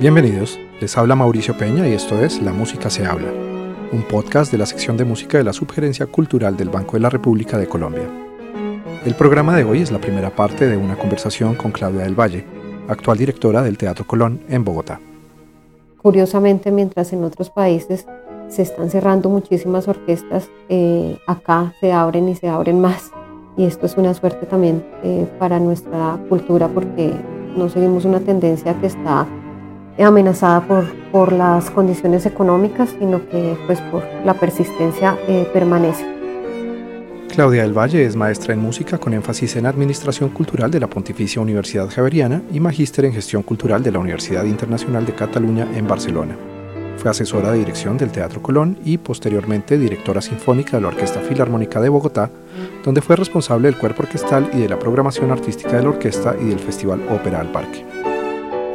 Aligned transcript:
Bienvenidos, 0.00 0.60
les 0.80 0.96
habla 0.96 1.16
Mauricio 1.16 1.58
Peña 1.58 1.88
y 1.88 1.92
esto 1.92 2.22
es 2.22 2.40
La 2.40 2.52
Música 2.52 2.88
se 2.88 3.04
habla, 3.04 3.32
un 3.90 4.02
podcast 4.02 4.52
de 4.52 4.58
la 4.58 4.64
sección 4.64 4.96
de 4.96 5.04
música 5.04 5.38
de 5.38 5.42
la 5.42 5.52
Subgerencia 5.52 6.06
Cultural 6.06 6.56
del 6.56 6.68
Banco 6.68 6.92
de 6.92 7.00
la 7.00 7.10
República 7.10 7.58
de 7.58 7.66
Colombia. 7.66 8.08
El 9.04 9.16
programa 9.16 9.56
de 9.56 9.64
hoy 9.64 9.82
es 9.82 9.90
la 9.90 10.00
primera 10.00 10.30
parte 10.30 10.68
de 10.68 10.76
una 10.76 10.96
conversación 10.96 11.56
con 11.56 11.72
Claudia 11.72 12.02
del 12.02 12.14
Valle, 12.14 12.44
actual 12.86 13.18
directora 13.18 13.60
del 13.60 13.76
Teatro 13.76 14.06
Colón 14.06 14.40
en 14.48 14.62
Bogotá. 14.62 15.00
Curiosamente, 16.00 16.70
mientras 16.70 17.12
en 17.12 17.24
otros 17.24 17.50
países 17.50 18.06
se 18.46 18.62
están 18.62 18.90
cerrando 18.90 19.28
muchísimas 19.28 19.88
orquestas, 19.88 20.48
eh, 20.68 21.18
acá 21.26 21.74
se 21.80 21.90
abren 21.90 22.28
y 22.28 22.36
se 22.36 22.46
abren 22.46 22.80
más. 22.80 23.10
Y 23.56 23.64
esto 23.64 23.86
es 23.86 23.96
una 23.96 24.14
suerte 24.14 24.46
también 24.46 24.86
eh, 25.02 25.26
para 25.40 25.58
nuestra 25.58 26.20
cultura 26.28 26.68
porque 26.68 27.12
no 27.56 27.68
seguimos 27.68 28.04
una 28.04 28.20
tendencia 28.20 28.80
que 28.80 28.86
está 28.86 29.26
amenazada 30.04 30.60
por, 30.66 30.84
por 31.10 31.32
las 31.32 31.70
condiciones 31.70 32.26
económicas, 32.26 32.94
sino 32.98 33.28
que 33.28 33.56
pues 33.66 33.80
por 33.90 34.04
la 34.24 34.34
persistencia 34.34 35.18
eh, 35.26 35.48
permanece. 35.52 36.18
Claudia 37.28 37.62
del 37.62 37.76
Valle 37.76 38.04
es 38.04 38.16
maestra 38.16 38.52
en 38.52 38.60
música 38.60 38.98
con 38.98 39.14
énfasis 39.14 39.54
en 39.56 39.66
Administración 39.66 40.30
Cultural 40.30 40.70
de 40.70 40.80
la 40.80 40.88
Pontificia 40.88 41.40
Universidad 41.40 41.88
Javeriana 41.88 42.42
y 42.52 42.58
magíster 42.58 43.04
en 43.04 43.12
Gestión 43.12 43.44
Cultural 43.44 43.82
de 43.82 43.92
la 43.92 44.00
Universidad 44.00 44.44
Internacional 44.44 45.06
de 45.06 45.14
Cataluña 45.14 45.68
en 45.74 45.86
Barcelona. 45.86 46.36
Fue 46.96 47.12
asesora 47.12 47.52
de 47.52 47.58
dirección 47.58 47.96
del 47.96 48.10
Teatro 48.10 48.42
Colón 48.42 48.76
y 48.84 48.98
posteriormente 48.98 49.78
directora 49.78 50.20
sinfónica 50.20 50.78
de 50.78 50.82
la 50.82 50.88
Orquesta 50.88 51.20
Filarmónica 51.20 51.80
de 51.80 51.88
Bogotá, 51.88 52.28
donde 52.84 53.02
fue 53.02 53.14
responsable 53.14 53.68
del 53.68 53.78
cuerpo 53.78 54.02
orquestal 54.02 54.50
y 54.52 54.58
de 54.58 54.68
la 54.68 54.78
programación 54.80 55.30
artística 55.30 55.76
de 55.76 55.84
la 55.84 55.90
orquesta 55.90 56.34
y 56.40 56.46
del 56.46 56.58
Festival 56.58 57.00
Ópera 57.08 57.40
al 57.40 57.52
Parque. 57.52 57.84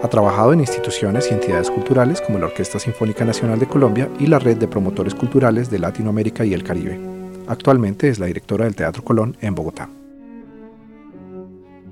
Ha 0.03 0.09
trabajado 0.09 0.51
en 0.51 0.59
instituciones 0.59 1.31
y 1.31 1.33
entidades 1.33 1.71
culturales 1.71 2.19
como 2.19 2.37
la 2.37 2.47
Orquesta 2.47 2.77
Sinfónica 2.77 3.23
Nacional 3.23 3.57
de 3.57 3.69
Colombia 3.69 4.09
y 4.19 4.27
la 4.27 4.37
Red 4.37 4.57
de 4.57 4.67
Promotores 4.67 5.15
Culturales 5.15 5.69
de 5.71 5.79
Latinoamérica 5.79 6.43
y 6.43 6.53
el 6.53 6.61
Caribe. 6.61 6.99
Actualmente 7.47 8.09
es 8.09 8.19
la 8.19 8.25
directora 8.25 8.65
del 8.65 8.75
Teatro 8.75 9.01
Colón 9.01 9.37
en 9.39 9.55
Bogotá. 9.55 9.89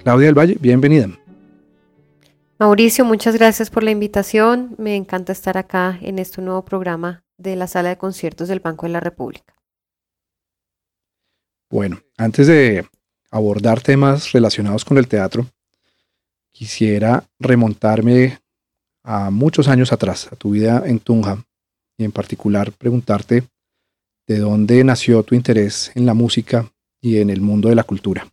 Claudia 0.03 0.25
del 0.25 0.37
Valle, 0.37 0.57
bienvenida. 0.59 1.07
Mauricio, 2.59 3.05
muchas 3.05 3.37
gracias 3.37 3.69
por 3.69 3.81
la 3.81 3.91
invitación. 3.91 4.75
Me 4.77 4.97
encanta 4.97 5.31
estar 5.31 5.57
acá 5.57 5.97
en 6.01 6.19
este 6.19 6.41
nuevo 6.41 6.65
programa 6.65 7.23
de 7.37 7.55
la 7.55 7.67
Sala 7.67 7.89
de 7.89 7.97
Conciertos 7.97 8.49
del 8.49 8.59
Banco 8.59 8.87
de 8.87 8.91
la 8.91 8.99
República. 8.99 9.55
Bueno, 11.69 12.01
antes 12.17 12.47
de 12.47 12.85
abordar 13.31 13.79
temas 13.79 14.33
relacionados 14.33 14.83
con 14.83 14.97
el 14.97 15.07
teatro, 15.07 15.45
quisiera 16.51 17.23
remontarme 17.39 18.39
a 19.03 19.31
muchos 19.31 19.67
años 19.67 19.91
atrás, 19.91 20.29
a 20.31 20.35
tu 20.35 20.51
vida 20.51 20.83
en 20.85 20.99
Tunja, 20.99 21.43
y 21.97 22.03
en 22.03 22.11
particular 22.11 22.71
preguntarte 22.71 23.43
de 24.27 24.39
dónde 24.39 24.83
nació 24.83 25.23
tu 25.23 25.35
interés 25.35 25.91
en 25.95 26.05
la 26.05 26.13
música 26.13 26.71
y 27.01 27.17
en 27.17 27.29
el 27.29 27.41
mundo 27.41 27.69
de 27.69 27.75
la 27.75 27.83
cultura. 27.83 28.27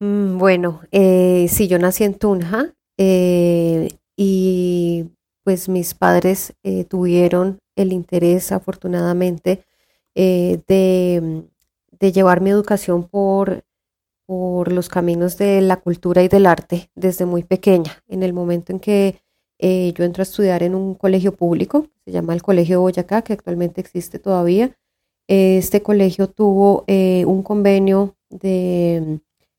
Mm, 0.00 0.38
bueno, 0.38 0.80
eh, 0.90 1.46
sí, 1.48 1.68
yo 1.68 1.78
nací 1.78 2.04
en 2.04 2.14
Tunja 2.14 2.74
eh, 2.98 3.88
y 4.16 5.04
pues 5.44 5.68
mis 5.68 5.94
padres 5.94 6.54
eh, 6.62 6.84
tuvieron 6.84 7.58
el 7.76 7.92
interés, 7.92 8.52
afortunadamente, 8.52 9.64
de, 10.14 11.42
de 11.98 12.12
llevar 12.12 12.42
mi 12.42 12.50
educación 12.50 13.08
por 13.08 13.64
por 14.32 14.72
los 14.72 14.88
caminos 14.88 15.36
de 15.36 15.60
la 15.60 15.76
cultura 15.76 16.22
y 16.22 16.28
del 16.28 16.46
arte 16.46 16.90
desde 16.94 17.26
muy 17.26 17.42
pequeña. 17.42 18.02
En 18.08 18.22
el 18.22 18.32
momento 18.32 18.72
en 18.72 18.80
que 18.80 19.20
eh, 19.58 19.92
yo 19.94 20.04
entro 20.04 20.22
a 20.22 20.24
estudiar 20.24 20.62
en 20.62 20.74
un 20.74 20.94
colegio 20.94 21.36
público, 21.36 21.88
se 22.06 22.12
llama 22.12 22.32
el 22.32 22.40
Colegio 22.40 22.80
Boyacá, 22.80 23.20
que 23.20 23.34
actualmente 23.34 23.82
existe 23.82 24.18
todavía, 24.18 24.74
este 25.28 25.82
colegio 25.82 26.28
tuvo 26.28 26.84
eh, 26.86 27.24
un 27.26 27.42
convenio 27.42 28.16
de 28.30 29.02
mm, 29.06 29.14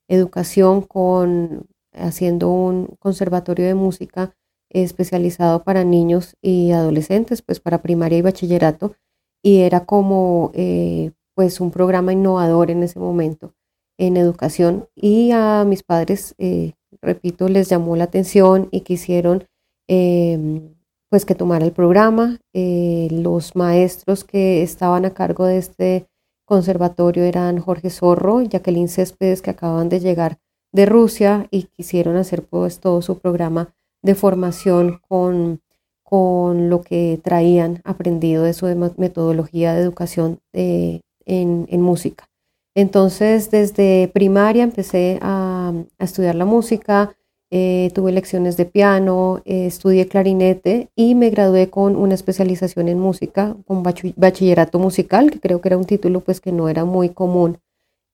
educación 0.08 0.82
con 0.82 1.68
haciendo 1.94 2.50
un 2.50 2.96
conservatorio 2.98 3.68
de 3.68 3.76
música 3.76 4.36
especializado 4.70 5.64
para 5.64 5.84
niños 5.84 6.36
y 6.42 6.72
adolescentes, 6.72 7.44
pues 7.44 7.60
para 7.60 7.84
primaria 7.84 8.18
y 8.18 8.24
bachillerato, 8.24 8.96
y 9.44 9.60
era 9.60 9.86
como 9.86 10.50
eh, 10.56 11.12
pues 11.36 11.62
un 11.62 11.70
programa 11.70 12.12
innovador 12.12 12.72
en 12.72 12.82
ese 12.82 12.98
momento 12.98 13.54
en 13.98 14.18
educación 14.18 14.88
y 14.96 15.32
a 15.32 15.64
mis 15.66 15.84
padres, 15.84 16.36
eh, 16.38 16.74
repito, 17.02 17.48
les 17.50 17.70
llamó 17.70 17.96
la 17.96 18.06
atención 18.06 18.70
y 18.72 18.82
quisieron 18.82 19.46
em, 19.88 20.74
pues 21.10 21.26
que 21.26 21.36
tomara 21.36 21.66
el 21.66 21.72
programa. 21.72 22.40
Eh, 22.54 23.08
los 23.12 23.56
maestros 23.56 24.24
que 24.24 24.64
estaban 24.64 25.06
a 25.06 25.14
cargo 25.14 25.46
de 25.46 25.58
este 25.58 26.08
conservatorio 26.46 27.24
eran 27.24 27.60
Jorge 27.60 27.90
Zorro 27.90 28.42
y 28.42 28.48
Jacqueline 28.48 28.90
Céspedes 28.90 29.42
que 29.42 29.52
acaban 29.52 29.90
de 29.90 30.00
llegar 30.00 30.40
de 30.72 30.86
Rusia 30.86 31.48
y 31.52 31.64
quisieron 31.64 32.18
hacer 32.18 32.44
pues 32.44 32.80
todo 32.80 33.02
su 33.02 33.20
programa 33.20 33.74
de 34.02 34.16
formación 34.16 35.00
con, 35.08 35.62
con 36.04 36.70
lo 36.70 36.82
que 36.82 37.20
traían 37.24 37.82
aprendido 37.86 38.44
de 38.44 38.54
su 38.54 38.66
metodología 38.98 39.74
de 39.74 39.82
educación 39.82 40.40
eh, 40.52 41.02
en, 41.26 41.68
en 41.70 41.82
música. 41.82 42.28
Entonces, 42.76 43.52
desde 43.52 44.10
primaria 44.14 44.64
empecé 44.64 45.20
a, 45.22 45.74
estudiar 46.00 46.36
la 46.36 46.46
música, 46.46 47.16
eh, 47.52 47.92
tuve 47.94 48.12
lecciones 48.12 48.58
de 48.58 48.66
piano, 48.66 49.42
eh, 49.46 49.68
estudié 49.68 50.08
clarinete 50.08 50.90
y 50.96 51.14
me 51.14 51.30
gradué 51.30 51.70
con 51.70 51.96
una 51.96 52.16
especialización 52.16 52.88
en 52.88 53.00
música, 53.00 53.56
con 53.68 53.84
bachillerato 53.84 54.80
musical, 54.80 55.30
que 55.30 55.40
creo 55.40 55.62
que 55.62 55.70
era 55.70 55.78
un 55.78 55.86
título 55.86 56.22
pues 56.22 56.42
que 56.42 56.52
no 56.52 56.68
era 56.68 56.84
muy 56.84 57.10
común 57.10 57.60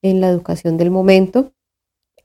en 0.02 0.20
la 0.22 0.30
educación 0.30 0.78
del 0.78 0.92
momento. 0.92 1.52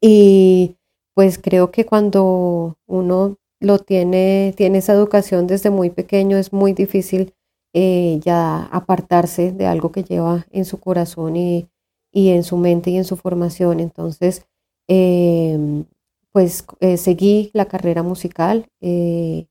Y 0.01 0.77
pues 1.15 1.39
creo 1.39 1.71
que 1.71 1.87
cuando 1.87 2.77
uno 2.87 3.37
lo 3.61 3.79
tiene, 3.79 4.53
tiene 4.57 4.79
esa 4.79 4.93
educación 4.93 5.47
desde 5.47 5.71
muy 5.71 5.91
pequeño, 5.91 6.37
es 6.37 6.53
muy 6.53 6.73
difícil 6.73 7.33
eh, 7.73 8.21
ya 8.25 8.65
apartarse 8.67 9.53
de 9.53 9.67
algo 9.67 9.93
que 9.93 10.05
lleva 10.05 10.47
en 10.51 10.65
su 10.65 10.79
corazón 10.81 11.37
y 11.37 11.69
y 12.15 12.31
en 12.31 12.45
su 12.45 12.57
mente 12.57 12.91
y 12.91 12.97
en 12.97 13.05
su 13.05 13.17
formación. 13.17 13.81
Entonces, 13.81 14.47
em, 14.89 15.85
pues 16.33 16.65
eh, 16.81 16.97
seguí 16.97 17.51
la 17.53 17.67
carrera 17.67 18.03
musical 18.03 18.67
eh, 18.81 19.47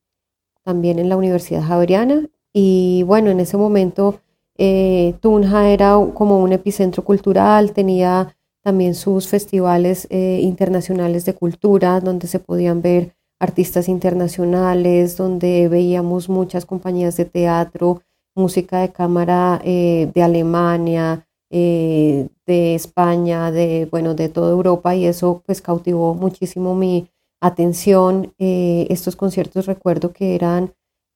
también 0.63 0.97
en 0.97 1.09
la 1.09 1.17
Universidad 1.17 1.61
Javeriana 1.61 2.29
y 2.53 3.03
bueno, 3.03 3.29
en 3.31 3.39
ese 3.39 3.57
momento 3.57 4.19
eh, 4.57 5.15
Tunja 5.21 5.69
era 5.69 5.97
como 6.13 6.41
un 6.41 6.53
epicentro 6.53 7.03
cultural, 7.03 7.73
tenía 7.73 8.35
también 8.63 8.95
sus 8.95 9.27
festivales 9.27 10.07
internacionales 10.09 11.25
de 11.25 11.33
cultura 11.33 11.99
donde 11.99 12.27
se 12.27 12.39
podían 12.39 12.81
ver 12.81 13.13
artistas 13.39 13.89
internacionales, 13.89 15.17
donde 15.17 15.67
veíamos 15.67 16.29
muchas 16.29 16.65
compañías 16.65 17.17
de 17.17 17.25
teatro, 17.25 18.03
música 18.35 18.79
de 18.79 18.89
cámara 18.89 19.59
de 19.65 20.23
Alemania, 20.23 21.27
eh, 21.55 22.29
de 22.47 22.73
España, 22.73 23.51
de, 23.51 23.87
bueno, 23.91 24.15
de 24.15 24.27
toda 24.27 24.49
Europa 24.49 24.95
y 24.95 25.05
eso 25.05 25.43
pues 25.45 25.61
cautivó 25.61 26.15
muchísimo 26.15 26.73
mi 26.73 27.11
atención. 27.41 28.33
Eh, 28.39 28.87
estos 28.89 29.15
conciertos 29.15 29.67
recuerdo 29.67 30.13
que 30.13 30.33
eran 30.33 30.73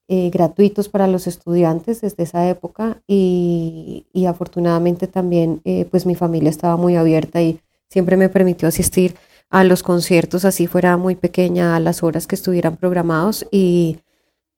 eh, 0.08 0.30
gratuitos 0.30 0.90
para 0.90 1.08
los 1.08 1.26
estudiantes 1.26 2.02
desde 2.02 2.22
esa 2.22 2.48
época 2.48 3.02
y, 3.08 4.06
afortunadamente 4.28 5.08
también 5.08 5.62
pues 5.90 6.06
mi 6.06 6.14
familia 6.14 6.50
estaba 6.50 6.78
muy 6.78 6.98
abierta 6.98 7.42
y 7.42 7.60
siempre 7.90 8.18
me 8.18 8.30
permitió 8.30 8.68
asistir 8.68 9.16
a 9.50 9.64
los 9.64 9.82
conciertos 9.82 10.46
así 10.46 10.68
fuera 10.68 10.98
muy 10.98 11.16
pequeña 11.16 11.76
a 11.76 11.80
las 11.80 12.04
horas 12.04 12.28
que 12.28 12.36
estuvieran 12.36 12.76
programados 12.76 13.48
y, 13.52 14.00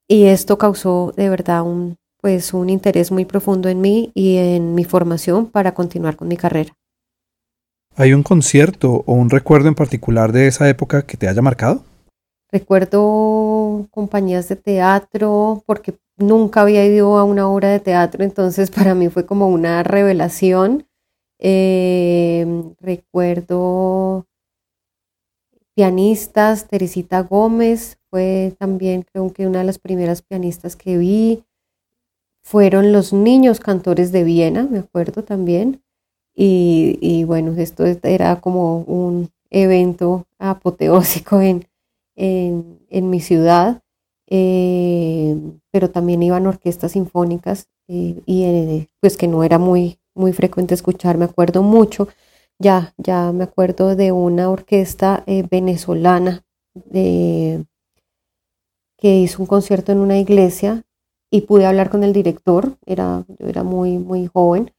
y 0.08 0.24
esto 0.24 0.58
causó 0.58 1.14
de 1.16 1.28
verdad 1.30 1.62
un, 1.62 1.99
pues 2.20 2.54
un 2.54 2.70
interés 2.70 3.10
muy 3.10 3.24
profundo 3.24 3.68
en 3.68 3.80
mí 3.80 4.10
y 4.14 4.36
en 4.36 4.74
mi 4.74 4.84
formación 4.84 5.46
para 5.46 5.74
continuar 5.74 6.16
con 6.16 6.28
mi 6.28 6.36
carrera. 6.36 6.74
¿Hay 7.96 8.12
un 8.12 8.22
concierto 8.22 9.02
o 9.06 9.12
un 9.12 9.30
recuerdo 9.30 9.68
en 9.68 9.74
particular 9.74 10.32
de 10.32 10.46
esa 10.46 10.68
época 10.68 11.02
que 11.02 11.16
te 11.16 11.28
haya 11.28 11.42
marcado? 11.42 11.84
Recuerdo 12.52 13.86
compañías 13.90 14.48
de 14.48 14.56
teatro 14.56 15.62
porque 15.66 15.98
nunca 16.16 16.62
había 16.62 16.84
ido 16.84 17.18
a 17.18 17.24
una 17.24 17.48
obra 17.48 17.68
de 17.68 17.80
teatro, 17.80 18.24
entonces 18.24 18.70
para 18.76 18.94
mí 18.94 19.08
fue 19.08 19.26
como 19.26 19.48
una 19.48 19.82
revelación. 19.82 20.86
Eh, 21.38 22.46
recuerdo 22.80 24.26
pianistas, 25.74 26.68
Teresita 26.68 27.22
Gómez 27.22 27.98
fue 28.10 28.54
también 28.58 29.02
creo 29.02 29.32
que 29.32 29.46
una 29.46 29.60
de 29.60 29.64
las 29.64 29.78
primeras 29.78 30.20
pianistas 30.20 30.76
que 30.76 30.98
vi 30.98 31.44
fueron 32.42 32.92
los 32.92 33.12
niños 33.12 33.60
cantores 33.60 34.12
de 34.12 34.24
Viena, 34.24 34.66
me 34.70 34.78
acuerdo 34.80 35.24
también. 35.24 35.82
Y, 36.34 37.24
bueno, 37.24 37.52
esto 37.58 37.84
era 37.84 38.40
como 38.40 38.78
un 38.78 39.30
evento 39.50 40.26
apoteósico 40.38 41.40
en, 41.40 41.66
en, 42.16 43.10
mi 43.10 43.20
ciudad. 43.20 43.82
pero 44.26 45.90
también 45.90 46.22
iban 46.22 46.46
orquestas 46.46 46.92
sinfónicas 46.92 47.68
y 47.88 48.86
pues 49.00 49.16
que 49.16 49.28
no 49.28 49.42
era 49.44 49.58
muy, 49.58 49.98
muy 50.14 50.32
frecuente 50.32 50.74
escuchar, 50.74 51.18
me 51.18 51.24
acuerdo 51.24 51.62
mucho, 51.62 52.08
ya, 52.58 52.94
ya 52.98 53.32
me 53.32 53.44
acuerdo 53.44 53.96
de 53.96 54.12
una 54.12 54.50
orquesta 54.50 55.24
venezolana 55.50 56.44
que 56.92 57.66
hizo 59.02 59.42
un 59.42 59.46
concierto 59.46 59.92
en 59.92 59.98
una 59.98 60.18
iglesia 60.18 60.84
y 61.30 61.42
pude 61.42 61.66
hablar 61.66 61.90
con 61.90 62.04
el 62.04 62.12
director, 62.12 62.76
era, 62.86 63.24
yo 63.38 63.46
era 63.48 63.62
muy, 63.62 63.98
muy 63.98 64.26
joven, 64.26 64.72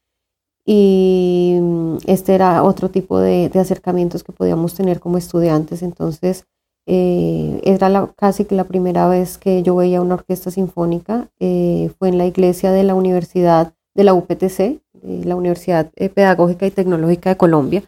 y 0.66 1.58
mm, 1.60 1.98
este 2.08 2.36
era 2.36 2.64
otro 2.64 2.90
tipo 2.90 3.20
de, 3.20 3.52
acercamientos 3.56 4.24
que 4.24 4.32
podíamos 4.32 4.74
tener 4.76 5.00
como 5.00 5.18
estudiantes. 5.18 5.82
Entonces, 5.82 6.46
eh, 6.86 7.62
era 7.64 8.12
casi 8.16 8.46
que 8.46 8.56
la 8.56 8.66
primera 8.66 9.08
vez 9.08 9.38
que 9.38 9.64
yo 9.64 9.76
veía 9.76 10.02
una 10.02 10.16
orquesta 10.16 10.52
sinfónica, 10.52 11.30
eh, 11.40 11.92
fue 12.00 12.10
en 12.10 12.18
la 12.18 12.26
iglesia 12.26 12.72
de 12.72 12.84
la 12.84 12.96
Universidad 12.96 13.74
de 13.96 14.04
la 14.04 14.14
UPTC, 14.14 14.82
la 15.04 15.36
Universidad 15.36 15.92
eh, 15.96 16.10
Pedagógica 16.10 16.66
y 16.66 16.72
Tecnológica 16.72 17.32
de 17.32 17.38
Colombia, 17.38 17.84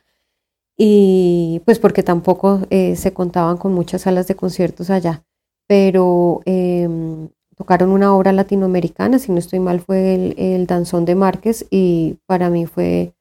y 0.77 1.61
pues 1.65 1.79
porque 1.79 2.03
tampoco 2.03 2.61
se 2.69 3.13
contaban 3.13 3.57
con 3.57 3.73
muchas 3.73 4.01
salas 4.01 4.27
de 4.27 4.35
conciertos 4.35 4.89
allá, 4.89 5.23
pero 5.67 6.41
em, 6.45 7.29
tocaron 7.55 7.89
una 7.89 8.15
obra 8.15 8.31
latinoamericana, 8.31 9.19
si 9.19 9.31
no 9.31 9.39
estoy 9.39 9.59
mal 9.59 9.79
fue 9.79 10.33
el, 10.37 10.67
Danzón 10.67 11.05
de 11.05 11.15
Márquez 11.15 11.65
y 11.69 12.17
para 12.25 12.49
mí 12.49 12.65
fue 12.65 13.13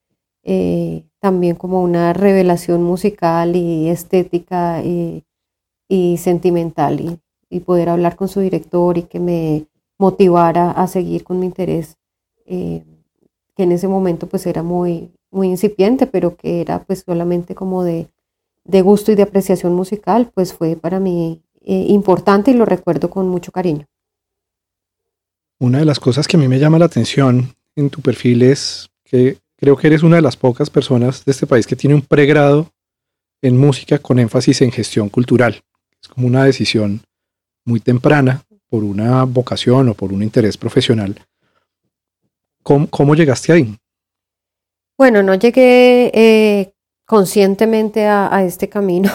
eh, 0.43 1.05
también 1.21 1.57
como 1.57 1.83
una 1.83 2.13
revelación 2.13 2.83
musical 2.83 3.57
y 3.57 3.89
estética 3.89 4.83
y, 4.83 5.25
sentimental 6.19 7.19
y, 7.51 7.61
poder 7.61 7.91
hablar 7.91 8.17
con 8.17 8.29
su 8.29 8.41
director 8.41 8.97
y 8.97 9.03
que 9.03 9.21
me 9.21 9.67
motivara 9.99 10.71
a 10.71 10.87
seguir 10.87 11.23
con 11.23 11.39
mi 11.39 11.47
interés, 11.47 11.99
eh, 12.47 12.83
que 13.55 13.65
en 13.65 13.73
ese 13.73 13.89
momento 13.89 14.27
pues 14.27 14.47
era 14.47 14.63
muy, 14.63 15.13
muy 15.31 15.49
incipiente, 15.49 16.07
pero 16.07 16.37
que 16.37 16.63
era 16.63 16.83
pues 16.83 17.05
solamente 17.07 17.55
como 17.55 17.85
de, 17.85 18.09
gusto 18.83 19.13
y 19.13 19.17
de 19.17 19.25
apreciación 19.25 19.75
musical, 19.75 20.31
pues 20.35 20.55
fue 20.55 20.77
para 20.77 20.99
mí 20.99 21.43
eh, 21.61 21.87
importante 21.89 22.51
y 22.53 22.55
lo 22.55 22.65
recuerdo 22.65 23.11
con 23.11 23.29
mucho 23.29 23.53
cariño. 23.53 23.87
Una 25.63 25.79
de 25.79 25.85
las 25.85 26.01
cosas 26.01 26.27
que 26.27 26.37
a 26.37 26.41
mí 26.41 26.49
me 26.49 26.59
llama 26.59 26.81
la 26.81 26.87
atención 26.87 27.55
en 27.77 27.89
tu 27.89 28.01
perfil 28.01 28.43
es 28.43 28.91
que 29.05 29.39
creo 29.57 29.77
que 29.77 29.87
eres 29.87 30.03
una 30.03 30.17
de 30.17 30.23
las 30.23 30.37
pocas 30.37 30.71
personas 30.71 31.25
de 31.25 31.31
este 31.31 31.47
país 31.47 31.69
que 31.69 31.77
tiene 31.77 31.95
un 31.95 32.03
pregrado 32.03 32.73
en 33.41 33.57
música 33.57 34.01
con 34.01 34.19
énfasis 34.19 34.61
en 34.63 34.73
gestión 34.73 35.09
cultural. 35.09 35.63
Es 36.03 36.09
como 36.09 36.27
una 36.27 36.45
decisión 36.45 37.03
muy 37.65 37.79
temprana 37.79 38.43
por 38.69 38.83
una 38.83 39.23
vocación 39.23 39.89
o 39.89 39.95
por 39.95 40.13
un 40.13 40.25
interés 40.25 40.57
profesional. 40.57 41.15
¿Cómo, 42.65 43.15
llegaste 43.15 43.53
ahí? 43.53 43.79
Bueno, 44.99 45.23
no 45.23 45.37
llegué 45.37 46.11
eh, 46.13 46.73
conscientemente 47.07 48.05
a, 48.07 48.43
este 48.45 48.69
camino. 48.69 49.13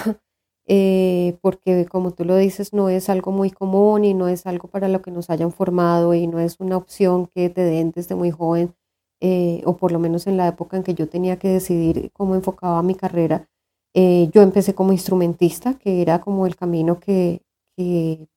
Eh, 0.69 1.37
porque 1.41 1.85
como 1.85 2.11
tú 2.11 2.25
lo 2.25 2.35
dices, 2.35 2.73
no 2.73 2.89
es 2.89 3.09
algo 3.09 3.31
muy 3.31 3.51
común 3.51 4.03
y 4.03 4.13
no 4.13 4.27
es 4.27 4.45
algo 4.45 4.67
para 4.67 4.89
lo 4.89 5.01
que 5.01 5.11
nos 5.11 5.29
hayan 5.29 5.53
formado 5.53 6.13
y 6.13 6.27
no 6.27 6.39
es 6.39 6.59
una 6.59 6.75
opción 6.75 7.27
que 7.27 7.49
te 7.49 7.61
den 7.61 7.91
desde 7.91 8.15
muy 8.15 8.31
joven, 8.31 8.73
eh, 9.21 9.61
o 9.65 9.77
por 9.77 9.93
lo 9.93 9.99
menos 9.99 10.27
en 10.27 10.35
la 10.37 10.47
época 10.49 10.75
en 10.77 10.83
que 10.83 10.93
yo 10.93 11.07
tenía 11.07 11.39
que 11.39 11.47
decidir 11.47 12.11
cómo 12.13 12.35
enfocaba 12.35 12.83
mi 12.83 12.95
carrera. 12.95 13.47
Eh, 13.93 14.29
yo 14.33 14.41
empecé 14.41 14.75
como 14.75 14.91
instrumentista, 14.91 15.75
que 15.75 16.01
era 16.01 16.19
como 16.21 16.45
el 16.45 16.55
camino 16.55 16.99
que, 16.99 17.41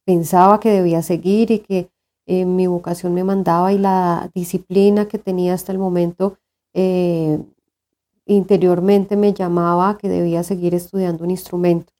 pensaba 0.05 0.61
que 0.61 0.71
debía 0.71 1.01
seguir 1.03 1.51
y 1.51 1.61
que 1.61 1.89
mi 2.27 2.67
vocación 2.67 3.15
me 3.15 3.25
mandaba 3.25 3.73
y 3.73 3.79
la 3.79 4.31
disciplina 4.35 5.09
que 5.09 5.19
tenía 5.19 5.55
hasta 5.55 5.73
el 5.73 5.79
momento 5.79 6.37
interiormente 8.27 9.17
me 9.17 9.33
llamaba 9.33 9.97
que 9.99 10.09
debía 10.09 10.43
seguir 10.43 10.75
estudiando 10.75 11.25
un 11.25 11.31
instrumento. 11.31 11.93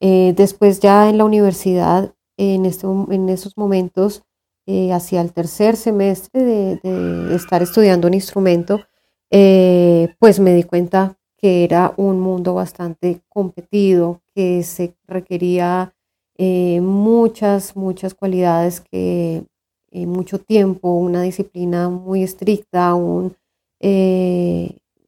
Eh, 0.00 0.32
después 0.36 0.80
ya 0.80 1.08
en 1.08 1.18
la 1.18 1.24
universidad, 1.24 2.14
en, 2.36 2.66
este, 2.66 2.86
en 2.86 3.28
esos 3.28 3.56
momentos, 3.56 4.22
eh, 4.66 4.92
hacia 4.92 5.20
el 5.20 5.32
tercer 5.32 5.76
semestre 5.76 6.42
de, 6.42 7.34
estar 7.34 7.62
estudiando 7.62 8.06
un 8.06 8.14
instrumento, 8.14 8.80
eh, 9.30 10.14
pues 10.18 10.40
me 10.40 10.54
di 10.54 10.62
cuenta 10.62 11.16
que 11.36 11.64
era 11.64 11.94
un 11.96 12.20
mundo 12.20 12.54
bastante 12.54 13.22
competido, 13.28 14.20
que 14.34 14.62
se 14.62 14.94
requería 15.06 15.94
muchas, 16.80 17.74
muchas 17.74 18.14
cualidades 18.14 18.80
que 18.80 19.42
mucho 19.92 20.38
tiempo, 20.38 20.94
una 20.94 21.22
disciplina 21.22 21.88
muy 21.88 22.22
estricta, 22.22 22.94
un, 22.94 23.34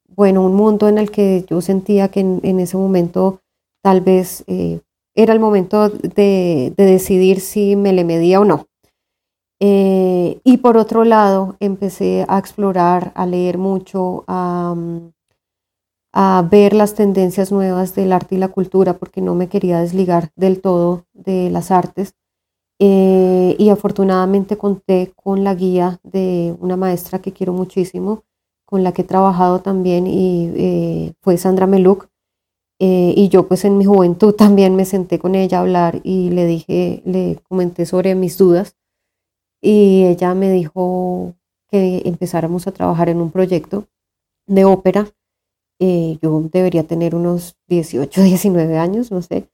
bueno, 0.09 0.45
un 0.45 0.55
mundo 0.55 0.89
en 0.89 0.99
el 0.99 1.11
que 1.11 1.45
yo 1.49 1.61
sentía 1.61 2.09
que 2.09 2.21
en 2.21 2.61
ese 2.61 2.77
momento 2.77 3.41
tal 3.83 4.01
vez 4.01 4.45
eh, 4.47 4.81
era 5.15 5.33
el 5.33 5.41
momento 5.41 5.89
de, 5.89 6.73
decidir 6.77 7.41
si 7.41 7.77
me 7.77 7.93
le 7.93 8.05
medía 8.05 8.41
o 8.41 8.45
no. 8.45 8.67
Eh, 9.61 10.41
y 10.43 10.59
por 10.59 10.77
otro 10.77 11.05
lado, 11.05 11.57
empecé 11.61 12.25
a 12.29 12.39
explorar, 12.39 13.13
a 13.15 13.27
leer 13.27 13.59
mucho, 13.59 14.25
a, 14.27 14.75
ver 16.51 16.73
las 16.73 16.95
tendencias 16.95 17.53
nuevas 17.53 17.95
del 17.95 18.13
arte 18.13 18.35
y 18.35 18.39
la 18.39 18.49
cultura, 18.49 18.95
porque 18.95 19.21
no 19.21 19.35
me 19.35 19.49
quería 19.49 19.81
desligar 19.81 20.31
del 20.35 20.61
todo 20.61 21.07
de 21.13 21.51
las 21.51 21.71
artes. 21.71 22.15
Eh, 22.83 23.57
y 23.59 23.69
afortunadamente 23.69 24.57
conté 24.57 25.13
con 25.15 25.45
la 25.45 25.55
guía 25.55 26.01
de 26.03 26.57
una 26.61 26.77
maestra 26.77 27.21
que 27.21 27.33
quiero 27.33 27.53
muchísimo, 27.53 28.25
con 28.65 28.83
la 28.83 28.93
que 28.93 29.03
he 29.03 29.05
trabajado 29.05 29.61
también, 29.61 30.07
y 30.07 31.15
fue 31.21 31.37
Sandra 31.37 31.67
Meluc, 31.67 32.10
eh, 32.83 33.13
y 33.15 33.29
yo 33.29 33.47
pues 33.47 33.67
en 33.67 33.77
mi 33.77 33.85
juventud 33.85 34.33
también 34.35 34.75
me 34.75 34.87
senté 34.87 35.19
con 35.19 35.35
ella 35.35 35.59
a 35.59 35.61
hablar 35.61 36.01
y 36.03 36.31
le 36.31 36.47
dije, 36.47 37.03
le 37.05 37.39
comenté 37.47 37.85
sobre 37.85 38.15
mis 38.15 38.39
dudas 38.39 38.75
y 39.61 40.05
ella 40.05 40.35
me 40.35 40.51
dijo 40.51 41.35
que 41.69 42.01
empezáramos 42.07 42.67
a 42.67 42.73
trabajar 42.73 43.11
en 43.11 43.21
un 43.21 43.31
proyecto 43.31 43.87
de 44.47 44.65
ópera. 44.65 45.13
Eh, 45.79 46.19
yo 46.23 46.41
debería 46.51 46.87
tener 46.87 47.15
unos 47.15 47.55
18, 47.69 48.23
19 48.23 48.79
años, 48.79 49.11
no 49.11 49.21
sé, 49.21 49.51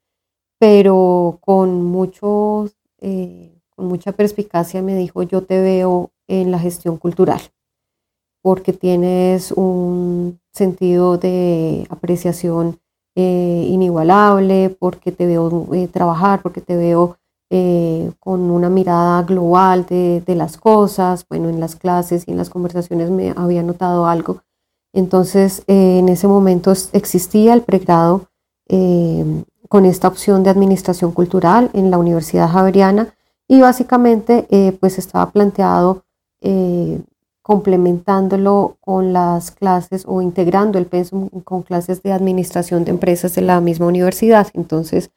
pero 0.60 1.38
con, 1.40 1.84
mucho, 1.84 2.70
eh, 3.00 3.60
con 3.70 3.86
mucha 3.88 4.12
perspicacia 4.12 4.82
me 4.82 4.96
dijo, 4.96 5.24
yo 5.24 5.42
te 5.42 5.60
veo 5.60 6.12
en 6.28 6.52
la 6.52 6.60
gestión 6.60 6.96
cultural, 6.96 7.40
porque 8.40 8.72
tienes 8.72 9.50
un 9.50 10.40
sentido 10.52 11.18
de 11.18 11.86
apreciación 11.90 12.78
eh, 13.18 13.66
inigualable, 13.70 14.76
porque 14.78 15.10
te 15.10 15.24
veo 15.24 15.66
eh, 15.72 15.88
trabajar, 15.88 16.42
porque 16.42 16.60
te 16.60 16.76
veo 16.76 17.16
eh, 17.48 18.12
con 18.20 18.50
una 18.50 18.68
mirada 18.68 19.22
global 19.22 19.86
de, 19.86 20.22
las 20.34 20.58
cosas. 20.58 21.24
Bueno, 21.26 21.48
en 21.48 21.58
las 21.58 21.76
clases 21.76 22.24
y 22.26 22.32
en 22.32 22.36
las 22.36 22.50
conversaciones 22.50 23.10
me 23.10 23.32
había 23.34 23.62
notado 23.62 24.06
algo. 24.06 24.42
Entonces, 24.92 25.62
en 25.66 26.10
ese 26.10 26.28
momento 26.28 26.74
existía 26.92 27.54
el 27.54 27.62
pregrado 27.62 28.26
con 29.68 29.86
esta 29.86 30.08
opción 30.08 30.42
de 30.42 30.50
administración 30.50 31.12
cultural 31.12 31.70
en 31.72 31.90
la 31.90 31.96
Universidad 31.96 32.50
Javeriana 32.50 33.14
y 33.48 33.62
básicamente 33.62 34.46
pues 34.78 34.98
estaba 34.98 35.30
planteado 35.30 36.02
complementándolo 37.46 38.76
con 38.80 39.12
las 39.12 39.52
clases 39.52 40.02
o 40.08 40.20
integrando 40.20 40.80
el 40.80 40.86
pensum 40.86 41.28
con 41.44 41.62
clases 41.62 42.02
de 42.02 42.10
administración 42.10 42.84
de 42.84 42.90
empresas 42.90 43.36
de 43.36 43.42
la 43.42 43.60
misma 43.60 43.86
universidad. 43.86 44.48
Entonces, 44.52 45.12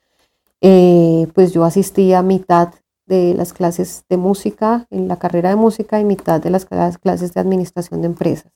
eh, 0.62 1.25
pues 1.33 1.53
yo 1.53 1.63
asistía 1.63 2.19
a 2.19 2.21
mitad 2.21 2.75
de 3.07 3.33
las 3.33 3.51
clases 3.51 4.05
de 4.09 4.17
música 4.17 4.86
en 4.91 5.07
la 5.07 5.17
carrera 5.17 5.50
de 5.50 5.55
música 5.55 6.00
y 6.00 6.05
mitad 6.05 6.39
de 6.39 6.51
las 6.51 6.67
clases 6.67 7.33
de 7.33 7.39
administración 7.41 8.01
de 8.01 8.07
empresas, 8.09 8.51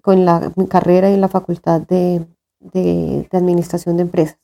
con 0.00 0.24
la 0.24 0.52
carrera 0.68 1.10
y 1.10 1.14
en 1.14 1.22
la 1.22 1.28
facultad 1.28 1.80
de, 1.80 2.24
administración 3.32 3.96
de 3.96 4.02
empresas. 4.02 4.38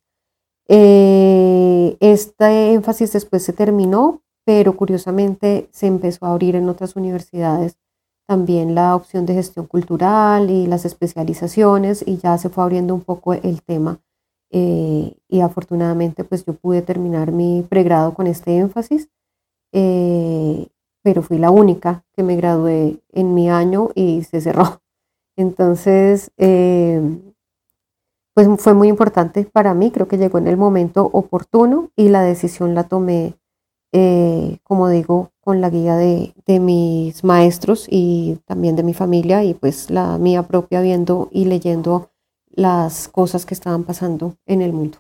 Eh, 0.67 1.97
este 2.01 2.73
énfasis 2.73 3.13
después 3.13 3.45
se 3.45 3.53
terminó, 3.53 4.21
pero 4.45 4.75
curiosamente 4.75 5.69
se 5.71 5.87
empezó 5.87 6.27
a 6.27 6.33
abrir 6.33 6.57
en 6.57 6.69
otras 6.69 6.97
universidades 6.97 7.77
también 8.29 8.75
la 8.75 8.95
opción 8.95 9.25
de 9.25 9.33
gestión 9.33 9.67
cultural 9.67 10.51
y 10.51 10.67
las 10.67 10.85
especializaciones 10.85 12.05
y 12.07 12.19
ya 12.19 12.37
se 12.37 12.51
fue 12.51 12.63
abriendo 12.63 12.95
un 12.95 13.01
poco 13.01 13.33
el 13.33 13.63
tema 13.63 14.01
eh, 14.51 15.17
y 15.29 15.41
afortunadamente 15.41 16.25
pues 16.25 16.45
yo 16.45 16.53
pude 16.53 16.83
terminar 16.83 17.33
mi 17.33 17.63
pregrado 17.63 18.13
con 18.13 18.27
este 18.27 18.59
énfasis, 18.59 19.09
eh, 19.73 20.69
pero 21.03 21.23
fui 21.23 21.39
la 21.39 21.51
única 21.51 22.05
que 22.15 22.23
me 22.23 22.37
gradué 22.37 23.01
en 23.13 23.35
mi 23.35 23.49
año 23.49 23.89
y 23.95 24.23
se 24.25 24.43
cerró. 24.43 24.83
Entonces, 25.37 26.31
eh, 26.37 27.01
pues 28.35 28.49
fue 28.59 28.75
muy 28.75 28.89
importante 28.89 29.45
para 29.45 29.73
mí, 29.73 29.91
creo 29.91 30.07
que 30.07 30.19
llegó 30.19 30.37
en 30.37 30.49
el 30.49 30.59
momento 30.59 31.09
oportuno 31.13 31.91
y 31.97 32.11
la 32.11 32.21
decisión 32.23 32.75
la 32.75 32.85
tomé 32.85 33.37
eh, 33.93 34.59
como 34.65 34.89
digo, 34.89 35.33
con 35.41 35.61
la 35.61 35.71
guía 35.71 35.97
de, 35.97 36.35
mis 36.61 37.25
maestros 37.25 37.87
y 37.89 38.39
también 38.45 38.77
de 38.77 38.83
mi 38.83 38.93
familia 38.93 39.45
y 39.45 39.55
pues 39.55 39.91
la 39.91 40.19
mía 40.19 40.43
propia 40.43 40.81
viendo 40.81 41.29
y 41.33 41.47
leyendo 41.47 42.11
las 42.51 43.09
cosas 43.09 43.47
que 43.47 43.55
estaban 43.55 43.85
pasando 43.85 44.37
en 44.47 44.63
el 44.63 44.73
mundo. 44.73 44.99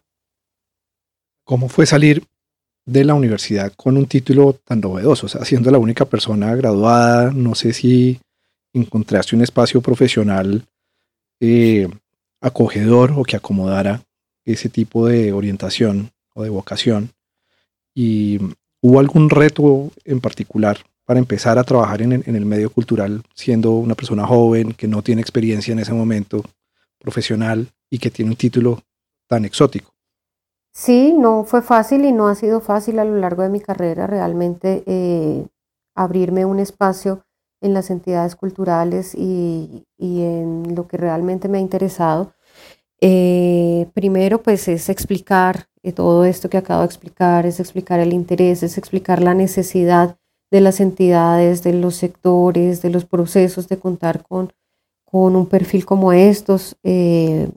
¿Cómo 1.44 1.68
fue 1.68 1.86
salir 1.86 2.24
de 2.86 3.04
la 3.04 3.14
universidad 3.14 3.72
con 3.76 3.96
un 3.96 4.06
título 4.06 4.54
tan 4.64 4.80
novedoso? 4.80 5.26
O 5.26 5.28
sea, 5.28 5.44
siendo 5.44 5.70
la 5.70 5.78
única 5.78 6.04
persona 6.04 6.54
graduada, 6.54 7.30
no 7.30 7.54
sé 7.54 7.72
si 7.72 8.20
encontraste 8.72 9.36
un 9.36 9.42
espacio 9.42 9.80
profesional 9.80 10.64
eh, 11.40 11.88
acogedor 12.40 13.12
o 13.16 13.22
que 13.22 13.36
acomodara 13.36 14.02
ese 14.44 14.68
tipo 14.68 15.06
de 15.06 15.32
orientación 15.32 16.10
o 16.34 16.42
de 16.42 16.50
vocación. 16.50 17.10
¿Y 17.94 18.38
hubo 18.80 19.00
algún 19.00 19.30
reto 19.30 19.90
en 20.04 20.20
particular 20.20 20.78
para 21.04 21.18
empezar 21.18 21.58
a 21.58 21.64
trabajar 21.64 22.02
en, 22.02 22.12
el 22.12 22.44
medio 22.44 22.70
cultural 22.70 23.22
siendo 23.34 23.72
una 23.72 23.94
persona 23.94 24.26
joven 24.26 24.74
que 24.74 24.86
no 24.86 25.02
tiene 25.02 25.22
experiencia 25.22 25.72
en 25.72 25.78
ese 25.78 25.94
momento 25.94 26.42
profesional 26.98 27.68
y 27.88 27.98
que 27.98 28.10
tiene 28.10 28.30
un 28.30 28.36
título 28.36 28.82
tan 29.26 29.44
exótico? 29.44 29.90
Sí, 30.74 31.14
no 31.16 31.44
fue 31.44 31.62
fácil 31.62 32.04
y 32.04 32.12
no 32.12 32.28
ha 32.28 32.34
sido 32.34 32.60
fácil 32.60 32.98
a 32.98 33.04
lo 33.04 33.16
largo 33.16 33.42
de 33.42 33.48
mi 33.48 33.60
carrera 33.60 34.06
realmente 34.06 34.84
eh, 34.86 35.46
abrirme 35.94 36.44
un 36.44 36.58
espacio 36.58 37.24
en 37.60 37.74
las 37.74 37.90
entidades 37.90 38.36
culturales 38.36 39.14
y, 39.14 39.84
en 39.98 40.74
lo 40.76 40.86
que 40.86 40.96
realmente 40.96 41.48
me 41.48 41.58
ha 41.58 41.60
interesado. 41.60 42.34
Eh, 43.00 43.88
primero, 43.94 44.42
pues 44.42 44.68
es 44.68 44.88
explicar 44.88 45.67
eh, 45.82 45.92
todo 45.92 46.24
esto 46.24 46.48
que 46.50 46.56
acabo 46.56 46.80
de 46.80 46.86
explicar, 46.86 47.46
es 47.46 47.60
explicar 47.60 48.00
el 48.00 48.12
interés, 48.12 48.62
es 48.62 48.78
explicar 48.78 49.22
la 49.22 49.34
necesidad 49.34 50.16
de 50.50 50.60
las 50.60 50.80
entidades, 50.80 51.62
de 51.62 51.74
los 51.74 51.96
sectores, 51.96 52.82
de 52.82 52.90
los 52.90 53.04
procesos 53.04 53.68
de 53.68 53.78
contar 53.78 54.22
con, 54.22 54.52
con 55.04 55.36
un 55.36 55.46
perfil 55.46 55.84
como 55.84 56.12
estos. 56.12 56.76
Eh, 56.82 57.48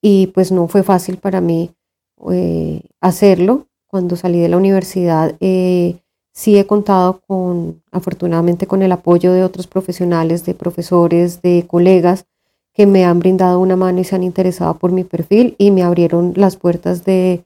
y 0.00 0.28
pues 0.28 0.52
no 0.52 0.68
fue 0.68 0.82
fácil 0.82 1.16
para 1.16 1.40
mí 1.40 1.70
hacerlo. 3.00 3.66
Cuando 3.86 4.16
salí 4.16 4.38
de 4.40 4.48
la 4.48 4.56
universidad, 4.56 5.34
Sí 6.38 6.56
he 6.56 6.68
contado 6.68 7.20
con, 7.26 7.82
afortunadamente, 7.90 8.68
con 8.68 8.82
el 8.82 8.92
apoyo 8.92 9.32
de 9.32 9.42
otros 9.42 9.66
profesionales, 9.66 10.44
de 10.44 10.54
profesores, 10.54 11.42
de 11.42 11.64
colegas 11.66 12.26
que 12.72 12.86
me 12.86 13.04
han 13.04 13.18
brindado 13.18 13.58
una 13.58 13.74
mano 13.74 13.98
y 13.98 14.04
se 14.04 14.14
han 14.14 14.22
interesado 14.22 14.78
por 14.78 14.92
mi 14.92 15.02
perfil 15.02 15.56
y 15.58 15.72
me 15.72 15.82
abrieron 15.82 16.34
las 16.36 16.54
puertas 16.54 17.04
de, 17.04 17.44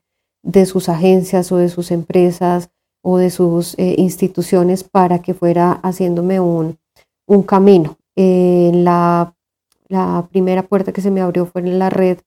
sus 0.66 0.88
agencias 0.88 1.52
o 1.52 1.56
de 1.56 1.68
sus 1.68 1.90
empresas 1.90 2.70
o 3.02 3.18
de 3.18 3.30
sus 3.30 3.75
eh, 3.78 3.96
instituciones 3.99 4.84
para 4.84 5.20
que 5.20 5.34
fuera 5.34 5.72
haciéndome 5.82 6.40
un, 6.40 6.78
camino. 7.46 7.96
la, 8.14 9.34
la 9.88 10.28
primera 10.30 10.62
puerta 10.62 10.92
que 10.92 11.00
se 11.00 11.11
me 11.11 11.22
abrió 11.22 11.46
fue 11.46 11.62
en 11.62 11.78
la 11.78 11.88
red 11.88 12.18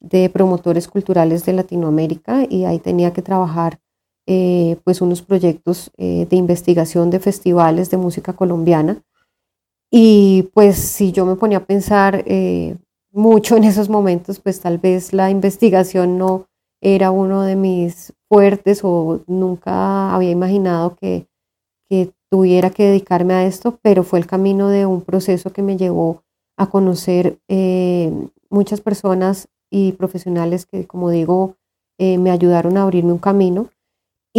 de 0.00 0.28
promotores 0.30 0.88
culturales 0.88 1.44
de 1.44 1.52
Latinoamérica 1.52 2.44
y 2.48 2.64
ahí 2.64 2.80
tenía 2.80 3.12
que 3.12 3.22
trabajar 3.22 3.78
eh, 4.26 4.76
pues 4.82 5.00
unos 5.00 5.22
proyectos 5.22 5.92
eh, 5.96 6.26
de 6.28 6.36
investigación 6.36 7.10
de 7.10 7.20
festivales 7.20 7.90
de 7.90 7.98
música 7.98 8.32
colombiana. 8.32 9.00
Y 9.90 10.50
pues 10.54 10.76
si 10.76 11.12
yo 11.12 11.24
me 11.24 11.36
ponía 11.36 11.58
a 11.58 11.64
pensar 11.64 12.24
mucho 13.12 13.56
en 13.56 13.64
esos 13.64 13.88
momentos, 13.88 14.40
pues 14.40 14.60
tal 14.60 14.78
vez 14.78 15.12
la 15.12 15.30
investigación 15.30 16.18
no 16.18 16.47
era 16.80 17.10
uno 17.10 17.42
de 17.42 17.56
mis 17.56 18.12
fuertes 18.28 18.80
o 18.82 19.20
nunca 19.26 20.14
había 20.14 20.30
imaginado 20.30 20.96
que, 20.96 21.26
que 21.88 22.12
tuviera 22.30 22.70
que 22.70 22.84
dedicarme 22.84 23.34
a 23.34 23.46
esto, 23.46 23.78
pero 23.82 24.02
fue 24.04 24.18
el 24.18 24.26
camino 24.26 24.68
de 24.68 24.86
un 24.86 25.02
proceso 25.02 25.52
que 25.52 25.62
me 25.62 25.76
llevó 25.76 26.22
a 26.56 26.70
conocer 26.70 27.38
muchas 28.50 28.80
personas 28.80 29.48
y 29.70 29.92
profesionales 29.92 30.66
que, 30.66 30.86
como 30.86 31.10
digo, 31.10 31.56
me 31.98 32.30
ayudaron 32.30 32.76
a 32.76 32.82
abrirme 32.82 33.12
un 33.12 33.18
camino 33.18 33.68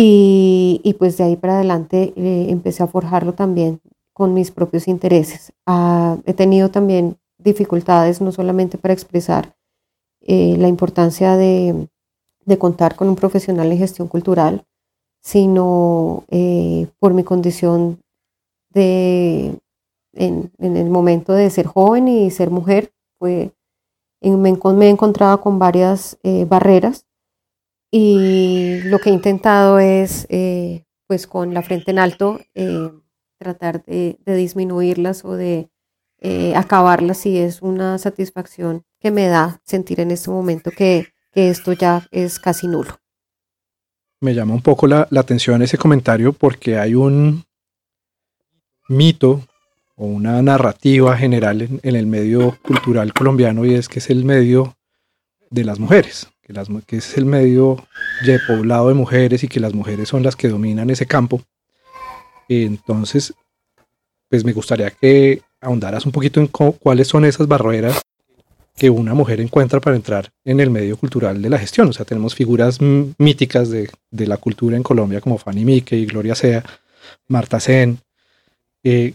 y, 0.01 0.95
pues 0.97 1.17
de 1.17 1.25
ahí 1.25 1.35
para 1.35 1.55
adelante 1.55 2.13
eh, 2.15 2.47
empecé 2.49 2.83
a 2.83 2.87
forjarlo 2.87 3.33
también 3.33 3.81
con 4.13 4.33
mis 4.33 4.51
propios 4.51 4.87
intereses. 4.87 5.53
Ah, 5.65 6.17
he 6.25 6.33
tenido 6.33 6.69
también 6.69 7.17
dificultades, 7.37 8.21
no 8.21 8.31
solamente 8.31 8.77
para 8.77 8.93
expresar 8.93 9.55
eh, 10.21 10.55
la 10.57 10.67
importancia 10.67 11.35
de, 11.35 11.87
contar 12.57 12.95
con 12.95 13.09
un 13.09 13.15
profesional 13.15 13.71
en 13.71 13.77
gestión 13.77 14.07
cultural, 14.07 14.65
sino 15.21 16.23
eh, 16.29 16.87
por 16.99 17.13
mi 17.13 17.23
condición 17.23 17.99
de, 18.71 19.59
en, 20.13 20.51
el 20.59 20.89
momento 20.89 21.33
de 21.33 21.49
ser 21.49 21.67
joven 21.67 22.07
y 22.07 22.31
ser 22.31 22.49
mujer, 22.49 22.91
pues 23.17 23.51
me, 24.21 24.49
he 24.49 24.89
encontrado 24.89 25.41
con 25.41 25.59
varias 25.59 26.17
barreras 26.47 27.05
y 27.91 28.81
lo 28.83 28.99
que 28.99 29.09
he 29.09 29.13
intentado 29.13 29.79
es, 29.79 30.27
eh, 30.29 30.85
pues 31.07 31.25
con 31.25 31.53
la 31.53 31.63
frente 31.63 31.91
en 31.91 31.99
alto, 31.99 32.39
eh, 32.53 32.91
tratar 33.39 33.83
de, 33.85 34.17
disminuirlas 34.25 35.25
o 35.25 35.33
de 35.33 35.71
eh, 36.19 36.53
acabarlas 36.55 37.25
y 37.25 37.37
es 37.37 37.61
una 37.61 37.97
satisfacción 37.97 38.83
que 38.99 39.11
me 39.11 39.27
da 39.27 39.61
sentir 39.63 40.01
en 40.01 40.11
este 40.11 40.29
momento 40.29 40.71
que, 40.71 41.07
esto 41.47 41.73
ya 41.73 42.07
es 42.11 42.39
casi 42.39 42.67
nulo. 42.67 42.99
Me 44.21 44.33
llama 44.33 44.53
un 44.53 44.61
poco 44.61 44.87
la, 44.87 45.07
atención 45.15 45.61
ese 45.61 45.77
comentario 45.77 46.33
porque 46.33 46.77
hay 46.77 46.95
un 46.95 47.45
mito 48.87 49.45
o 49.95 50.05
una 50.05 50.41
narrativa 50.41 51.15
general 51.15 51.61
en, 51.61 51.95
el 51.95 52.05
medio 52.05 52.57
cultural 52.61 53.13
colombiano 53.13 53.65
y 53.65 53.75
es 53.75 53.87
que 53.87 53.99
es 53.99 54.09
el 54.09 54.25
medio 54.25 54.75
de 55.49 55.63
las 55.63 55.79
mujeres 55.79 56.27
que, 56.87 56.97
es 56.97 57.17
el 57.17 57.25
medio 57.25 57.77
de 58.25 58.39
poblado 58.47 58.89
de 58.89 58.95
mujeres 58.95 59.43
y 59.43 59.47
que 59.47 59.59
las 59.59 59.73
mujeres 59.73 60.09
son 60.09 60.23
las 60.23 60.35
que 60.35 60.49
dominan 60.49 60.89
ese 60.89 61.05
campo. 61.05 61.41
Entonces, 62.47 63.33
pues 64.29 64.43
me 64.43 64.53
gustaría 64.53 64.89
que 64.89 65.41
ahondaras 65.61 66.05
un 66.05 66.11
poquito 66.11 66.39
en 66.39 66.47
cuáles 66.47 67.07
son 67.07 67.25
esas 67.25 67.47
barreras 67.47 68.01
que 68.79 68.89
una 68.89 69.13
mujer 69.13 69.41
encuentra 69.41 69.79
para 69.79 69.95
entrar 69.95 70.31
en 70.45 70.59
el 70.59 70.69
medio 70.69 70.97
cultural 70.97 71.41
de 71.41 71.49
la 71.49 71.59
gestión. 71.59 71.89
O 71.89 71.93
sea, 71.93 72.05
tenemos 72.05 72.33
figuras 72.33 72.79
míticas 72.81 73.69
de, 73.69 73.89
la 74.11 74.37
cultura 74.37 74.77
en 74.77 74.83
Colombia 74.83 75.21
como 75.21 75.37
Fanny 75.37 75.65
Mickey, 75.65 76.05
Gloria 76.05 76.33
Sea, 76.33 76.63
Marta 77.27 77.59
Sen. 77.59 77.99
Eh, 78.83 79.13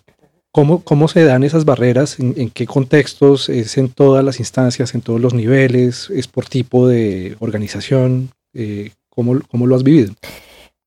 ¿Cómo, 0.53 1.09
se 1.09 1.25
dan 1.25 1.43
esas 1.43 1.65
barreras? 1.65 2.21
¿En, 2.21 2.49
qué 2.51 2.65
contextos? 2.65 3.49
¿Es 3.49 3.77
en 3.77 3.89
todas 3.89 4.25
las 4.25 4.39
instancias, 4.39 4.95
en 4.95 5.01
todos 5.01 5.21
los 5.21 5.35
niveles? 5.35 6.11
¿Es 6.11 6.29
por 6.29 6.45
tipo 6.45 6.87
de 6.87 7.35
organización? 7.41 8.31
Eh, 8.53 8.93
¿cómo, 9.09 9.35
lo 9.35 9.75
has 9.75 9.83
vivido? 9.83 10.15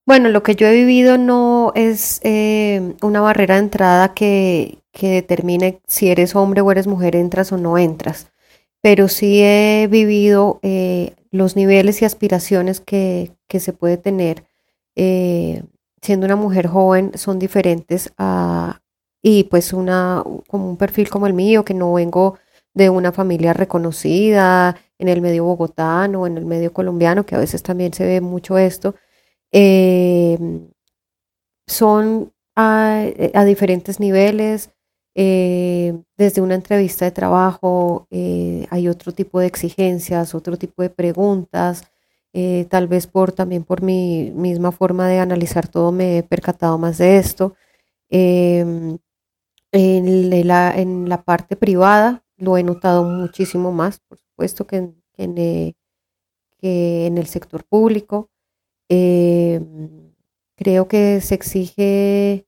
Bueno, 0.06 0.30
lo 0.30 0.42
que 0.42 0.54
yo 0.54 0.66
he 0.66 0.74
vivido 0.74 1.18
no 1.18 1.72
es 1.74 2.20
eh, 2.22 2.94
una 3.02 3.20
barrera 3.20 3.56
de 3.56 3.60
entrada 3.60 4.14
que, 4.14 4.78
determine 4.98 5.80
si 5.86 6.08
eres 6.08 6.34
hombre 6.34 6.62
o 6.62 6.72
eres 6.72 6.86
mujer, 6.86 7.14
entras 7.14 7.52
o 7.52 7.58
no 7.58 7.76
entras, 7.76 8.28
pero 8.80 9.08
sí 9.08 9.42
he 9.42 9.88
vivido 9.90 10.60
eh, 10.62 11.14
los 11.30 11.56
niveles 11.56 12.02
y 12.02 12.04
aspiraciones 12.04 12.80
que, 12.80 13.32
que 13.48 13.60
se 13.60 13.72
puede 13.72 13.96
tener 13.96 14.44
siendo 16.02 16.26
una 16.26 16.36
mujer 16.36 16.66
joven 16.66 17.12
son 17.14 17.38
diferentes 17.38 18.12
a, 18.18 18.80
y 19.22 19.44
pues 19.44 19.72
una, 19.72 20.22
como 20.46 20.70
un 20.70 20.76
perfil 20.76 21.10
como 21.10 21.26
el 21.26 21.34
mío, 21.34 21.64
que 21.64 21.74
no 21.74 21.92
vengo 21.92 22.38
de 22.74 22.90
una 22.90 23.12
familia 23.12 23.52
reconocida 23.52 24.76
en 24.98 25.08
el 25.08 25.20
medio 25.20 25.44
bogotano, 25.44 26.26
en 26.26 26.38
el 26.38 26.46
medio 26.46 26.72
colombiano, 26.72 27.26
que 27.26 27.34
a 27.34 27.38
veces 27.38 27.62
también 27.62 27.92
se 27.92 28.06
ve 28.06 28.20
mucho 28.20 28.58
esto, 28.58 28.94
em, 29.52 30.70
son 31.66 32.32
a, 32.56 33.04
diferentes 33.46 34.00
niveles. 34.00 34.70
Eh, 35.20 36.00
desde 36.16 36.40
una 36.40 36.54
entrevista 36.54 37.04
de 37.04 37.10
trabajo 37.10 38.06
eh, 38.08 38.68
hay 38.70 38.86
otro 38.86 39.10
tipo 39.10 39.40
de 39.40 39.48
exigencias, 39.48 40.32
otro 40.32 40.56
tipo 40.56 40.80
de 40.82 40.90
preguntas. 40.90 41.82
Eh, 42.32 42.66
tal 42.70 42.86
vez 42.86 43.08
por 43.08 43.32
también 43.32 43.64
por 43.64 43.82
mi 43.82 44.30
misma 44.32 44.70
forma 44.70 45.08
de 45.08 45.18
analizar 45.18 45.66
todo 45.66 45.90
me 45.90 46.18
he 46.18 46.22
percatado 46.22 46.78
más 46.78 46.98
de 46.98 47.18
esto. 47.18 47.56
Em, 48.10 48.98
en 49.72 50.46
la, 50.48 50.78
en 50.78 51.08
la 51.08 51.22
parte 51.24 51.56
privada 51.56 52.24
lo 52.36 52.56
he 52.56 52.62
notado 52.62 53.04
muchísimo 53.04 53.72
más, 53.72 54.00
por 54.00 54.18
supuesto, 54.18 54.66
que 54.66 54.76
en, 54.76 55.74
que 56.58 57.06
en, 57.06 57.18
el 57.18 57.26
sector 57.26 57.64
público. 57.64 58.30
Em, 58.88 60.14
creo 60.56 60.88
que 60.88 61.20
se 61.20 61.34
exige, 61.34 62.47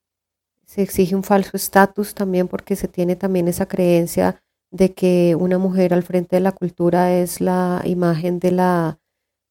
se 0.70 0.82
exige 0.82 1.16
un 1.16 1.24
falso 1.24 1.56
estatus 1.56 2.14
también 2.14 2.46
porque 2.46 2.76
se 2.76 2.86
tiene 2.86 3.16
también 3.16 3.48
esa 3.48 3.66
creencia 3.66 4.40
de 4.70 4.94
que 4.94 5.34
una 5.36 5.58
mujer 5.58 5.92
al 5.92 6.04
frente 6.04 6.36
de 6.36 6.40
la 6.40 6.52
cultura 6.52 7.12
es 7.12 7.40
la 7.40 7.82
imagen 7.84 8.38
de 8.38 8.52
la, 8.52 9.00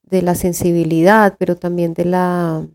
de 0.03 0.21
la 0.21 0.33
sensibilidad, 0.33 1.35
pero 1.37 1.57
también 1.57 1.93
de 1.93 2.05
la, 2.05 2.65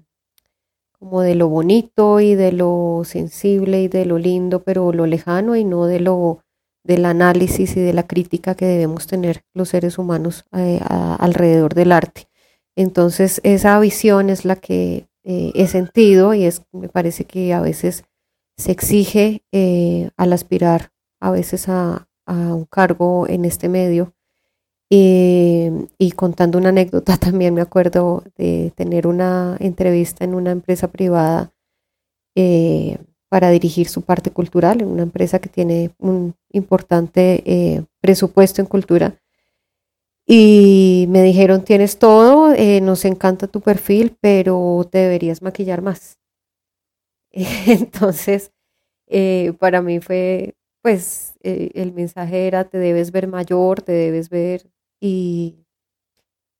como 0.99 1.23
de 1.23 1.37
lo 1.37 1.49
bonito 1.49 2.21
y 2.21 2.35
de 2.35 2.53
lo 2.53 3.01
sensible 3.07 3.81
y 3.81 3.89
de 3.89 4.05
lo 4.05 4.19
lindo, 4.19 4.63
pero 4.63 4.93
lo 4.93 5.07
lejano 5.07 5.57
y 5.57 5.65
no 5.65 5.87
de 5.87 6.01
lo 6.01 6.41
del 6.83 7.07
análisis 7.07 7.79
y 7.79 7.81
de 7.81 7.95
la 7.95 8.07
crítica 8.07 8.55
que 8.55 8.67
debemos 8.67 9.07
tener 9.07 9.41
los 9.55 9.71
seres 9.71 9.97
humanos 9.97 10.45
eh, 10.53 10.81
alrededor 10.87 11.73
del 11.73 11.93
arte. 11.93 12.29
Entonces, 12.77 13.41
esa 13.43 13.81
visión 13.81 14.29
es 14.29 14.45
la 14.45 14.57
que 14.57 15.09
eh, 15.23 15.53
he 15.55 15.67
sentido 15.67 16.35
y 16.35 16.45
es, 16.45 16.61
me 16.73 16.91
parece 16.91 17.25
que 17.25 17.55
a 17.55 17.63
veces 17.63 18.05
se 18.56 18.73
exige 18.73 19.42
eh, 19.52 20.11
al 20.16 20.32
aspirar 20.32 20.92
a 21.20 21.30
veces 21.30 21.68
a, 21.68 22.08
un 22.26 22.64
cargo 22.64 23.28
en 23.28 23.44
este 23.44 23.68
medio. 23.68 24.14
y 24.90 26.12
contando 26.16 26.58
una 26.58 26.70
anécdota, 26.70 27.16
también 27.18 27.54
me 27.54 27.61
acuerdo 27.61 28.25
de 28.37 28.73
tener 28.76 29.06
una 29.06 29.56
entrevista 29.61 30.25
en 30.25 30.34
una 30.34 30.50
empresa 30.52 30.88
privada 30.88 31.52
para 33.34 33.50
dirigir 33.50 33.88
su 33.88 34.02
parte 34.02 34.30
cultural 34.30 34.80
en 34.80 34.87
una 34.87 35.02
empresa 35.02 35.40
que 35.40 35.49
tiene 35.49 35.90
un 35.99 36.37
importante 36.52 37.42
eh, 37.44 37.84
presupuesto 38.00 38.62
en 38.62 38.68
cultura. 38.68 39.20
Y 40.25 41.06
me 41.08 41.20
dijeron, 41.25 41.64
tienes 41.64 41.99
todo, 41.99 42.54
eh, 42.54 42.80
nos 42.80 43.04
encanta 43.04 43.49
tu 43.49 43.61
perfil, 43.61 44.16
pero 44.20 44.87
te 44.88 44.99
deberías 44.99 45.42
maquillar 45.42 45.82
más. 45.82 46.20
Entonces, 47.67 48.53
eh, 49.09 49.55
para 49.61 49.83
mí 49.83 50.00
fue, 50.00 50.57
pues, 50.83 51.35
el 51.43 51.93
mensaje 51.93 52.47
era, 52.49 52.64
te 52.64 52.79
debes 52.79 53.12
ver 53.12 53.29
mayor, 53.29 53.83
te 53.83 53.93
debes 53.93 54.31
ver, 54.31 54.71
y, 55.00 55.67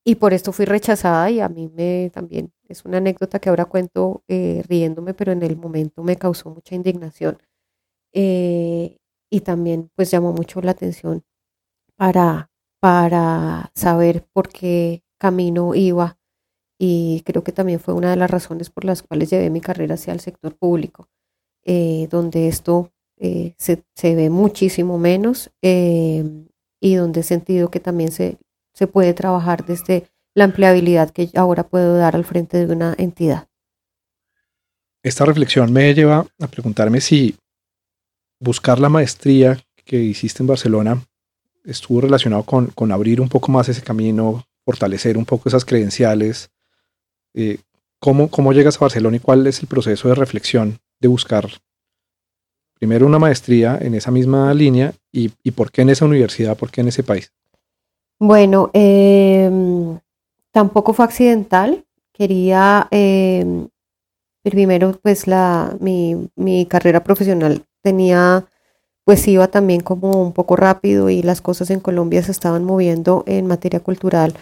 y 0.05 0.17
por 0.17 0.35
esto 0.35 0.53
fui 0.53 0.65
rechazada 0.67 1.31
y 1.31 1.41
a 1.41 1.49
mí 1.49 1.69
me 1.69 2.11
también 2.13 2.53
es 2.69 2.85
una 2.85 2.99
anécdota 2.99 3.39
que 3.39 3.49
ahora 3.49 3.65
cuento 3.67 4.23
eh, 4.29 4.63
riéndome, 4.69 5.15
pero 5.15 5.33
en 5.33 5.43
el 5.43 5.57
momento 5.57 6.03
me 6.03 6.17
causó 6.17 6.51
mucha 6.51 6.75
indignación. 6.75 7.39
Eh, 8.13 8.99
y 9.31 9.41
también 9.43 9.91
pues 9.97 10.11
llamó 10.11 10.33
mucho 10.33 10.61
la 10.63 10.73
atención 10.73 11.25
para, 11.97 12.51
para 12.81 13.73
saber 13.75 14.27
por 14.33 14.49
qué 14.51 15.05
camino 15.19 15.75
iba. 15.75 16.19
Y 16.87 17.23
creo 17.25 17.43
que 17.43 17.53
también 17.53 17.81
fue 17.81 17.95
una 17.95 18.11
de 18.11 18.17
las 18.17 18.31
razones 18.31 18.69
por 18.69 18.85
las 18.85 19.03
cuales 19.03 19.31
llevé 19.31 19.49
mi 19.49 19.63
carrera 19.63 19.95
hacia 19.95 20.13
el 20.13 20.21
sector 20.21 20.55
público, 20.55 21.09
eh, 21.65 22.09
donde 22.11 22.47
esto 22.47 22.93
se, 23.17 23.83
se, 23.95 24.15
ve 24.15 24.29
muchísimo 24.29 24.99
menos 24.99 25.51
y 25.63 26.95
donde 26.95 27.21
he 27.21 27.23
sentido 27.23 27.71
que 27.71 27.81
también 27.81 28.13
se, 28.13 28.37
se 28.75 28.87
puede 28.87 29.15
trabajar 29.15 29.65
desde 29.65 30.11
la 30.35 30.45
empleabilidad 30.45 31.09
que 31.11 31.31
ahora 31.37 31.63
puedo 31.63 31.97
dar 31.97 32.17
al 32.17 32.27
frente 32.27 32.67
de 32.67 32.71
una 32.71 32.95
entidad. 32.99 33.49
Esta 35.03 35.25
reflexión 35.25 35.73
me 35.73 35.95
lleva 35.95 36.27
a 36.39 36.49
preguntarme 36.49 37.01
si 37.01 37.35
buscar 38.39 38.79
la 38.79 38.91
maestría 38.91 39.59
que 39.87 39.97
hiciste 39.97 40.43
en 40.43 40.49
Barcelona 40.49 41.03
estuvo 41.65 42.03
relacionado 42.03 42.43
con, 42.43 42.67
con 42.67 42.93
abrir 42.93 43.23
un 43.23 43.31
poco 43.31 43.51
más 43.51 43.71
ese 43.71 43.81
camino, 43.81 44.45
fortalecer 44.67 45.17
un 45.17 45.25
poco 45.25 45.49
esas 45.49 45.65
credenciales. 45.65 46.51
Eh, 47.35 47.59
¿cómo, 47.99 48.31
¿Cómo 48.31 48.53
llegas 48.53 48.77
a 48.77 48.81
Barcelona 48.81 49.17
y 49.17 49.21
cuál 49.21 49.47
es 49.47 49.61
el 49.61 49.67
proceso 49.67 50.09
de 50.09 50.15
reflexión 50.15 50.79
de 51.01 51.09
buscar 51.09 51.49
primero 52.79 53.07
una 53.07 53.19
maestría 53.19 53.79
en 53.81 53.95
esa 53.95 54.11
misma 54.11 54.53
línea 54.55 54.93
y, 55.13 55.33
y 55.43 55.51
por 55.53 55.71
qué 55.71 55.83
en 55.83 55.91
esa 55.91 56.05
universidad, 56.05 56.57
por 56.57 56.71
qué 56.71 56.81
en 56.81 56.89
ese 56.89 57.03
país? 57.03 57.33
Bueno, 58.19 58.71
eh, 58.73 59.51
Tampoco 60.55 60.93
fue 60.93 61.05
accidental. 61.05 61.85
Quería, 62.13 62.87
em, 62.93 63.69
primero, 64.45 65.01
pues 65.03 65.27
la, 65.27 65.77
mi, 65.81 66.31
mi 66.37 66.65
carrera 66.67 67.03
profesional 67.03 67.65
tenía, 67.83 68.47
pues 69.05 69.27
iba 69.27 69.49
también 69.49 69.81
como 69.81 70.23
un 70.23 70.33
poco 70.33 70.55
rápido 70.55 71.11
y 71.11 71.23
las 71.23 71.41
cosas 71.41 71.71
en 71.71 71.81
Colombia 71.81 72.23
se 72.23 72.31
estaban 72.31 72.63
moviendo 72.65 73.25
en 73.27 73.49
materia 73.49 73.81
cultural 73.81 74.35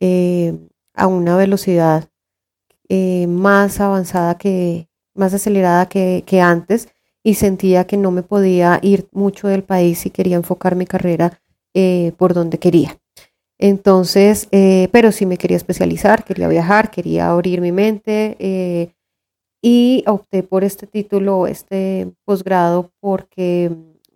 eh, 0.00 0.58
a 0.94 1.06
una 1.06 1.36
velocidad 1.36 2.08
eh, 2.90 3.26
más 3.28 3.80
avanzada 3.80 4.36
que, 4.36 4.88
más 5.14 5.32
acelerada 5.32 5.88
que, 5.88 6.24
que, 6.26 6.40
antes 6.40 6.88
y 7.22 7.34
sentía 7.34 7.86
que 7.86 7.96
no 7.96 8.10
me 8.10 8.22
podía 8.22 8.80
ir 8.82 9.08
mucho 9.12 9.48
del 9.48 9.62
país 9.62 10.04
y 10.06 10.10
quería 10.10 10.36
enfocar 10.36 10.76
mi 10.76 10.86
carrera 10.86 11.40
eh, 11.72 12.12
por 12.18 12.34
donde 12.34 12.58
quería. 12.58 12.98
Entonces, 13.58 14.48
eh, 14.52 14.88
pero 14.90 15.12
sí 15.12 15.26
me 15.26 15.36
quería 15.36 15.56
especializar, 15.58 16.24
quería 16.24 16.48
viajar, 16.48 16.90
quería 16.90 17.30
abrir 17.30 17.60
mi 17.60 17.72
mente 17.72 18.36
eh, 18.40 18.94
y 19.62 20.02
opté 20.06 20.42
por 20.42 20.64
este 20.64 20.86
título, 20.86 21.46
este 21.46 22.10
posgrado, 22.24 22.90
porque 23.00 23.70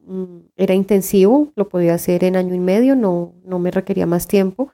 mm, 0.06 0.38
era 0.56 0.74
intensivo, 0.74 1.52
lo 1.56 1.68
podía 1.68 1.94
hacer 1.94 2.24
en 2.24 2.37
año 2.37 2.54
y 2.54 2.58
medio, 2.58 2.96
no, 2.96 3.34
no 3.44 3.58
me 3.58 3.70
requería 3.70 4.06
más 4.06 4.26
tiempo. 4.26 4.72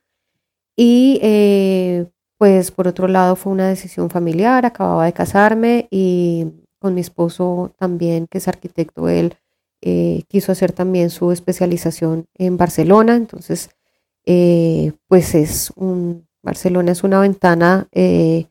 Y 0.76 1.18
eh, 1.22 2.06
pues 2.40 2.70
por 2.70 2.88
otro 2.88 3.06
lado 3.06 3.36
fue 3.36 3.52
una 3.52 3.68
decisión 3.68 4.08
familiar, 4.08 4.64
acababa 4.64 5.04
de 5.04 5.12
casarme 5.12 5.88
y 5.90 6.46
con 6.78 6.94
mi 6.94 7.02
esposo 7.02 7.74
también, 7.76 8.26
que 8.26 8.38
es 8.38 8.48
arquitecto, 8.48 9.10
él 9.10 9.36
quiso 10.26 10.50
hacer 10.50 10.72
también 10.72 11.10
su 11.10 11.32
especialización 11.32 12.24
en 12.38 12.56
Barcelona, 12.56 13.14
entonces 13.14 13.68
eh, 14.24 14.92
pues 15.06 15.34
es 15.34 15.70
un, 15.76 16.26
Barcelona 16.42 16.92
es 16.92 17.04
una 17.04 17.20
ventana 17.20 17.88
eh, 17.92 18.46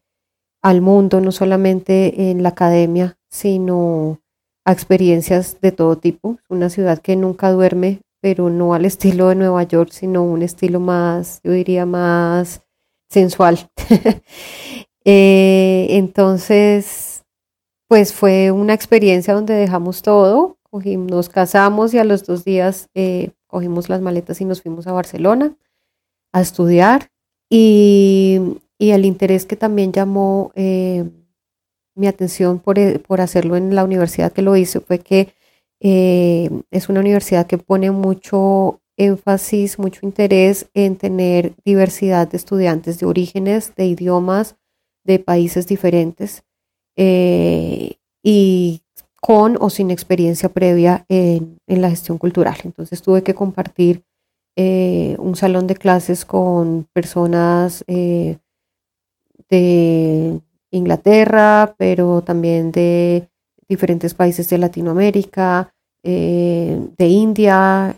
al 0.62 0.82
mundo, 0.82 1.20
no 1.20 1.32
solamente 1.32 2.30
en 2.30 2.44
la 2.44 2.50
academia, 2.50 3.18
sino 3.28 4.20
a 4.66 4.72
experiencias 4.72 5.62
de 5.62 5.72
todo 5.72 5.98
tipo. 5.98 6.38
Una 6.48 6.70
ciudad 6.70 7.00
que 7.00 7.16
nunca 7.16 7.52
duerme, 7.52 8.02
pero 8.22 8.52
no 8.52 8.76
al 8.76 8.86
estilo 8.86 9.30
de 9.30 9.36
Nueva 9.36 9.64
York, 9.64 9.90
sino 9.92 10.22
un 10.22 10.44
estilo 10.44 10.80
más, 10.80 11.42
yo 11.44 11.54
diría, 11.54 11.88
más 11.88 12.62
sensual. 13.10 13.70
Eh, 15.06 15.88
entonces, 15.92 17.24
pues 17.88 18.14
fue 18.14 18.52
una 18.52 18.74
experiencia 18.74 19.34
donde 19.34 19.56
dejamos 19.56 20.04
todo, 20.04 20.58
nos 20.72 21.30
casamos 21.30 21.94
y 21.94 21.98
a 21.98 22.04
los 22.04 22.26
dos 22.26 22.44
días 22.44 22.90
cogimos 23.48 23.90
las 23.90 24.02
maletas 24.02 24.40
y 24.42 24.46
nos 24.46 24.62
fuimos 24.62 24.86
a 24.86 24.92
Barcelona 24.92 25.56
a 26.32 26.42
estudiar 26.42 27.10
y, 27.50 28.60
el 28.80 29.06
interés 29.06 29.46
que 29.46 29.56
también 29.56 29.92
llamó 29.92 30.52
eh, 30.56 31.04
mi 31.96 32.08
atención 32.08 32.62
eh, 32.76 33.00
por, 33.00 33.22
hacerlo 33.22 33.58
en 33.58 33.76
la 33.76 33.84
universidad 33.84 34.32
que 34.32 34.42
lo 34.42 34.56
hice 34.56 34.80
fue 34.80 35.00
que 35.00 35.34
eh, 35.82 36.50
es 36.72 36.88
una 36.88 37.02
universidad 37.02 37.46
que 37.46 37.58
pone 37.58 37.92
mucho 37.92 38.82
énfasis, 39.00 39.80
mucho 39.80 40.02
interés 40.04 40.70
en 40.76 40.96
tener 40.96 41.54
diversidad 41.66 42.28
de 42.28 42.38
estudiantes 42.38 43.00
de 43.00 43.08
orígenes, 43.08 43.74
de 43.76 43.88
idiomas, 43.88 44.56
de 45.04 45.18
países 45.18 45.66
diferentes 45.66 46.44
y 46.96 48.82
con 49.22 49.58
o 49.60 49.70
sin 49.70 49.90
experiencia 49.90 50.50
previa 50.50 51.06
en, 51.10 51.60
en, 51.66 51.82
la 51.82 51.90
gestión 51.90 52.18
cultural. 52.18 52.58
Entonces 52.64 53.02
tuve 53.02 53.24
que 53.24 53.34
compartir 53.34 54.04
eh, 54.62 55.16
un 55.20 55.38
salón 55.38 55.68
de 55.68 55.76
clases 55.76 56.26
con 56.26 56.86
personas 56.92 57.86
eh, 57.88 58.40
de 59.50 60.42
Inglaterra, 60.72 61.76
pero 61.78 62.22
también 62.22 62.74
de 62.74 63.30
diferentes 63.70 64.14
países 64.14 64.50
de 64.50 64.58
Latinoamérica, 64.58 65.74
eh, 66.04 66.78
de 66.98 67.08
India, 67.08 67.96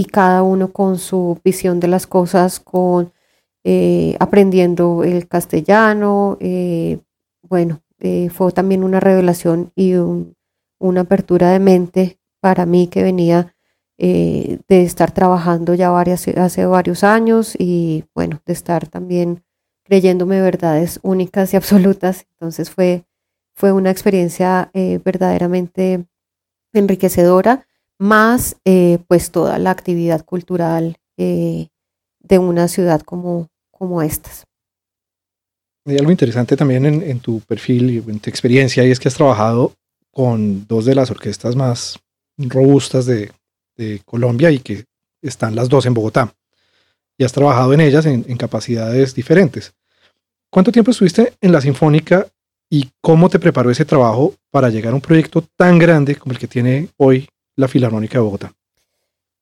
y 0.00 0.04
cada 0.04 0.42
uno 0.42 0.72
con 0.72 0.98
su 0.98 1.38
visión 1.44 1.80
de 1.80 1.88
las 1.88 2.06
cosas, 2.06 2.60
con 2.60 3.12
aprendiendo 4.18 5.04
el 5.04 5.28
castellano. 5.28 6.38
bueno, 7.42 7.82
fue 8.30 8.52
también 8.52 8.84
una 8.84 9.00
revelación 9.00 9.72
y 9.76 9.94
una 10.78 11.02
apertura 11.02 11.50
de 11.50 11.60
mente 11.60 12.18
para 12.40 12.66
mí 12.66 12.88
que 12.88 13.02
venía 13.02 13.54
eh, 14.02 14.60
de 14.66 14.82
estar 14.82 15.12
trabajando 15.12 15.74
ya 15.74 15.90
varias, 15.90 16.26
hace 16.28 16.64
varios 16.64 17.04
años 17.04 17.54
y 17.58 18.04
bueno, 18.14 18.40
de 18.46 18.54
estar 18.54 18.88
también 18.88 19.44
creyéndome 19.84 20.40
verdades 20.40 21.00
únicas 21.02 21.52
y 21.52 21.56
absolutas. 21.58 22.26
Entonces 22.30 22.70
fue, 22.70 23.04
fue 23.52 23.72
una 23.72 23.90
experiencia 23.90 24.70
eh, 24.72 25.00
verdaderamente 25.04 26.06
enriquecedora, 26.72 27.66
más 28.00 28.56
eh, 28.64 28.98
pues 29.06 29.30
toda 29.30 29.58
la 29.58 29.70
actividad 29.70 30.24
cultural 30.24 30.96
de 31.18 32.38
una 32.38 32.66
ciudad 32.66 33.02
como, 33.02 33.48
como 33.70 34.00
estas. 34.00 34.44
Hay 35.84 35.98
algo 35.98 36.10
interesante 36.10 36.56
también 36.56 36.86
en, 36.86 37.02
en, 37.02 37.20
tu 37.20 37.40
perfil 37.40 37.90
y 37.90 37.98
en 37.98 38.18
tu 38.18 38.30
experiencia 38.30 38.86
y 38.86 38.90
es 38.90 38.98
que 38.98 39.08
has 39.08 39.14
trabajado 39.14 39.74
con 40.10 40.66
dos 40.66 40.86
de 40.86 40.94
las 40.94 41.10
orquestas 41.10 41.56
más 41.56 41.98
robustas 42.38 43.04
de, 43.04 43.32
de 43.76 44.00
Colombia 44.04 44.50
y 44.50 44.60
que 44.60 44.84
están 45.22 45.54
las 45.54 45.68
dos 45.68 45.86
en 45.86 45.94
Bogotá. 45.94 46.34
Y 47.18 47.24
has 47.24 47.32
trabajado 47.32 47.74
en 47.74 47.80
ellas 47.80 48.06
en, 48.06 48.22
capacidades 48.36 49.14
diferentes. 49.14 49.74
¿Cuánto 50.50 50.72
tiempo 50.72 50.90
estuviste 50.90 51.34
en 51.40 51.52
la 51.52 51.60
Sinfónica 51.60 52.26
¿Y 52.72 52.88
cómo 53.00 53.28
te 53.28 53.40
preparó 53.40 53.68
ese 53.72 53.84
trabajo 53.84 54.36
para 54.52 54.70
llegar 54.70 54.92
a 54.92 54.94
un 54.94 55.00
proyecto 55.00 55.42
tan 55.56 55.76
grande 55.76 56.14
como 56.14 56.32
el 56.32 56.38
que 56.38 56.46
tiene 56.46 56.88
hoy 56.98 57.28
la 57.56 57.68
Filarmónica 57.68 58.18
de 58.18 58.24
Bogotá? 58.24 58.52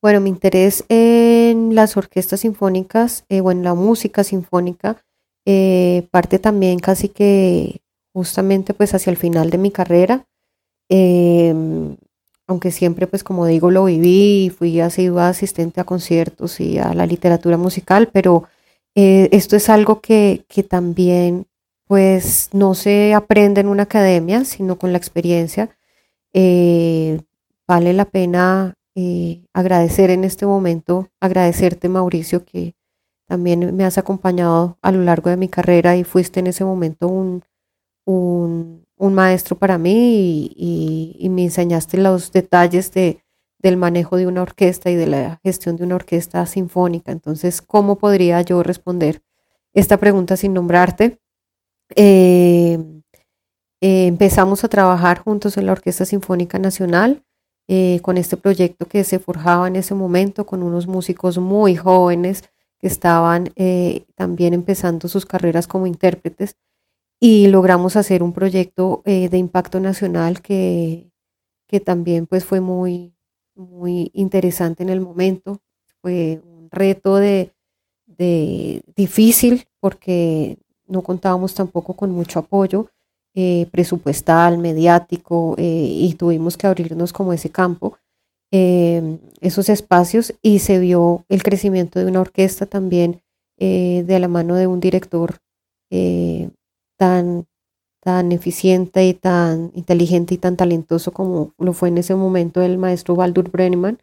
Bueno, 0.01 0.21
mi 0.21 0.31
interés 0.31 0.85
en 0.89 1.75
las 1.75 1.97
orquestas 1.97 2.41
sinfónicas 2.41 3.25
eh, 3.29 3.41
o 3.41 3.51
en 3.51 3.65
la 3.65 3.75
música 3.75 4.23
sinfónica 4.23 5.05
eh, 5.45 6.07
parte 6.11 6.39
también 6.39 6.79
casi 6.79 7.09
que 7.09 7.81
justamente 8.13 8.75
pues 8.75 8.95
hacia 8.95 9.11
el 9.11 9.17
final 9.17 9.51
de 9.51 9.59
mi 9.59 9.71
carrera. 9.71 10.27
Em, 10.91 11.97
aunque 12.47 12.71
siempre 12.71 13.07
pues 13.07 13.25
como 13.25 13.47
digo 13.47 13.71
lo 13.71 13.87
viví 13.87 14.47
y 14.47 14.51
fui 14.51 14.81
asidua 14.81 15.29
asistente 15.29 15.81
a 15.81 15.85
conciertos 15.85 16.61
y 16.61 16.79
a 16.79 16.95
la 16.95 17.07
literatura 17.07 17.57
musical, 17.57 18.09
pero 18.13 18.45
eh, 18.95 19.29
esto 19.33 19.57
es 19.57 19.69
algo 19.69 20.01
que, 20.01 20.45
que 20.49 20.63
también 20.63 21.47
pues 21.87 22.51
no 22.53 22.75
se 22.75 23.15
aprende 23.15 23.61
en 23.63 23.69
una 23.69 23.85
academia, 23.85 24.45
sino 24.45 24.79
con 24.79 24.93
la 24.93 24.99
experiencia. 24.99 25.71
Vale 27.69 27.93
la 27.93 28.07
pena 28.07 28.75
eh, 28.97 29.45
agradecer 29.53 30.11
en 30.11 30.25
este 30.25 30.47
momento, 30.47 31.09
agradecerte 31.21 31.89
Mauricio 31.89 32.45
que 32.45 32.75
también 33.29 33.77
me 33.77 33.85
has 33.85 33.99
acompañado 33.99 34.79
a 34.83 34.91
lo 34.91 35.03
largo 35.05 35.31
de 35.31 35.37
mi 35.37 35.49
carrera 35.49 35.97
y 35.97 36.03
fuiste 36.03 36.41
en 36.41 36.47
ese 36.49 36.65
momento 36.65 37.07
un, 37.07 37.45
un, 38.07 39.15
maestro 39.15 39.57
para 39.59 39.77
mí 39.77 40.51
y, 40.57 41.29
me 41.29 41.45
enseñaste 41.45 41.99
los 41.99 42.33
detalles 42.33 42.91
de, 42.93 43.23
del 43.59 43.77
manejo 43.77 44.17
de 44.17 44.27
una 44.27 44.43
orquesta 44.43 44.91
y 44.91 44.97
de 44.97 45.07
la 45.07 45.41
gestión 45.45 45.77
de 45.77 45.85
una 45.85 45.97
orquesta 45.97 46.45
sinfónica. 46.47 47.13
Entonces, 47.13 47.61
¿cómo 47.61 47.99
podría 47.99 48.41
yo 48.41 48.63
responder 48.63 49.23
esta 49.75 49.99
pregunta 49.99 50.37
sin 50.37 50.55
nombrarte? 50.55 51.19
Eh, 51.95 52.79
eh, 53.81 54.07
empezamos 54.07 54.65
a 54.65 54.69
trabajar 54.69 55.19
juntos 55.19 55.57
en 55.57 55.67
la 55.67 55.73
Orquesta 55.73 56.05
Sinfónica 56.05 56.59
Nacional. 56.59 57.25
Eh, 57.71 58.01
con 58.01 58.17
este 58.17 58.39
proyecto 58.39 58.87
que 58.87 59.05
se 59.05 59.19
forjaba 59.19 59.69
en 59.69 59.77
ese 59.77 59.95
momento 59.95 60.47
con 60.47 60.63
unos 60.63 60.87
músicos 60.87 61.37
muy 61.37 61.77
jóvenes 61.77 62.45
que 62.79 62.87
estaban 62.87 63.51
eh, 63.57 64.07
también 64.15 64.55
empezando 64.55 65.07
sus 65.07 65.27
carreras 65.27 65.67
como 65.67 65.87
intérpretes 65.87 66.57
y 67.21 67.49
logramos 67.49 67.97
hacer 67.97 68.23
un 68.23 68.33
proyecto 68.33 69.03
eh, 69.05 69.29
de 69.29 69.39
impacto 69.39 69.81
nacional 69.81 70.41
que, 70.41 71.11
que 71.67 71.81
también 71.81 72.27
pues 72.27 72.45
fue 72.45 72.61
muy, 72.61 73.15
muy 73.55 74.11
interesante 74.15 74.83
en 74.83 74.89
el 74.89 75.01
momento. 75.01 75.61
Fue 76.01 76.41
un 76.45 76.71
reto 76.71 77.17
de, 77.17 77.53
de 78.07 78.83
difícil 78.97 79.67
porque 79.81 80.59
no 80.87 81.03
contábamos 81.03 81.55
tampoco 81.55 81.95
con 81.95 82.13
mucho 82.13 82.39
apoyo, 82.39 82.89
eh, 83.41 83.69
presupuestal, 83.71 84.59
mediático, 84.59 85.55
eh, 85.59 85.63
y 85.63 86.13
tuvimos 86.15 86.57
que 86.57 86.67
abrirnos 86.67 87.13
como 87.13 87.33
ese 87.33 87.51
campo, 87.51 87.97
em, 88.51 89.19
esos 89.41 89.69
espacios, 89.69 90.35
y 90.43 90.59
se 90.59 90.81
vio 90.81 91.25
el 91.29 91.45
crecimiento 91.45 92.01
de 92.01 92.07
una 92.07 92.21
orquesta 92.21 92.67
también 92.67 93.23
eh, 93.57 94.03
de 94.05 94.19
la 94.19 94.27
mano 94.27 94.57
de 94.57 94.67
un 94.67 94.81
director 94.81 95.37
tan, 96.99 97.47
tan 98.03 98.33
eficiente 98.33 99.07
y 99.07 99.15
tan 99.15 99.71
inteligente 99.77 100.35
y 100.35 100.39
tan 100.39 100.57
talentoso 100.57 101.13
como 101.13 101.55
lo 101.59 101.73
fue 101.73 101.91
en 101.91 101.99
ese 101.99 102.17
momento 102.17 102.61
el 102.61 102.77
maestro 102.77 103.15
Baldur 103.15 103.51
Brenneman. 103.53 103.99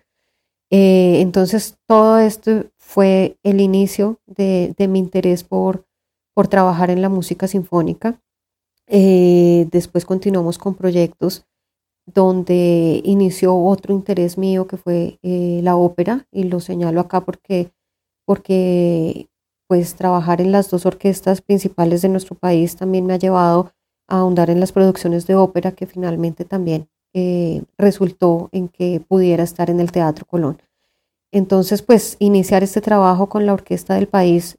entonces, 0.70 1.78
todo 1.88 2.20
esto 2.20 2.68
fue 2.78 3.36
el 3.44 3.60
inicio 3.60 4.18
de, 4.28 4.74
de 4.78 4.88
mi 4.88 5.00
interés 5.00 5.44
por, 5.44 5.86
por 6.34 6.48
trabajar 6.48 6.90
en 6.90 7.02
la 7.02 7.10
música 7.10 7.48
sinfónica. 7.50 8.22
Eh, 8.88 9.68
después 9.72 10.06
continuamos 10.06 10.58
con 10.58 10.76
proyectos 10.76 11.46
donde 12.06 13.02
inició 13.04 13.58
otro 13.58 13.94
interés 13.94 14.38
mío 14.38 14.68
que 14.68 14.78
fue 14.78 15.18
eh, 15.24 15.60
la 15.64 15.76
ópera 15.76 16.28
y 16.32 16.44
lo 16.44 16.60
señalo 16.60 17.02
acá 17.02 17.22
porque, 17.22 17.72
porque 18.26 19.28
pues 19.68 19.96
trabajar 19.96 20.40
en 20.40 20.52
las 20.52 20.70
dos 20.70 20.86
orquestas 20.86 21.42
principales 21.42 22.04
de 22.04 22.10
nuestro 22.10 22.36
país 22.36 22.76
también 22.76 23.08
me 23.08 23.14
ha 23.16 23.18
llevado 23.18 23.72
a 24.08 24.20
ahondar 24.20 24.52
en 24.52 24.60
las 24.60 24.72
producciones 24.72 25.26
de 25.26 25.34
ópera 25.34 25.72
que 25.72 25.88
finalmente 25.88 26.46
también 26.46 26.88
eh, 27.14 27.64
resultó 27.80 28.50
en 28.52 28.68
que 28.68 29.00
pudiera 29.00 29.44
estar 29.44 29.72
en 29.72 29.80
el 29.80 29.92
Teatro 29.92 30.26
Colón. 30.28 30.62
Entonces, 31.32 31.82
pues 31.82 32.18
iniciar 32.20 32.62
este 32.62 32.82
trabajo 32.82 33.30
con 33.30 33.48
la 33.48 33.54
orquesta 33.54 33.96
del 33.96 34.08
país 34.08 34.58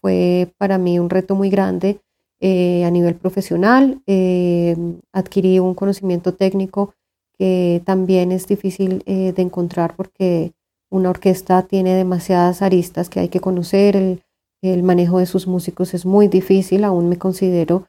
fue 0.00 0.52
para 0.58 0.76
mí 0.76 0.98
un 0.98 1.08
reto 1.08 1.34
muy 1.34 1.50
grande 1.50 2.00
eh, 2.46 2.84
a 2.84 2.90
nivel 2.90 3.14
profesional. 3.14 4.02
Eh, 4.06 4.76
adquirí 5.14 5.60
un 5.60 5.72
conocimiento 5.72 6.34
técnico 6.34 6.94
que 7.38 7.80
también 7.86 8.32
es 8.32 8.46
difícil 8.46 9.02
eh, 9.06 9.32
de 9.32 9.40
encontrar 9.40 9.96
porque 9.96 10.52
una 10.90 11.08
orquesta 11.08 11.62
tiene 11.62 11.94
demasiadas 11.94 12.60
aristas 12.60 13.08
que 13.08 13.20
hay 13.20 13.30
que 13.30 13.40
conocer. 13.40 13.96
El, 13.96 14.22
el 14.60 14.82
manejo 14.82 15.20
de 15.20 15.24
sus 15.24 15.46
músicos 15.46 15.94
es 15.94 16.04
muy 16.04 16.28
difícil. 16.28 16.84
Aún 16.84 17.08
me 17.08 17.16
considero 17.16 17.86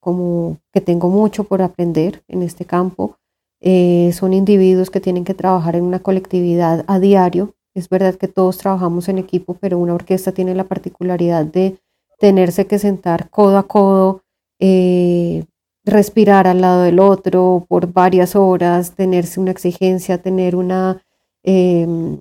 como 0.00 0.58
que 0.72 0.80
tengo 0.80 1.08
mucho 1.08 1.44
por 1.44 1.62
aprender 1.62 2.24
en 2.26 2.42
este 2.42 2.64
campo. 2.64 3.16
son 3.60 4.32
individuos 4.32 4.90
que 4.90 5.00
tienen 5.00 5.24
que 5.24 5.34
trabajar 5.34 5.76
en 5.76 5.84
una 5.84 6.00
colectividad 6.00 6.84
a 6.88 6.98
diario. 6.98 7.54
Es 7.76 7.88
verdad 7.88 8.16
que 8.16 8.26
todos 8.26 8.58
trabajamos 8.58 9.08
en 9.08 9.18
equipo, 9.18 9.54
pero 9.54 9.78
una 9.78 9.94
orquesta 9.94 10.32
tiene 10.32 10.56
la 10.56 10.64
particularidad 10.64 11.44
de 11.44 11.78
tenerse 12.18 12.66
que 12.66 12.78
sentar 12.78 13.30
codo 13.30 13.58
a 13.58 13.66
codo, 13.66 14.22
eh, 14.58 15.44
respirar 15.84 16.46
al 16.46 16.60
lado 16.62 16.82
del 16.82 16.98
otro 16.98 17.64
por 17.68 17.92
varias 17.92 18.36
horas, 18.36 18.92
tenerse 18.92 19.40
una 19.40 19.52
exigencia, 19.52 20.22
tener 20.22 20.56
una 20.56 21.02
em, 21.44 22.18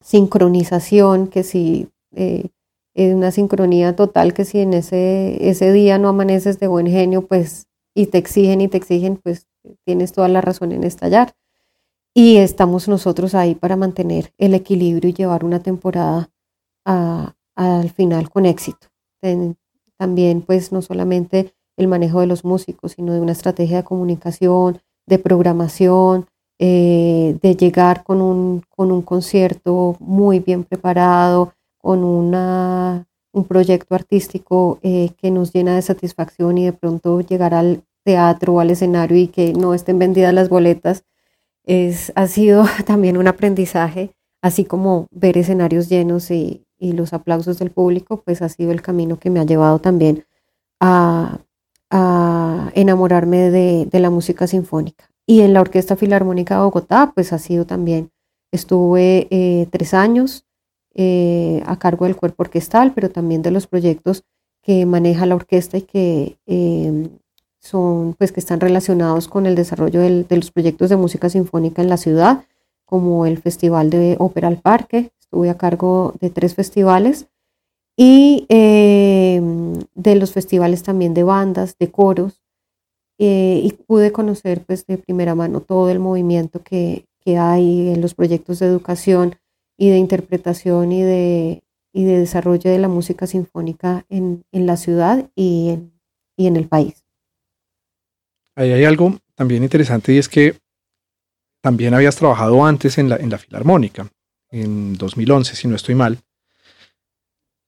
sincronización, 0.00 1.28
que 1.28 1.42
si 1.42 1.88
eh, 2.14 2.48
es 2.94 3.14
una 3.14 3.32
sincronía 3.32 3.96
total, 3.96 4.34
que 4.34 4.44
si 4.44 4.60
en 4.60 4.74
ese, 4.74 5.48
ese 5.48 5.72
día 5.72 5.98
no 5.98 6.08
amaneces 6.08 6.60
de 6.60 6.68
buen 6.68 6.86
genio, 6.86 7.26
pues 7.26 7.66
y 7.94 8.06
te 8.06 8.18
exigen 8.18 8.60
y 8.60 8.68
te 8.68 8.76
exigen, 8.76 9.16
pues 9.16 9.48
tienes 9.84 10.12
toda 10.12 10.28
la 10.28 10.40
razón 10.40 10.72
en 10.72 10.84
estallar. 10.84 11.34
Y 12.14 12.36
estamos 12.36 12.88
nosotros 12.88 13.34
ahí 13.34 13.54
para 13.56 13.76
mantener 13.76 14.32
el 14.38 14.54
equilibrio 14.54 15.10
y 15.10 15.14
llevar 15.14 15.44
una 15.44 15.60
temporada 15.60 16.30
al 16.84 17.90
final 17.90 18.30
con 18.30 18.46
éxito 18.46 18.93
también 19.96 20.42
pues 20.42 20.72
no 20.72 20.82
solamente 20.82 21.54
el 21.76 21.88
manejo 21.88 22.20
de 22.20 22.26
los 22.26 22.44
músicos, 22.44 22.92
sino 22.92 23.12
de 23.12 23.20
una 23.20 23.32
estrategia 23.32 23.78
de 23.78 23.84
comunicación, 23.84 24.80
de 25.06 25.18
programación, 25.18 26.26
eh, 26.58 27.36
de 27.42 27.56
llegar 27.56 28.04
con 28.04 28.20
un, 28.20 28.62
con 28.68 28.92
un 28.92 29.02
concierto 29.02 29.96
muy 29.98 30.40
bien 30.40 30.64
preparado, 30.64 31.52
con 31.78 32.04
una, 32.04 33.06
un 33.32 33.44
proyecto 33.44 33.94
artístico 33.94 34.78
eh, 34.82 35.10
que 35.18 35.30
nos 35.30 35.52
llena 35.52 35.74
de 35.74 35.82
satisfacción 35.82 36.58
y 36.58 36.66
de 36.66 36.72
pronto 36.72 37.20
llegar 37.20 37.54
al 37.54 37.82
teatro 38.04 38.54
o 38.54 38.60
al 38.60 38.70
escenario 38.70 39.16
y 39.16 39.28
que 39.28 39.52
no 39.52 39.74
estén 39.74 39.98
vendidas 39.98 40.32
las 40.32 40.48
boletas, 40.48 41.04
es, 41.64 42.12
ha 42.14 42.26
sido 42.28 42.64
también 42.86 43.16
un 43.16 43.26
aprendizaje, 43.26 44.14
así 44.42 44.64
como 44.64 45.08
ver 45.10 45.38
escenarios 45.38 45.88
llenos 45.88 46.30
y, 46.30 46.63
y 46.84 46.92
los 46.92 47.14
aplausos 47.14 47.58
del 47.58 47.70
público, 47.70 48.20
pues 48.22 48.42
ha 48.42 48.48
sido 48.50 48.70
el 48.70 48.82
camino 48.82 49.18
que 49.18 49.30
me 49.30 49.40
ha 49.40 49.44
llevado 49.44 49.78
también 49.78 50.26
a, 50.80 51.38
enamorarme 52.74 53.50
de, 53.50 54.00
la 54.00 54.10
música 54.10 54.48
sinfónica. 54.48 55.08
Y 55.26 55.42
en 55.42 55.52
la 55.52 55.60
Orquesta 55.60 55.94
Filarmónica 55.94 56.56
de 56.56 56.62
Bogotá, 56.62 57.12
pues 57.14 57.32
ha 57.32 57.38
sido 57.38 57.66
también, 57.66 58.10
estuve 58.50 59.28
eh, 59.30 59.68
tres 59.70 59.94
años 59.94 60.44
eh, 60.94 61.62
a 61.66 61.78
cargo 61.78 62.04
del 62.04 62.16
cuerpo 62.16 62.42
orquestal, 62.42 62.92
pero 62.94 63.10
también 63.10 63.42
de 63.42 63.52
los 63.52 63.68
proyectos 63.68 64.24
que 64.60 64.84
maneja 64.86 65.24
la 65.24 65.36
orquesta 65.36 65.78
y 65.78 65.82
que 65.82 66.36
em, 66.46 67.10
son, 67.60 68.14
pues 68.18 68.32
que 68.32 68.40
están 68.40 68.60
relacionados 68.60 69.28
con 69.28 69.46
el 69.46 69.54
desarrollo 69.54 70.00
de 70.00 70.36
los 70.36 70.50
proyectos 70.50 70.90
de 70.90 70.96
música 70.96 71.28
sinfónica 71.28 71.80
en 71.80 71.88
la 71.88 71.96
ciudad, 71.96 72.44
como 72.84 73.24
el 73.24 73.38
Festival 73.38 73.90
de 73.90 74.16
Ópera 74.18 74.48
al 74.48 74.58
Parque, 74.58 75.12
estuve 75.34 75.50
a 75.50 75.58
cargo 75.58 76.14
de 76.20 76.30
tres 76.30 76.54
festivales 76.54 77.26
y 77.96 78.46
eh, 78.48 79.42
de 79.94 80.14
los 80.14 80.32
festivales 80.32 80.84
también 80.84 81.12
de 81.12 81.24
bandas, 81.24 81.76
de 81.76 81.90
coros, 81.90 82.40
eh, 83.18 83.60
y 83.64 83.72
pude 83.72 84.12
conocer 84.12 84.60
pues 84.64 84.86
de 84.86 84.96
primera 84.96 85.34
mano 85.34 85.60
todo 85.60 85.90
el 85.90 85.98
movimiento 85.98 86.62
que, 86.62 87.06
hay 87.26 87.88
en 87.88 88.02
los 88.02 88.14
proyectos 88.14 88.58
de 88.58 88.66
educación 88.66 89.36
y 89.78 89.88
de 89.88 89.96
interpretación 89.96 90.92
y 90.92 91.02
de, 91.02 91.62
y 91.90 92.04
de 92.04 92.18
desarrollo 92.18 92.70
de 92.70 92.78
la 92.78 92.88
música 92.88 93.26
sinfónica 93.26 94.04
en, 94.10 94.44
la 94.52 94.76
ciudad 94.76 95.30
y 95.34 95.70
en, 95.70 95.92
y 96.36 96.46
en 96.48 96.56
el 96.56 96.68
país. 96.68 97.02
Ahí 98.54 98.72
hay 98.72 98.84
algo 98.84 99.14
también 99.34 99.62
interesante 99.62 100.12
y 100.12 100.18
es 100.18 100.28
que 100.28 100.58
también 101.62 101.94
habías 101.94 102.16
trabajado 102.16 102.62
antes 102.62 102.98
en 102.98 103.08
la, 103.08 103.16
en 103.16 103.30
la 103.30 103.38
Filarmónica 103.38 104.10
en 104.54 104.96
2011, 104.96 105.56
si 105.56 105.66
no 105.66 105.74
estoy 105.74 105.96
mal, 105.96 106.18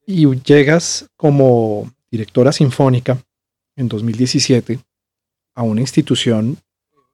y 0.06 0.24
llegas 0.42 1.10
como 1.16 1.90
directora 2.10 2.52
sinfónica 2.52 3.18
en 3.74 3.88
2017 3.88 4.78
a 5.56 5.62
una 5.62 5.80
institución, 5.80 6.58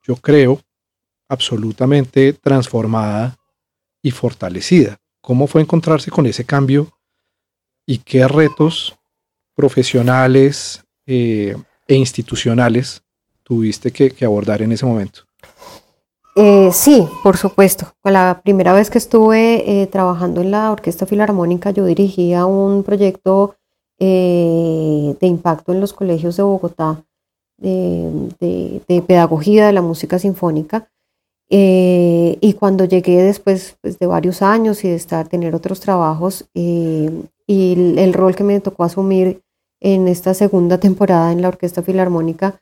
yo 0.03 0.15
creo, 0.15 0.61
absolutamente 1.27 2.33
transformada 2.33 3.35
y 4.03 4.11
fortalecida. 4.11 4.99
¿Cómo 5.21 5.47
fue 5.47 5.61
encontrarse 5.61 6.11
con 6.11 6.27
ese 6.27 6.45
cambio 6.45 6.91
y 7.87 7.97
qué 7.97 8.27
retos 8.27 8.95
profesionales 9.55 10.83
eh, 11.07 11.55
e 11.87 11.95
institucionales 11.95 13.01
tuviste 13.43 13.91
que, 13.91 14.13
abordar 14.23 14.61
en 14.61 14.73
ese 14.73 14.85
momento? 14.85 15.23
Eh, 16.35 16.71
sí, 16.71 17.07
por 17.21 17.37
supuesto. 17.37 17.93
La 18.03 18.41
primera 18.43 18.73
vez 18.73 18.89
que 18.89 18.97
estuve 18.97 19.81
eh, 19.81 19.87
trabajando 19.87 20.41
en 20.41 20.51
la 20.51 20.71
Orquesta 20.71 21.05
Filarmónica, 21.05 21.71
yo 21.71 21.85
dirigía 21.85 22.45
un 22.45 22.83
proyecto 22.83 23.55
de 23.99 25.15
impacto 25.21 25.71
en 25.71 25.79
los 25.79 25.93
colegios 25.93 26.35
de 26.35 26.43
Bogotá 26.43 27.05
de, 27.57 29.03
pedagogía 29.07 29.67
de 29.67 29.71
la 29.71 29.81
música 29.81 30.19
sinfónica. 30.19 30.89
y 31.49 32.53
cuando 32.59 32.83
llegué 32.83 33.21
después 33.21 33.77
pues, 33.81 33.99
de 33.99 34.07
varios 34.07 34.41
años 34.41 34.83
y 34.83 34.89
de 34.89 34.95
estar, 34.95 35.29
tener 35.29 35.55
otros 35.55 35.79
trabajos, 35.79 36.49
y 36.53 37.97
el, 37.97 38.13
rol 38.13 38.35
que 38.35 38.43
me 38.43 38.59
tocó 38.59 38.83
asumir 38.83 39.41
en 39.79 40.07
esta 40.07 40.33
segunda 40.33 40.77
temporada 40.79 41.31
en 41.31 41.41
la 41.41 41.49
Orquesta 41.49 41.81
Filarmónica 41.81 42.61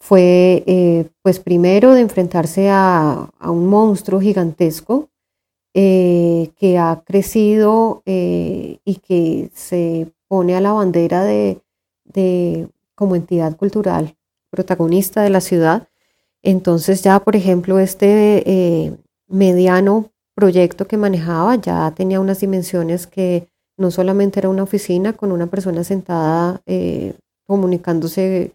fue, 0.00 0.64
eh, 0.66 1.10
pues 1.22 1.38
primero, 1.38 1.92
de 1.92 2.00
enfrentarse 2.00 2.70
a, 2.70 3.30
un 3.42 3.66
monstruo 3.66 4.20
gigantesco 4.20 5.10
eh, 5.74 6.50
que 6.58 6.78
ha 6.78 7.02
crecido 7.04 8.02
eh, 8.06 8.78
y 8.84 8.96
que 8.96 9.50
se 9.54 10.10
pone 10.26 10.56
a 10.56 10.60
la 10.60 10.72
bandera 10.72 11.22
de, 11.22 11.60
como 12.94 13.14
entidad 13.14 13.56
cultural 13.56 14.16
protagonista 14.50 15.22
de 15.22 15.30
la 15.30 15.40
ciudad. 15.40 15.88
Entonces 16.42 17.02
ya, 17.02 17.20
por 17.20 17.36
ejemplo, 17.36 17.78
este 17.78 18.98
mediano 19.28 20.10
proyecto 20.34 20.88
que 20.88 20.96
manejaba 20.96 21.56
ya 21.56 21.92
tenía 21.94 22.20
unas 22.20 22.40
dimensiones 22.40 23.06
que 23.06 23.48
no 23.76 23.90
solamente 23.90 24.40
era 24.40 24.48
una 24.48 24.62
oficina 24.62 25.12
con 25.12 25.30
una 25.30 25.46
persona 25.46 25.84
sentada 25.84 26.62
comunicándose 27.46 28.54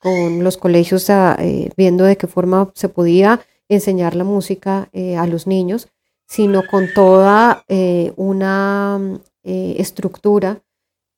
con 0.00 0.42
los 0.42 0.56
colegios, 0.56 1.08
eh, 1.10 1.70
viendo 1.76 2.04
de 2.04 2.16
qué 2.16 2.26
forma 2.26 2.70
se 2.74 2.88
podía 2.88 3.40
enseñar 3.68 4.16
la 4.16 4.24
música 4.24 4.88
eh, 4.92 5.16
a 5.16 5.26
los 5.26 5.46
niños, 5.46 5.88
sino 6.26 6.62
con 6.66 6.92
toda 6.94 7.64
una 8.16 9.20
estructura 9.42 10.62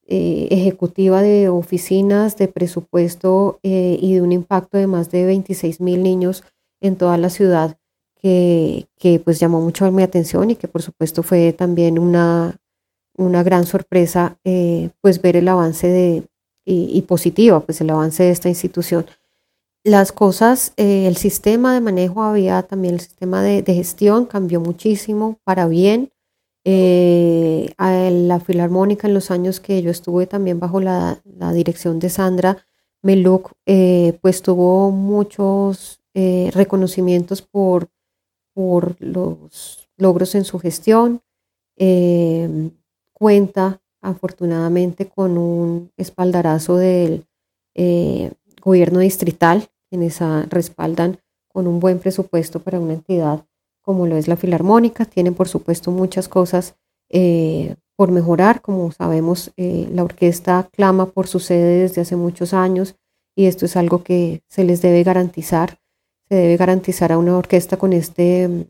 ejecutiva 0.07 1.21
de 1.21 1.51
oficinas, 1.51 2.39
de 2.39 2.49
presupuesto 2.49 3.59
y 3.63 4.15
de 4.15 4.23
un 4.23 4.33
impacto 4.33 4.79
de 4.79 4.87
más 4.87 5.11
de 5.11 5.27
26 5.27 5.83
mil 5.83 6.03
niños 6.03 6.45
en 6.81 6.97
toda 6.97 7.19
la 7.19 7.29
ciudad, 7.29 7.77
que, 8.23 9.21
pues 9.23 9.39
llamó 9.39 9.61
mucho 9.61 9.91
mi 9.93 10.03
atención 10.03 10.51
y 10.51 10.57
que 10.57 10.69
por 10.69 10.81
supuesto 10.81 11.23
fue 11.23 11.53
también 11.53 11.99
una, 11.99 12.59
una 13.17 13.43
gran 13.43 13.67
sorpresa 13.67 14.39
eh, 14.45 14.91
pues 15.01 15.21
ver 15.21 15.37
el 15.37 15.49
avance 15.49 15.89
de, 15.89 16.25
y, 16.65 17.03
positiva, 17.03 17.61
pues 17.61 17.81
el 17.81 17.91
avance 17.91 18.23
de 18.23 18.31
esta 18.31 18.49
institución. 18.49 19.07
Las 19.85 20.13
cosas, 20.13 20.73
eh, 20.77 21.07
el 21.09 21.17
sistema 21.17 21.75
de 21.75 21.81
manejo 21.81 22.23
había 22.23 22.63
también, 22.63 22.95
el 22.95 23.01
sistema 23.01 23.43
de, 23.43 23.65
gestión 23.65 24.27
cambió 24.27 24.61
muchísimo 24.61 25.39
para 25.45 25.67
bien. 25.67 26.13
Eh, 26.65 27.75
la 27.79 28.39
Filarmónica 28.39 29.09
en 29.09 29.15
los 29.15 29.33
años 29.33 29.59
que 29.59 29.83
yo 29.83 29.91
estuve 29.91 30.27
también 30.29 30.61
bajo 30.61 30.81
la, 30.81 31.21
dirección 31.53 31.99
de 31.99 32.11
Sandra 32.11 32.65
Meluk, 33.03 33.53
pues 34.21 34.43
tuvo 34.43 34.93
muchos 34.93 36.01
reconocimientos 36.15 37.43
por, 37.43 37.89
por 38.55 38.95
los 39.01 39.89
logros 39.97 40.37
en 40.37 40.45
su 40.45 40.61
gestión 40.61 41.21
cuenta 43.23 43.82
afortunadamente 44.03 45.07
con 45.07 45.39
un 45.39 45.91
espaldarazo 45.97 46.77
del 46.77 47.27
eh, 47.75 48.33
gobierno 48.61 48.99
distrital, 48.99 49.69
quienes 49.89 50.21
respaldan 50.49 51.19
con 51.49 51.67
un 51.67 51.81
buen 51.81 51.99
presupuesto 51.99 52.61
para 52.61 52.81
una 52.81 52.95
entidad 52.95 53.45
como 53.83 54.07
lo 54.07 54.17
es 54.17 54.29
la 54.29 54.37
Filarmónica. 54.37 55.05
Tienen, 55.05 55.35
por 55.35 55.49
supuesto, 55.49 55.91
muchas 55.91 56.29
cosas 56.29 56.77
eh, 57.11 57.77
por 57.97 58.11
mejorar. 58.11 58.63
Como 58.63 58.91
sabemos, 58.93 59.53
eh, 59.57 59.89
la 59.93 60.05
orquesta 60.05 60.69
clama 60.73 61.07
por 61.07 61.27
su 61.27 61.41
sede 61.41 61.83
desde 61.83 62.01
hace 62.01 62.17
muchos 62.17 62.55
años 62.55 62.95
y 63.35 63.47
esto 63.47 63.67
es 63.67 63.77
algo 63.77 64.03
que 64.03 64.43
se 64.49 64.65
les 64.65 64.81
debe 64.81 65.03
garantizar. 65.03 65.79
Se 66.29 66.37
debe 66.37 66.57
garantizar 66.57 67.13
a 67.13 67.19
una 67.19 67.37
orquesta 67.37 67.77
con 67.77 67.93
este, 67.93 68.69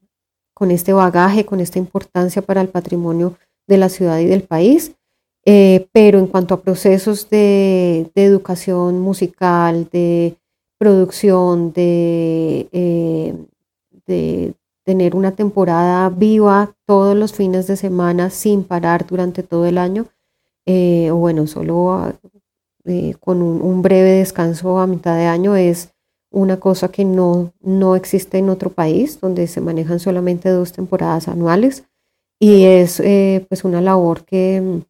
con 0.54 0.70
este 0.70 0.92
bagaje, 0.92 1.44
con 1.44 1.60
esta 1.60 1.78
importancia 1.78 2.42
para 2.42 2.60
el 2.60 2.68
patrimonio 2.68 3.36
de 3.68 3.76
la 3.76 3.88
ciudad 3.88 4.18
y 4.18 4.26
del 4.26 4.42
país. 4.42 4.96
Eh, 5.44 5.88
pero 5.92 6.18
en 6.20 6.28
cuanto 6.28 6.54
a 6.54 6.60
procesos 6.60 7.28
de, 7.28 8.10
educación 8.14 9.00
musical, 9.00 9.88
de 9.90 10.36
producción, 10.78 11.72
de, 11.72 12.68
eh, 12.72 13.34
de, 14.06 14.54
tener 14.84 15.14
una 15.14 15.32
temporada 15.32 16.08
viva 16.10 16.74
todos 16.86 17.16
los 17.16 17.32
fines 17.32 17.68
de 17.68 17.76
semana 17.76 18.30
sin 18.30 18.64
parar 18.64 19.06
durante 19.06 19.44
todo 19.44 19.66
el 19.66 19.78
año, 19.78 20.06
eh, 20.66 21.10
o 21.12 21.16
bueno, 21.16 21.46
solo 21.46 22.12
con 23.20 23.42
un, 23.42 23.82
breve 23.82 24.10
descanso 24.10 24.80
a 24.80 24.88
mitad 24.88 25.16
de 25.16 25.26
año 25.26 25.54
es 25.54 25.92
una 26.32 26.58
cosa 26.58 26.88
que 26.88 27.04
no, 27.04 27.52
no 27.60 27.94
existe 27.94 28.38
en 28.38 28.48
otro 28.48 28.70
país, 28.70 29.20
donde 29.20 29.46
se 29.46 29.60
manejan 29.60 30.00
solamente 30.00 30.48
dos 30.50 30.72
temporadas 30.72 31.28
anuales. 31.28 31.84
Y 32.40 32.64
es 32.64 33.00
pues 33.48 33.62
una 33.64 33.80
labor 33.80 34.24
que, 34.24 34.82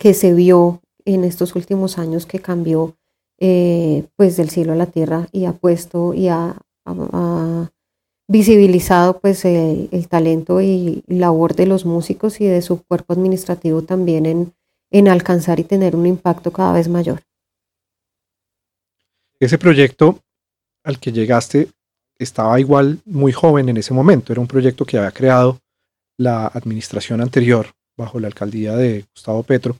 que, 0.00 0.14
se 0.14 0.32
vio 0.32 0.80
en 1.04 1.24
estos 1.24 1.54
últimos 1.54 1.98
años 1.98 2.26
que 2.26 2.40
cambió 2.40 2.96
eh, 3.38 4.04
pues 4.16 4.36
del 4.36 4.50
cielo 4.50 4.72
a 4.72 4.76
la 4.76 4.86
tierra 4.86 5.28
y 5.30 5.44
ha 5.44 5.52
puesto 5.52 6.14
y 6.14 6.28
ha, 6.28 6.56
visibilizado 8.26 9.20
pues 9.20 9.44
el, 9.44 10.08
talento 10.08 10.60
y 10.60 11.02
labor 11.06 11.54
de 11.54 11.66
los 11.66 11.84
músicos 11.84 12.40
y 12.40 12.46
de 12.46 12.62
su 12.62 12.82
cuerpo 12.82 13.12
administrativo 13.12 13.82
también 13.82 14.24
en, 14.26 14.54
en 14.90 15.08
alcanzar 15.08 15.60
y 15.60 15.64
tener 15.64 15.94
un 15.94 16.06
impacto 16.06 16.52
cada 16.52 16.72
vez 16.72 16.88
mayor. 16.88 17.22
Ese 19.38 19.58
proyecto 19.58 20.18
al 20.84 20.98
que 20.98 21.12
llegaste 21.12 21.68
estaba 22.18 22.60
igual 22.60 23.00
muy 23.04 23.32
joven 23.32 23.68
en 23.68 23.76
ese 23.76 23.94
momento, 23.94 24.32
era 24.32 24.40
un 24.40 24.46
proyecto 24.46 24.84
que 24.84 24.98
había 24.98 25.12
creado 25.12 25.58
la 26.18 26.46
administración 26.46 27.20
anterior, 27.20 27.68
bajo 27.96 28.20
la 28.20 28.28
alcaldía 28.28 28.76
de 28.76 29.06
Gustavo 29.14 29.42
Petro, 29.42 29.76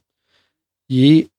y 0.90 1.30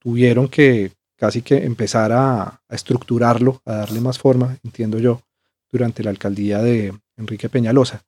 tuvieron 0.00 0.48
que 0.48 0.90
casi 1.16 1.42
que 1.42 1.64
empezar 1.64 2.10
a, 2.10 2.60
estructurarlo, 2.68 3.60
a 3.64 3.74
darle 3.76 4.00
más 4.00 4.18
forma, 4.18 4.58
entiendo 4.64 4.98
yo, 4.98 5.22
durante 5.70 6.02
la 6.02 6.10
alcaldía 6.10 6.58
de 6.58 6.92
Enrique 7.16 7.48
Peñalosa. 7.48 8.02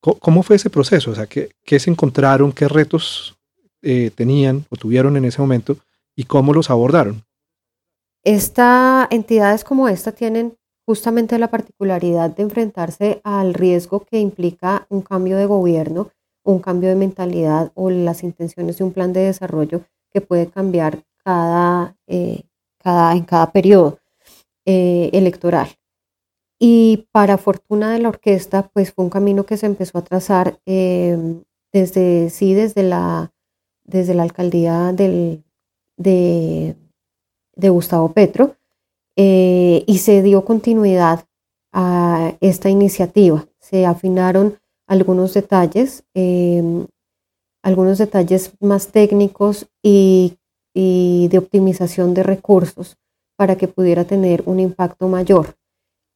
¿Cómo, 0.00 0.44
fue 0.44 0.56
ese 0.56 0.70
proceso? 0.70 1.10
O 1.10 1.14
sea, 1.16 1.26
¿qué, 1.26 1.80
se 1.80 1.90
encontraron, 1.90 2.52
qué 2.52 2.68
retos 2.68 3.36
eh, 3.82 4.12
tenían 4.14 4.64
o 4.70 4.76
tuvieron 4.76 5.16
en 5.16 5.24
ese 5.24 5.40
momento 5.40 5.76
y 6.14 6.22
cómo 6.22 6.52
los 6.52 6.70
abordaron? 6.70 7.24
Esta, 8.22 9.08
entidades 9.10 9.64
como 9.64 9.88
esta 9.88 10.12
tienen 10.12 10.56
justamente 10.86 11.36
la 11.40 11.50
particularidad 11.50 12.30
de 12.30 12.44
enfrentarse 12.44 13.20
al 13.24 13.54
riesgo 13.54 14.04
que 14.08 14.20
implica 14.20 14.86
un 14.88 15.02
cambio 15.02 15.36
de 15.36 15.46
gobierno, 15.46 16.12
un 16.44 16.60
cambio 16.60 16.90
de 16.90 16.94
mentalidad 16.94 17.72
o 17.74 17.90
las 17.90 18.22
intenciones 18.22 18.78
de 18.78 18.84
un 18.84 18.92
plan 18.92 19.12
de 19.12 19.22
desarrollo 19.22 19.82
que 20.16 20.22
puede 20.22 20.46
cambiar 20.46 21.04
cada, 21.22 21.94
eh, 22.06 22.44
cada 22.78 23.12
en 23.12 23.24
cada 23.24 23.52
periodo 23.52 23.98
eh, 24.64 25.10
electoral. 25.12 25.68
Y 26.58 27.06
para 27.12 27.36
fortuna 27.36 27.92
de 27.92 27.98
la 27.98 28.08
orquesta, 28.08 28.70
pues 28.72 28.94
fue 28.94 29.04
un 29.04 29.10
camino 29.10 29.44
que 29.44 29.58
se 29.58 29.66
empezó 29.66 29.98
a 29.98 30.04
trazar 30.04 30.58
em, 30.64 31.42
desde, 31.70 32.30
sí, 32.30 32.54
desde 32.54 32.82
la, 32.82 33.30
desde 33.84 34.14
la 34.14 34.22
alcaldía 34.22 34.94
de, 34.94 35.42
de 35.98 37.68
Gustavo 37.68 38.12
Petro, 38.12 38.56
eh, 39.16 39.84
y 39.86 39.98
se 39.98 40.22
dio 40.22 40.46
continuidad 40.46 41.26
a 41.72 42.32
esta 42.40 42.70
iniciativa. 42.70 43.44
Se 43.58 43.84
afinaron 43.84 44.58
algunos 44.86 45.34
detalles, 45.34 46.04
em, 46.14 46.86
algunos 47.66 47.98
detalles 47.98 48.52
más 48.60 48.92
técnicos 48.92 49.66
y, 49.82 50.38
de 50.72 51.38
optimización 51.38 52.14
de 52.14 52.22
recursos 52.22 52.96
para 53.34 53.56
que 53.56 53.66
pudiera 53.66 54.04
tener 54.04 54.42
un 54.46 54.60
impacto 54.60 55.08
mayor. 55.08 55.56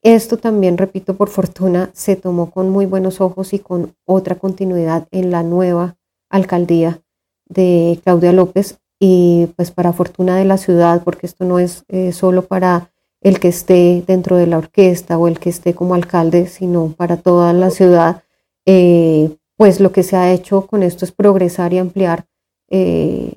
Esto 0.02 0.36
también, 0.36 0.78
repito, 0.78 1.16
por 1.16 1.28
fortuna, 1.28 1.90
se 1.92 2.14
tomó 2.14 2.50
con 2.50 2.70
muy 2.70 2.86
buenos 2.86 3.20
ojos 3.20 3.52
y 3.52 3.58
con 3.58 3.96
otra 4.04 4.36
continuidad 4.36 5.08
en 5.10 5.30
la 5.30 5.42
nueva 5.42 5.96
alcaldía 6.28 7.00
de 7.46 7.98
Claudia 8.04 8.32
López, 8.32 8.78
y 9.00 9.48
pues 9.56 9.72
para 9.72 9.92
fortuna 9.92 10.36
de 10.36 10.44
la 10.44 10.58
ciudad, 10.58 11.02
porque 11.02 11.26
esto 11.26 11.44
no 11.46 11.58
es 11.58 11.84
eh, 11.88 12.12
solo 12.12 12.42
para 12.42 12.92
el 13.22 13.40
que 13.40 13.48
esté 13.48 14.04
dentro 14.06 14.36
de 14.36 14.46
la 14.46 14.58
orquesta 14.58 15.18
o 15.18 15.26
el 15.26 15.40
que 15.40 15.50
esté 15.50 15.74
como 15.74 15.94
alcalde, 15.94 16.46
sino 16.46 16.94
para 16.96 17.16
toda 17.16 17.52
la 17.54 17.70
ciudad, 17.70 18.22
eh, 18.66 19.36
pues 19.60 19.78
lo 19.78 19.92
que 19.92 20.02
se 20.02 20.16
ha 20.16 20.32
hecho 20.32 20.66
con 20.66 20.82
esto 20.82 21.04
es 21.04 21.12
progresar 21.12 21.74
y 21.74 21.78
ampliar 21.78 22.24
el 22.70 23.36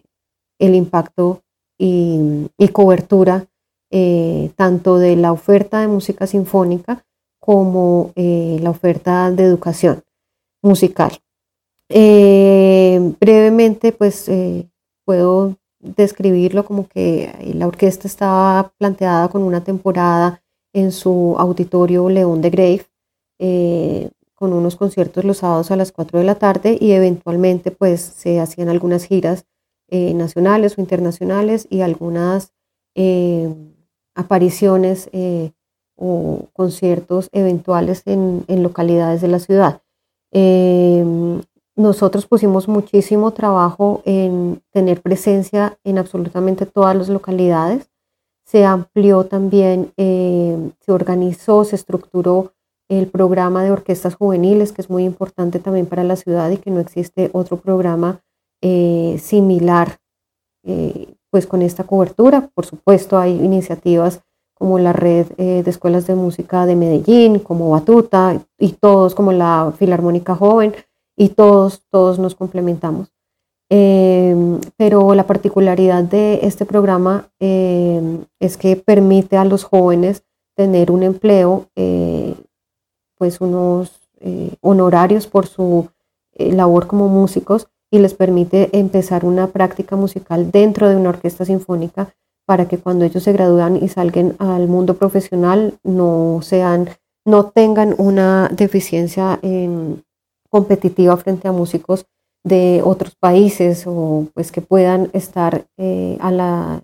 impacto 0.60 1.42
y, 1.78 2.48
cobertura 2.72 3.46
tanto 4.56 5.00
de 5.00 5.18
la 5.18 5.34
oferta 5.34 5.82
de 5.82 5.90
música 5.90 6.26
sinfónica 6.26 7.04
como 7.42 8.14
la 8.16 8.70
oferta 8.70 9.32
de 9.32 9.44
educación 9.44 10.02
musical. 10.62 11.12
Eh, 11.90 13.14
brevemente, 13.20 13.92
pues 13.92 14.30
eh, 14.30 14.70
puedo 15.06 15.58
describirlo 15.82 16.64
como 16.64 16.88
que 16.88 17.54
la 17.54 17.68
orquesta 17.68 18.08
estaba 18.08 18.72
planteada 18.78 19.28
con 19.28 19.44
una 19.44 19.62
temporada 19.62 20.42
en 20.74 20.94
su 20.94 21.36
auditorio 21.38 22.10
León 22.10 22.42
de 22.42 22.50
Grave, 22.50 22.86
eh, 23.40 24.10
con 24.44 24.52
unos 24.52 24.76
conciertos 24.76 25.24
los 25.24 25.38
sábados 25.38 25.72
a 25.72 25.78
las 25.78 25.94
4 25.94 26.20
de 26.20 26.26
la 26.26 26.36
tarde 26.36 26.78
y 26.78 26.92
eventualmente 26.92 27.72
pues 27.72 28.02
se 28.02 28.42
hacían 28.42 28.68
algunas 28.68 29.06
giras 29.06 29.46
nacionales 29.90 30.78
o 30.78 30.82
internacionales 30.82 31.66
y 31.70 31.80
algunas 31.80 32.52
apariciones 34.16 35.10
o 35.96 36.48
conciertos 36.52 37.30
eventuales 37.32 38.02
en, 38.06 38.44
en, 38.50 38.64
localidades 38.64 39.22
de 39.22 39.28
la 39.30 39.40
ciudad. 39.40 39.82
Nosotros 41.76 42.28
pusimos 42.28 42.68
muchísimo 42.68 43.32
trabajo 43.32 44.04
en 44.06 44.62
tener 44.72 45.02
presencia 45.02 45.80
en 45.84 45.98
absolutamente 45.98 46.68
todas 46.68 46.96
las 46.96 47.10
localidades. 47.10 47.90
Se 48.46 48.64
amplió 48.64 49.24
también, 49.24 49.92
eh, 49.98 50.72
se 50.82 50.92
organizó, 50.92 51.64
se 51.64 51.76
estructuró 51.76 52.53
el 52.89 53.08
programa 53.08 53.63
de 53.63 53.72
orquestas 53.72 54.15
juveniles, 54.15 54.72
que 54.72 54.82
es 54.82 54.89
muy 54.89 55.04
importante 55.04 55.60
también 55.60 55.86
para 55.86 56.04
la 56.04 56.15
ciudad 56.15 56.50
y 56.52 56.58
que 56.58 56.72
no 56.72 56.80
existe 56.80 57.30
otro 57.34 57.58
programa 57.58 58.22
eh, 58.62 59.19
similar 59.22 59.98
eh, 60.65 61.13
pues 61.30 61.48
con 61.48 61.62
esta 61.62 61.84
cobertura. 61.86 62.50
Por 62.54 62.65
supuesto, 62.65 63.17
hay 63.17 63.32
iniciativas 63.32 64.22
como 64.54 64.80
la 64.80 64.93
red 64.93 65.26
de 65.36 65.69
escuelas 65.69 66.08
de 66.08 66.15
música 66.15 66.65
de 66.65 66.76
Medellín, 66.76 67.39
como 67.39 67.72
Batuta 67.72 68.39
y 68.58 68.74
todos 68.74 69.15
como 69.15 69.34
la 69.34 69.74
Filarmónica 69.78 70.36
Joven 70.36 70.74
y 71.17 71.30
todos, 71.30 71.82
todos 71.89 72.19
nos 72.19 72.36
complementamos. 72.36 73.13
Em, 73.76 74.60
pero 74.78 75.15
la 75.15 75.26
particularidad 75.26 76.04
de 76.04 76.41
este 76.43 76.63
programa 76.65 77.30
em, 77.39 78.26
es 78.39 78.56
que 78.58 78.76
permite 78.76 79.36
a 79.38 79.46
los 79.46 79.63
jóvenes 79.63 80.24
tener 80.56 80.91
un 80.91 81.02
empleo, 81.02 81.65
eh, 81.76 82.36
pues 83.17 83.41
unos 83.41 83.99
eh, 84.19 84.56
honorarios 84.62 85.28
por 85.28 85.47
su 85.47 85.89
eh, 86.34 86.52
labor 86.52 86.88
como 86.88 87.08
músicos 87.08 87.67
y 87.91 87.99
les 87.99 88.13
permite 88.13 88.69
empezar 88.78 89.26
una 89.26 89.47
práctica 89.47 89.95
musical 89.95 90.52
dentro 90.52 90.89
de 90.89 90.95
una 90.95 91.10
orquesta 91.10 91.45
sinfónica 91.45 92.13
para 92.45 92.67
que 92.67 92.78
cuando 92.78 93.06
ellos 93.06 93.23
se 93.23 93.34
gradúan 93.34 93.78
y 93.82 93.88
salgan 93.88 94.36
al 94.39 94.67
mundo 94.67 94.95
profesional 94.95 95.80
no 95.84 96.39
sean, 96.41 96.89
no 97.26 97.45
tengan 97.52 97.95
una 97.97 98.49
deficiencia 98.52 99.39
en, 99.41 100.04
competitiva 100.49 101.17
frente 101.17 101.47
a 101.47 101.52
músicos 101.52 102.06
de 102.43 102.82
otros 102.84 103.15
países 103.15 103.86
o 103.88 104.28
pues 104.34 104.52
que 104.52 104.62
puedan 104.62 105.10
estar 105.13 105.65
eh, 105.78 106.17
a 106.21 106.32
la 106.32 106.84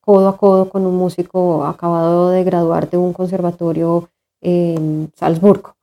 codo 0.00 0.28
a 0.28 0.36
codo 0.36 0.68
con 0.68 0.86
un 0.86 0.96
músico 0.96 1.64
acabado 1.64 2.30
de 2.30 2.44
graduar 2.44 2.88
de 2.90 2.98
un 2.98 3.12
conservatorio 3.12 4.10
en 4.44 5.10
Salzburgo. 5.16 5.74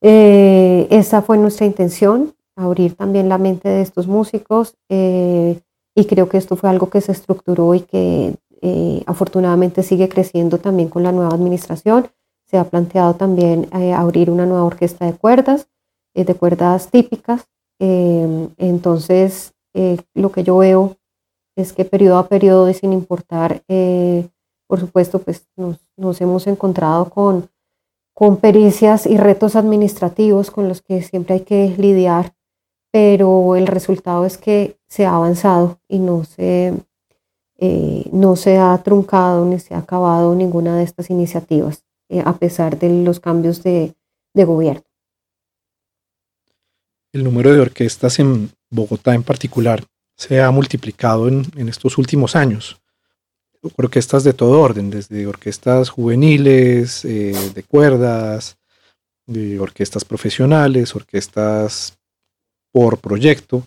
Eh, 0.00 0.88
esa 0.90 1.22
fue 1.22 1.38
nuestra 1.38 1.66
intención, 1.66 2.34
abrir 2.56 2.96
también 2.96 3.28
la 3.28 3.38
mente 3.38 3.68
de 3.68 3.82
estos 3.82 4.08
músicos 4.08 4.74
eh, 4.88 5.60
y 5.94 6.04
creo 6.06 6.28
que 6.28 6.38
esto 6.38 6.56
fue 6.56 6.70
algo 6.70 6.90
que 6.90 7.00
se 7.00 7.12
estructuró 7.12 7.74
y 7.74 7.80
que 7.82 8.36
afortunadamente 9.06 9.82
sigue 9.82 10.08
creciendo 10.08 10.58
también 10.58 10.88
con 10.88 11.02
la 11.02 11.10
nueva 11.10 11.34
administración 11.34 12.08
se 12.52 12.58
ha 12.58 12.64
planteado 12.64 13.14
también 13.14 13.66
eh, 13.72 13.94
abrir 13.94 14.28
una 14.28 14.44
nueva 14.44 14.64
orquesta 14.64 15.06
de 15.06 15.14
cuerdas, 15.14 15.68
eh, 16.14 16.26
de 16.26 16.34
cuerdas 16.34 16.90
típicas. 16.90 17.48
Em, 17.78 18.50
entonces, 18.58 19.54
eh, 19.72 19.96
lo 20.12 20.30
que 20.30 20.44
yo 20.44 20.58
veo 20.58 20.98
es 21.56 21.72
que 21.72 21.86
periodo 21.86 22.18
a 22.18 22.28
periodo 22.28 22.68
y 22.68 22.74
sin 22.74 22.92
importar, 22.92 23.62
por 24.66 24.80
supuesto, 24.80 25.18
pues 25.18 25.46
nos, 25.56 26.20
hemos 26.20 26.46
encontrado 26.46 27.10
con, 27.10 27.48
con 28.14 28.36
pericias 28.36 29.06
y 29.06 29.16
retos 29.16 29.56
administrativos 29.56 30.50
con 30.50 30.68
los 30.68 30.82
que 30.82 31.02
siempre 31.02 31.34
hay 31.36 31.40
que 31.40 31.74
lidiar, 31.78 32.34
pero 32.90 33.56
el 33.56 33.66
resultado 33.66 34.26
es 34.26 34.38
que 34.38 34.76
se 34.88 35.06
ha 35.06 35.14
avanzado 35.14 35.78
y 35.88 35.98
no 35.98 36.24
se, 36.24 36.74
no 38.12 38.36
se 38.36 38.58
ha 38.58 38.78
truncado 38.84 39.44
ni 39.46 39.58
se 39.58 39.74
ha 39.74 39.78
acabado 39.78 40.34
ninguna 40.34 40.76
de 40.76 40.84
estas 40.84 41.08
iniciativas. 41.08 41.84
Eh, 42.12 42.22
a 42.22 42.36
pesar 42.36 42.78
de 42.78 42.90
los 43.02 43.20
cambios 43.20 43.62
de, 43.62 43.94
gobierno. 44.34 44.82
El 47.10 47.24
número 47.24 47.54
de 47.54 47.60
orquestas 47.60 48.18
en 48.18 48.50
Bogotá 48.70 49.14
en 49.14 49.22
particular 49.22 49.82
se 50.14 50.42
ha 50.42 50.50
multiplicado 50.50 51.26
en, 51.26 51.68
estos 51.70 51.96
últimos 51.96 52.36
años. 52.36 52.81
Orquestas 53.76 54.24
de 54.24 54.32
todo 54.32 54.60
orden, 54.60 54.90
desde 54.90 55.26
orquestas 55.26 55.88
juveniles, 55.88 57.04
eh, 57.04 57.34
de 57.54 57.62
cuerdas, 57.62 58.56
de 59.26 59.60
orquestas 59.60 60.04
profesionales, 60.04 60.94
orquestas 60.94 61.96
por 62.72 62.98
proyecto. 62.98 63.64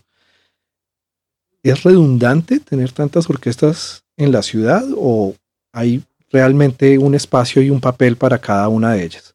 ¿Es 1.62 1.82
redundante 1.82 2.60
tener 2.60 2.92
tantas 2.92 3.28
orquestas 3.30 4.04
en 4.16 4.32
la 4.32 4.42
ciudad 4.42 4.84
o 4.96 5.34
hay 5.72 6.02
realmente 6.30 6.98
un 6.98 7.14
espacio 7.14 7.62
y 7.62 7.70
un 7.70 7.80
papel 7.80 8.16
para 8.16 8.38
cada 8.38 8.68
una 8.68 8.92
de 8.92 9.04
ellas. 9.04 9.34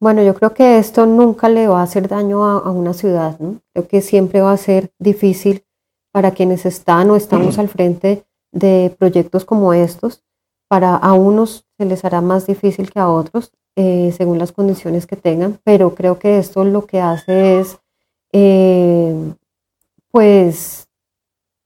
Bueno, 0.00 0.22
yo 0.22 0.34
creo 0.34 0.52
que 0.52 0.78
esto 0.78 1.06
nunca 1.06 1.48
le 1.48 1.66
va 1.66 1.80
a 1.80 1.84
hacer 1.84 2.08
daño 2.08 2.44
a, 2.44 2.70
una 2.70 2.92
ciudad, 2.92 3.38
¿no? 3.38 3.60
Creo 3.72 3.88
que 3.88 4.02
siempre 4.02 4.40
va 4.40 4.52
a 4.52 4.56
ser 4.56 4.90
difícil 4.98 5.64
para 6.12 6.32
quienes 6.32 6.66
están 6.66 7.10
o 7.10 7.16
estamos 7.16 7.58
al 7.58 7.68
frente 7.68 8.24
de 8.54 8.94
proyectos 8.98 9.44
como 9.44 9.74
estos. 9.74 10.22
Para 10.68 10.96
a 10.96 11.12
unos 11.12 11.66
se 11.76 11.84
les 11.84 12.04
hará 12.04 12.22
más 12.22 12.46
difícil 12.46 12.90
que 12.90 13.00
a 13.00 13.10
otros, 13.10 13.52
eh, 13.76 14.14
según 14.16 14.38
las 14.38 14.52
condiciones 14.52 15.06
que 15.06 15.16
tengan, 15.16 15.58
pero 15.64 15.94
creo 15.94 16.18
que 16.18 16.38
esto 16.38 16.64
lo 16.64 16.86
que 16.86 17.00
hace 17.00 17.60
es, 17.60 17.78
eh, 18.32 19.14
pues, 20.10 20.88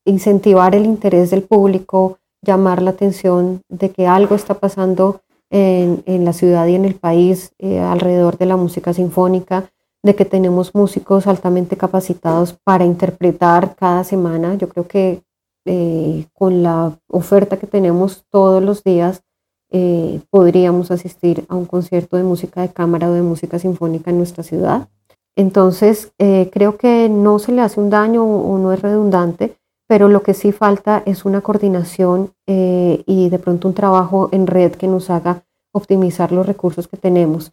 incentivar 0.05 0.75
el 0.75 0.87
interés 0.87 1.31
del 1.31 1.43
público, 1.43 2.19
llamar 2.43 2.83
la 2.83 2.91
atención 2.91 3.63
de 3.69 3.91
que 3.91 4.07
algo 4.07 4.35
está 4.35 4.55
pasando 4.55 5.21
en, 5.51 6.25
la 6.25 6.33
ciudad 6.33 6.67
y 6.67 6.75
en 6.75 6.85
el 6.85 6.95
país 6.95 7.53
eh, 7.59 7.79
alrededor 7.79 8.37
de 8.39 8.47
la 8.47 8.57
música 8.57 8.93
sinfónica, 8.93 9.71
de 10.03 10.15
que 10.15 10.25
tenemos 10.25 10.75
músicos 10.75 11.27
altamente 11.27 11.77
capacitados 11.77 12.57
para 12.65 12.85
interpretar 12.85 13.75
cada 13.75 14.05
semana. 14.05 14.55
Yo 14.55 14.69
creo 14.69 14.87
que 14.87 15.23
eh, 15.69 16.27
con 16.33 16.63
la 16.63 16.99
oferta 17.09 17.59
que 17.59 17.67
tenemos 17.67 18.25
todos 18.31 18.63
los 18.63 18.83
días, 18.83 19.23
eh, 19.71 20.21
podríamos 20.31 20.91
asistir 20.91 21.45
a 21.49 21.55
un 21.55 21.67
concierto 21.67 22.17
de 22.17 22.23
música 22.23 22.63
de 22.63 22.73
cámara 22.73 23.11
o 23.11 23.13
de 23.13 23.23
música 23.23 23.59
sinfónica 23.59 24.11
en 24.11 24.19
nuestra 24.19 24.43
ciudad. 24.43 24.89
Entonces, 25.37 26.11
creo 26.17 26.77
que 26.79 27.09
no 27.09 27.39
se 27.39 27.53
le 27.53 27.61
hace 27.61 27.79
un 27.79 27.91
daño 27.91 28.25
o 28.25 28.59
no 28.59 28.73
es 28.73 28.83
redundante 28.83 29.55
pero 29.89 30.09
lo 30.09 30.23
que 30.23 30.35
sí 30.35 30.53
falta 30.53 31.03
es 31.07 31.25
una 31.25 31.41
coordinación 31.41 32.33
eh, 32.47 33.03
y 33.07 33.31
de 33.31 33.39
pronto 33.39 33.67
un 33.69 33.75
trabajo 33.75 34.29
en 34.33 34.47
red 34.47 34.73
que 34.73 34.87
nos 34.87 35.11
haga 35.11 35.45
optimizar 35.73 36.31
los 36.31 36.47
recursos 36.47 36.87
que 36.87 36.99
tenemos, 36.99 37.53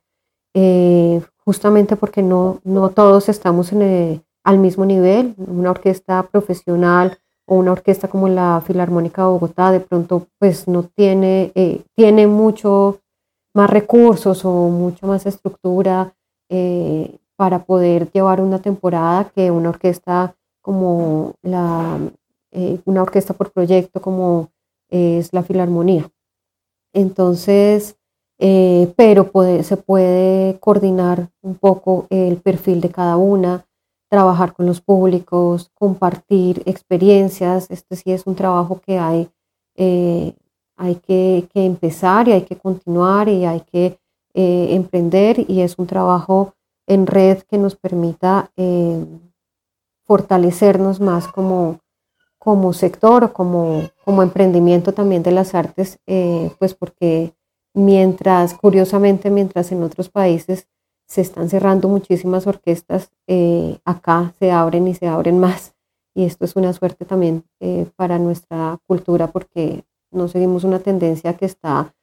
eh, 0.54 1.22
justamente 1.38 1.96
porque 1.96 2.22
no, 2.22 2.60
no 2.64 2.90
todos 2.90 3.30
estamos 3.30 3.72
eh, 3.72 4.22
al 4.44 4.60
mismo 4.60 4.86
nivel, 4.86 5.34
una 5.38 5.72
orquesta 5.72 6.24
profesional 6.24 7.18
o 7.46 7.56
una 7.56 7.72
orquesta 7.72 8.08
como 8.08 8.28
la 8.28 8.62
Filarmónica 8.66 9.24
de 9.24 9.28
Bogotá 9.30 9.72
de 9.72 9.80
pronto 9.80 10.28
pues 10.40 10.68
no 10.68 10.84
tiene, 10.84 11.52
tiene 11.96 12.28
mucho 12.28 13.00
más 13.54 13.70
recursos 13.70 14.44
o 14.46 14.52
mucha 14.70 15.06
más 15.08 15.26
estructura 15.26 16.14
para 17.36 17.66
poder 17.66 18.12
llevar 18.12 18.42
una 18.42 18.60
temporada 18.60 19.30
que 19.36 19.52
una 19.52 19.70
orquesta 19.70 20.36
como 20.62 21.34
la 21.42 22.00
eh, 22.58 22.80
una 22.86 23.02
orquesta 23.02 23.34
por 23.34 23.52
proyecto 23.52 24.02
como 24.02 24.50
es 24.90 25.34
la 25.34 25.44
Filarmonía. 25.44 26.10
Entonces, 26.94 27.98
eh, 28.40 28.94
pero 28.96 29.30
se 29.62 29.76
puede 29.76 30.58
coordinar 30.62 31.30
un 31.42 31.56
poco 31.56 32.08
el 32.10 32.38
perfil 32.38 32.80
de 32.80 32.90
cada 32.90 33.18
una. 33.18 33.66
Trabajar 34.16 34.54
con 34.54 34.66
los 34.66 34.80
públicos, 34.80 35.70
compartir 35.74 36.64
experiencias. 36.66 37.70
Este 37.70 37.98
sí 37.98 38.14
es 38.14 38.26
un 38.26 38.34
trabajo 38.34 38.80
que 38.80 38.98
hay, 38.98 39.30
eh, 39.76 40.34
hay 40.78 40.96
que, 40.96 41.50
empezar 41.54 42.30
y 42.30 42.32
hay 42.32 42.44
que 42.44 42.56
continuar 42.56 43.28
y 43.28 43.44
hay 43.44 43.60
que 43.60 44.00
eh, 44.34 44.68
emprender 44.70 45.44
y 45.50 45.60
es 45.60 45.78
un 45.78 45.86
trabajo 45.86 46.54
en 46.88 47.08
red 47.08 47.40
que 47.40 47.58
nos 47.58 47.76
permita 47.76 48.52
eh, 48.56 49.06
fortalecernos 50.06 51.02
más 51.02 51.28
como, 51.28 51.82
como 52.40 52.72
sector 52.72 53.26
o 53.26 53.34
como, 53.34 53.82
como 54.06 54.24
emprendimiento 54.24 54.94
también 54.94 55.24
de 55.24 55.32
las 55.32 55.54
artes, 55.56 56.00
pues 56.58 56.74
porque 56.74 57.34
mientras, 57.74 58.54
curiosamente, 58.54 59.30
mientras 59.30 59.74
en 59.74 59.84
otros 59.84 60.08
países 60.08 60.70
se 61.08 61.22
están 61.22 61.50
cerrando 61.50 61.88
muchísimas 61.88 62.48
orquestas, 62.48 63.12
eh, 63.28 63.78
acá 63.86 64.34
se 64.40 64.52
abren 64.52 64.88
y 64.88 64.96
se 64.96 65.08
abren 65.08 65.40
más. 65.40 65.74
Y 66.14 66.26
esto 66.26 66.46
es 66.46 66.56
una 66.56 66.74
suerte 66.74 67.06
también 67.06 67.44
eh, 67.60 67.88
para 67.96 68.18
nuestra 68.20 68.80
cultura 68.88 69.28
porque 69.28 69.84
no 70.12 70.28
seguimos 70.28 70.64
una 70.64 70.80
tendencia 70.80 71.34
que 71.34 71.46
está 71.46 71.94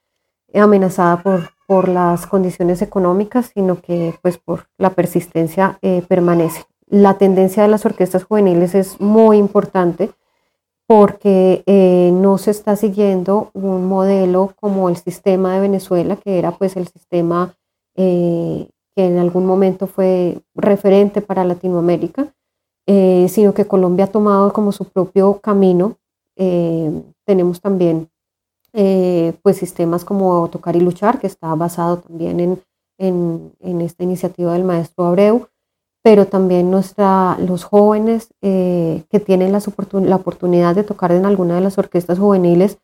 amenazada 0.55 1.23
por, 1.23 1.51
por 1.67 1.89
las 1.89 2.27
condiciones 2.27 2.83
económicas, 2.83 3.53
sino 3.55 3.81
que 3.81 4.15
pues 4.21 4.37
por 4.37 4.67
la 4.77 4.91
persistencia 4.91 5.79
eh, 5.81 6.03
permanece. 6.07 6.65
La 6.87 7.17
tendencia 7.17 7.63
de 7.63 7.71
las 7.71 7.87
orquestas 7.87 8.25
juveniles 8.25 8.75
es 8.75 9.01
muy 9.01 9.39
importante 9.39 10.11
porque 10.87 11.65
no 12.13 12.37
se 12.37 12.51
está 12.51 12.77
siguiendo 12.77 13.49
un 13.55 13.87
modelo 13.87 14.53
como 14.61 14.91
el 14.91 14.97
sistema 14.97 15.55
de 15.55 15.61
Venezuela, 15.61 16.17
que 16.17 16.39
era 16.39 16.51
pues 16.51 16.77
el 16.77 16.87
sistema 16.87 17.55
que 18.95 19.07
en 19.07 19.19
algún 19.19 19.47
momento 19.47 19.87
fue 19.87 20.39
referente 20.55 21.23
para 21.23 21.45
Latinoamérica, 21.45 22.33
eh, 22.87 23.27
sino 23.29 23.55
que 23.55 23.67
Colombia 23.67 24.07
ha 24.07 24.09
tomado 24.09 24.53
como 24.53 24.73
su 24.73 24.85
propio 24.85 25.41
camino. 25.41 25.97
Eh, 26.37 27.03
tenemos 27.25 27.61
también 27.61 28.09
eh, 28.73 29.35
pues 29.43 29.57
sistemas 29.59 30.05
como 30.05 30.49
Tocar 30.49 30.77
y 30.77 30.81
Luchar, 30.81 31.21
que 31.21 31.27
está 31.27 31.55
basado 31.55 31.99
también 31.99 32.41
en, 32.99 33.53
en, 33.61 33.81
esta 33.81 34.03
iniciativa 34.03 34.53
del 34.53 34.65
maestro 34.65 35.07
Abreu, 35.07 35.47
pero 36.03 36.27
también 36.27 36.71
nuestra, 36.71 37.37
los 37.39 37.65
jóvenes 37.65 38.29
que 38.41 39.23
tienen 39.25 39.53
la, 39.53 40.17
oportunidad 40.17 40.75
de 40.75 40.85
tocar 40.85 41.13
en 41.13 41.27
alguna 41.27 41.57
de 41.57 41.61
las 41.61 41.79
orquestas 41.79 42.19
juveniles 42.19 42.79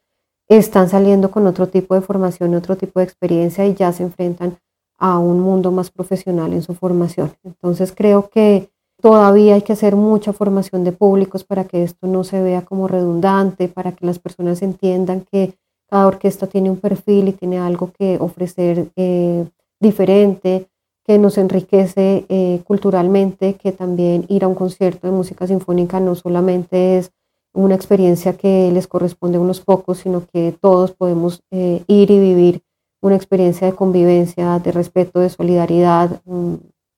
están 0.49 0.89
saliendo 0.89 1.31
con 1.31 1.47
otro 1.47 1.69
tipo 1.69 1.95
de 1.95 2.01
formación, 2.01 2.55
otro 2.55 2.77
tipo 2.77 3.01
de 3.01 3.05
experiencia 3.05 3.67
y 3.67 3.75
ya 3.75 3.93
se 3.93 4.03
enfrentan 4.03 4.59
a 4.99 5.19
un 5.19 5.41
mundo 5.41 5.71
más 5.73 5.91
profesional 5.91 6.53
en 6.53 6.63
su 6.63 6.75
formación. 6.75 7.33
Entonces 7.45 7.93
creo 7.93 8.29
que 8.29 8.71
todavía 9.01 9.55
hay 9.55 9.63
que 9.63 9.73
hacer 9.73 9.97
mucha 9.97 10.33
formación 10.33 10.85
de 10.85 10.93
públicos 10.93 11.45
para 11.45 11.65
que 11.65 11.85
esto 11.85 12.07
no 12.07 12.25
se 12.25 12.43
vea 12.43 12.63
como 12.63 12.89
redundante, 12.89 13.69
para 13.69 13.93
que 13.93 14.05
las 14.07 14.19
personas 14.19 14.61
entiendan 14.63 15.25
que 15.31 15.55
cada 15.89 16.07
orquesta 16.07 16.47
tiene 16.47 16.71
un 16.71 16.79
perfil 16.79 17.29
y 17.29 17.33
tiene 17.33 17.59
algo 17.59 17.93
que 17.93 18.19
ofrecer 18.21 18.89
eh, 18.97 19.47
diferente, 19.81 20.69
que 21.05 21.19
nos 21.19 21.39
enriquece 21.39 22.27
eh, 22.29 22.61
culturalmente, 22.67 23.55
que 23.55 23.73
también 23.73 24.27
ir 24.29 24.45
a 24.45 24.49
un 24.49 24.55
concierto 24.55 25.07
de 25.07 25.13
música 25.13 25.47
sinfónica 25.47 26.01
no 26.01 26.15
solamente 26.15 26.99
es 26.99 27.13
una 27.55 27.75
experiencia 27.75 28.37
que 28.37 28.71
les 28.73 28.87
corresponde 28.87 29.39
a 29.39 29.41
unos 29.41 29.61
pocos, 29.61 29.99
sino 29.99 30.27
que 30.27 30.55
todos 30.61 30.93
podemos 30.93 31.43
eh, 31.51 31.83
ir 31.87 32.11
y 32.11 32.19
vivir 32.19 32.63
una 33.01 33.17
experiencia 33.17 33.67
de 33.67 33.75
convivencia, 33.75 34.59
de 34.59 34.73
respeto, 34.73 35.21
de 35.21 35.31
solidaridad 35.31 36.21
mm, 36.25 36.55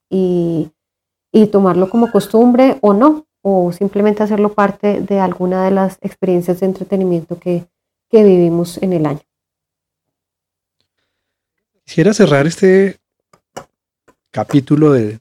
y, 0.08 0.70
tomarlo 1.52 1.88
como 1.88 2.10
costumbre 2.10 2.78
o 2.80 2.92
no, 2.92 3.26
o 3.42 3.72
simplemente 3.72 4.22
hacerlo 4.22 4.52
parte 4.52 5.00
de 5.00 5.20
alguna 5.20 5.64
de 5.64 5.70
las 5.70 5.98
experiencias 6.00 6.60
de 6.60 6.66
entretenimiento 6.66 7.38
que, 7.38 7.66
vivimos 8.12 8.78
en 8.82 8.92
el 8.92 9.06
año. 9.06 9.20
Quisiera 11.84 12.12
cerrar 12.12 12.46
este 12.46 12.98
capítulo 14.30 14.92
de, 14.92 15.20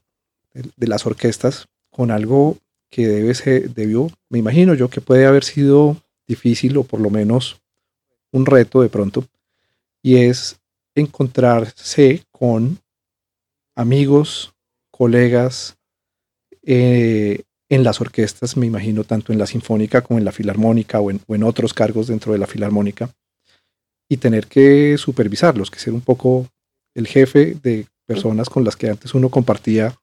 las 0.76 1.06
orquestas 1.06 1.68
con 1.90 2.10
algo 2.10 2.56
que 2.90 3.06
debe 3.06 3.34
ser, 3.34 3.72
debió, 3.72 4.08
me 4.28 4.40
imagino 4.40 4.74
yo 4.74 4.90
que 4.90 5.00
puede 5.00 5.26
haber 5.26 5.44
sido 5.44 5.96
difícil 6.26 6.76
o 6.76 6.82
por 6.82 7.00
lo 7.00 7.10
menos 7.10 7.60
un 8.32 8.46
reto 8.46 8.82
de 8.82 8.88
pronto, 8.88 9.24
y 10.02 10.16
es 10.16 10.59
encontrarse 10.94 12.24
con 12.30 12.78
amigos, 13.74 14.52
colegas 14.90 15.76
eh, 16.62 17.42
en 17.68 17.84
las 17.84 18.00
orquestas, 18.00 18.56
me 18.56 18.66
imagino, 18.66 19.04
tanto 19.04 19.32
en 19.32 19.38
la 19.38 19.46
sinfónica 19.46 20.02
como 20.02 20.18
en 20.18 20.24
la 20.24 20.32
filarmónica 20.32 21.00
o 21.00 21.10
en, 21.10 21.42
otros 21.44 21.72
cargos 21.72 22.08
dentro 22.08 22.32
de 22.32 22.38
la 22.38 22.46
filarmónica, 22.46 23.10
y 24.08 24.16
tener 24.16 24.48
que 24.48 24.98
supervisarlos, 24.98 25.70
que 25.70 25.78
ser 25.78 25.94
un 25.94 26.00
poco 26.00 26.48
el 26.94 27.06
jefe 27.06 27.56
de 27.62 27.86
personas 28.06 28.50
con 28.50 28.64
las 28.64 28.74
que 28.74 28.90
antes 28.90 29.14
uno 29.14 29.30
compartía 29.30 29.96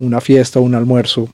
una 0.00 0.20
fiesta, 0.20 0.58
un 0.58 0.74
almuerzo. 0.74 1.32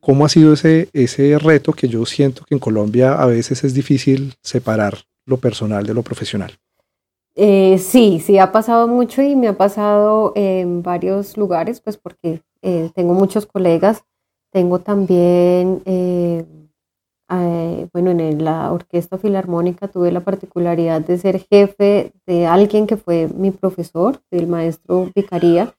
¿Cómo 0.00 0.26
ha 0.26 0.28
sido 0.28 0.52
ese, 0.52 0.90
ese 0.92 1.38
reto 1.38 1.72
que 1.72 1.88
yo 1.88 2.04
siento 2.04 2.44
que 2.44 2.54
en 2.54 2.58
Colombia 2.58 3.14
a 3.14 3.24
veces 3.24 3.64
es 3.64 3.72
difícil 3.72 4.34
separar 4.42 4.98
lo 5.24 5.38
personal 5.38 5.86
de 5.86 5.94
lo 5.94 6.02
profesional? 6.02 6.58
Eh, 7.36 7.78
sí, 7.78 8.20
sí 8.20 8.38
ha 8.38 8.50
pasado 8.50 8.88
mucho 8.88 9.22
y 9.22 9.36
me 9.36 9.48
ha 9.48 9.56
pasado 9.56 10.32
en 10.34 10.82
varios 10.82 11.36
lugares, 11.36 11.80
pues 11.80 11.96
porque 11.96 12.42
eh, 12.62 12.90
tengo 12.94 13.14
muchos 13.14 13.46
colegas. 13.46 14.04
Tengo 14.52 14.80
también, 14.80 15.80
eh, 15.84 16.44
bueno, 17.92 18.10
en 18.10 18.44
la 18.44 18.72
Orquesta 18.72 19.16
Filarmónica 19.16 19.86
tuve 19.86 20.10
la 20.10 20.20
particularidad 20.20 21.00
de 21.02 21.18
ser 21.18 21.38
jefe 21.38 22.12
de 22.26 22.46
alguien 22.46 22.88
que 22.88 22.96
fue 22.96 23.28
mi 23.28 23.52
profesor, 23.52 24.20
el 24.32 24.48
maestro 24.48 25.08
Vicaría, 25.14 25.72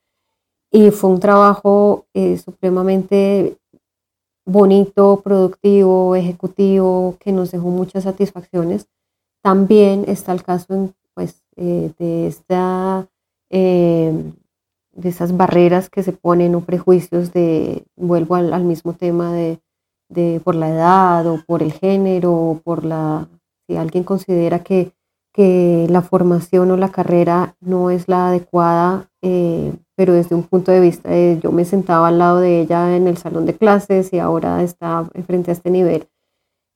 y 0.71 0.91
fue 0.91 1.09
un 1.09 1.19
trabajo 1.19 2.05
supremamente 2.43 3.57
bonito, 4.45 5.21
productivo, 5.21 6.15
ejecutivo, 6.15 7.17
que 7.19 7.33
nos 7.33 7.51
dejó 7.51 7.67
muchas 7.67 8.05
satisfacciones. 8.05 8.87
También 9.43 10.05
está 10.07 10.31
el 10.31 10.43
caso 10.43 10.73
en 10.73 10.93
pues, 11.13 11.43
eh, 11.55 11.91
de, 11.99 12.27
esta, 12.27 13.07
em, 13.49 14.33
de 14.93 15.09
esas 15.09 15.35
barreras 15.35 15.89
que 15.89 16.03
se 16.03 16.13
ponen 16.13 16.55
o 16.55 16.61
prejuicios 16.61 17.33
de, 17.33 17.85
vuelvo 17.95 18.35
al, 18.35 18.63
mismo 18.63 18.93
tema 18.93 19.33
de, 19.33 19.59
por 20.43 20.55
la 20.55 20.69
edad 20.69 21.27
o 21.27 21.41
por 21.45 21.63
el 21.63 21.71
género 21.73 22.33
o 22.33 22.59
por 22.59 22.83
la, 22.83 23.27
si 23.67 23.77
alguien 23.77 24.03
considera 24.03 24.59
que, 24.59 24.91
que 25.33 25.87
la 25.89 26.01
formación 26.01 26.71
o 26.71 26.77
la 26.77 26.89
carrera 26.89 27.55
no 27.61 27.89
es 27.89 28.07
la 28.07 28.27
adecuada, 28.27 29.09
eh, 29.21 29.73
pero 29.95 30.13
desde 30.13 30.35
un 30.35 30.43
punto 30.43 30.71
de 30.71 30.79
vista 30.79 31.09
de 31.09 31.39
yo 31.41 31.51
me 31.51 31.63
sentaba 31.63 32.09
al 32.09 32.19
lado 32.19 32.39
de 32.39 32.61
ella 32.61 32.95
en 32.95 33.07
el 33.07 33.17
salón 33.17 33.45
de 33.45 33.55
clases 33.55 34.11
y 34.11 34.19
ahora 34.19 34.63
está 34.63 35.05
frente 35.25 35.51
a 35.51 35.53
este 35.53 35.69
nivel. 35.69 36.07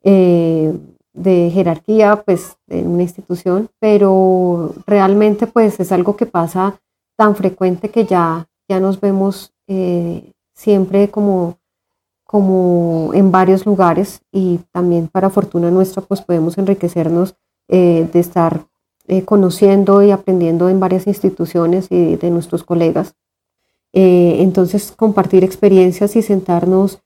Eh, 0.04 0.74
de 1.16 1.50
jerarquía 1.50 2.24
pues 2.24 2.58
en 2.68 2.88
una 2.88 3.04
institución, 3.04 3.70
pero 3.80 4.74
realmente 4.86 5.48
pues 5.48 5.80
es 5.80 5.92
algo 5.92 6.16
que 6.16 6.26
pasa 6.26 6.80
tan 7.16 7.36
frecuente 7.36 7.90
que 7.90 8.06
ya, 8.06 8.48
ya 8.68 8.80
nos 8.80 9.00
vemos 9.00 9.54
eh, 9.68 10.34
siempre 10.54 11.10
como, 11.10 11.58
como 12.26 13.12
en 13.14 13.32
varios 13.32 13.66
lugares 13.66 14.22
y 14.32 14.60
también 14.72 15.08
para 15.08 15.30
fortuna 15.30 15.72
nuestra 15.72 16.02
pues 16.02 16.22
podemos 16.22 16.58
enriquecernos 16.58 17.36
eh, 17.70 18.08
de 18.12 18.20
estar 18.20 18.68
eh, 19.08 19.24
conociendo 19.24 20.04
y 20.04 20.12
aprendiendo 20.12 20.68
en 20.68 20.80
varias 20.80 21.08
instituciones 21.08 21.88
y 21.90 22.18
de 22.18 22.30
nuestros 22.30 22.64
colegas. 22.64 23.16
entonces 23.94 24.92
compartir 24.92 25.46
experiencias 25.46 26.18
y 26.18 26.22
sentarnos, 26.22 27.00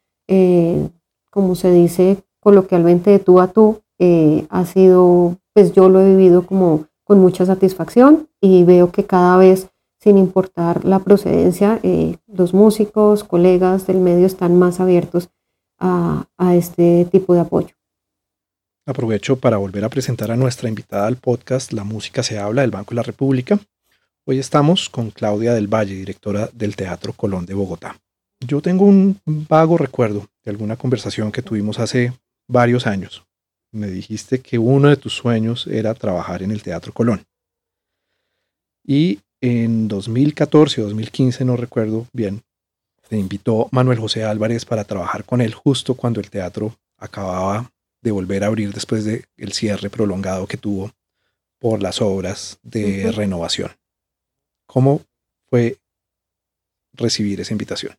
como 1.30 1.53
se 1.53 1.72
dice 1.72 2.18
coloquialmente, 2.39 3.12
de 3.12 3.20
tú 3.20 3.39
a 3.39 3.47
tú, 3.47 3.82
eh, 4.00 4.47
ha 4.50 4.66
sido, 4.66 5.38
pues 5.54 5.74
yo 5.74 5.89
lo 5.89 6.02
he 6.02 6.10
vivido 6.10 6.45
como 6.45 6.86
con 7.04 7.20
mucha 7.20 7.45
satisfacción 7.45 8.30
y 8.41 8.64
veo 8.64 8.91
que 8.91 9.04
cada 9.04 9.38
vez, 9.38 9.70
sin 10.00 10.18
importar 10.18 10.86
la 10.86 11.00
procedencia, 11.00 11.80
eh, 11.84 12.18
los 12.28 12.54
músicos, 12.54 13.24
colegas 13.24 13.86
del 13.88 14.00
medio 14.00 14.26
están 14.26 14.58
más 14.58 14.80
abiertos 14.80 15.30
a, 15.78 16.28
a 16.38 16.56
este 16.56 17.06
tipo 17.12 17.34
de 17.34 17.41
apoyo. 17.41 17.76
Aprovecho 18.86 19.36
para 19.36 19.58
volver 19.58 19.84
a 19.84 19.89
presentar 19.89 20.32
a 20.32 20.36
nuestra 20.36 20.70
invitada 20.70 21.06
al 21.06 21.18
podcast 21.18 21.74
La 21.74 21.84
Música 21.84 22.24
se 22.24 22.39
habla 22.39 22.62
del 22.62 22.72
Banco 22.72 22.91
de 22.91 22.95
la 22.95 23.04
República. 23.04 23.60
Hoy 24.26 24.39
estamos 24.39 24.89
con 24.89 25.12
Claudia 25.12 25.54
del 25.54 25.68
Valle, 25.68 25.95
directora 25.95 26.50
del 26.54 26.76
Teatro 26.76 27.14
Colón 27.14 27.45
de 27.45 27.54
Bogotá. 27.54 27.97
Yo 28.39 28.62
tengo 28.62 28.86
un 28.86 29.20
vago 29.26 29.78
recuerdo 29.78 30.28
de 30.43 30.52
alguna 30.52 30.76
conversación 30.76 31.32
que 31.32 31.41
tuvimos 31.41 31.80
hace 31.80 32.14
varios 32.47 32.88
años, 32.88 33.26
me 33.72 33.88
dijiste 33.88 34.42
que 34.42 34.58
uno 34.58 34.90
de 34.90 34.98
tus 34.98 35.14
sueños 35.16 35.68
era 35.68 35.94
trabajar 35.94 36.44
en 36.44 36.52
el 36.52 36.64
Teatro 36.64 36.94
Colón. 36.94 37.26
Y 38.84 39.20
en 39.42 39.88
2014 39.88 40.82
o 40.82 40.86
2015, 40.86 41.46
no 41.46 41.56
recuerdo 41.56 42.08
bien, 42.12 42.42
te 43.08 43.18
invitó 43.18 43.68
Manuel 43.72 44.00
José 44.00 44.24
Álvarez 44.24 44.66
para 44.66 44.84
trabajar 44.84 45.26
con 45.26 45.42
él 45.42 45.54
justo 45.54 45.96
cuando 45.96 46.20
el 46.20 46.30
teatro 46.30 46.76
acababa 46.98 47.72
de 48.02 48.12
volver 48.12 48.44
a 48.44 48.48
abrir 48.48 48.72
después 48.74 49.04
del 49.04 49.26
el 49.36 49.54
cierre 49.54 49.90
prolongado 49.90 50.48
que 50.48 50.58
tuvo 50.58 50.92
por 51.60 51.82
las 51.82 52.02
obras 52.02 52.60
de 52.62 53.12
renovación. 53.12 53.72
¿Cómo 54.68 55.02
fue 55.50 55.78
recibir 56.94 57.42
esa 57.42 57.54
invitación? 57.54 57.96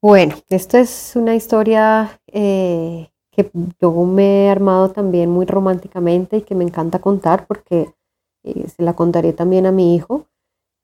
Bueno, 0.00 0.42
esto 0.48 0.78
es 0.78 1.12
una 1.14 1.36
historia 1.36 2.20
eh, 2.26 3.11
que 3.32 3.50
yo 3.80 3.92
me 4.04 4.44
he 4.44 4.50
armado 4.50 4.90
también 4.90 5.30
muy 5.30 5.46
románticamente 5.46 6.36
y 6.36 6.42
que 6.42 6.54
me 6.54 6.64
encanta 6.64 7.00
contar 7.00 7.46
porque 7.46 7.92
eh, 8.44 8.68
se 8.68 8.82
la 8.82 8.94
contaré 8.94 9.32
también 9.32 9.66
a 9.66 9.72
mi 9.72 9.96
hijo. 9.96 10.26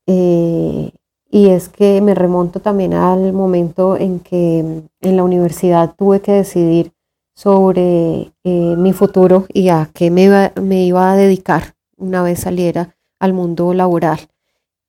Eh, 0.06 0.90
y 1.30 1.48
es 1.48 1.68
que 1.68 2.00
me 2.00 2.14
remonto 2.14 2.60
también 2.60 2.94
al 2.94 3.34
momento 3.34 3.98
en 3.98 4.20
que 4.20 4.82
en 5.02 5.16
la 5.16 5.22
universidad 5.22 5.94
tuve 5.94 6.20
que 6.20 6.32
decidir 6.32 6.92
sobre 7.34 8.32
eh, 8.44 8.74
mi 8.76 8.94
futuro 8.94 9.44
y 9.52 9.68
a 9.68 9.90
qué 9.92 10.10
me 10.10 10.24
iba, 10.24 10.52
me 10.60 10.84
iba, 10.86 11.12
a 11.12 11.16
dedicar 11.16 11.74
una 11.98 12.22
vez 12.22 12.40
saliera 12.40 12.96
al 13.20 13.34
mundo 13.34 13.74
laboral. 13.74 14.20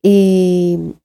Y 0.02 0.96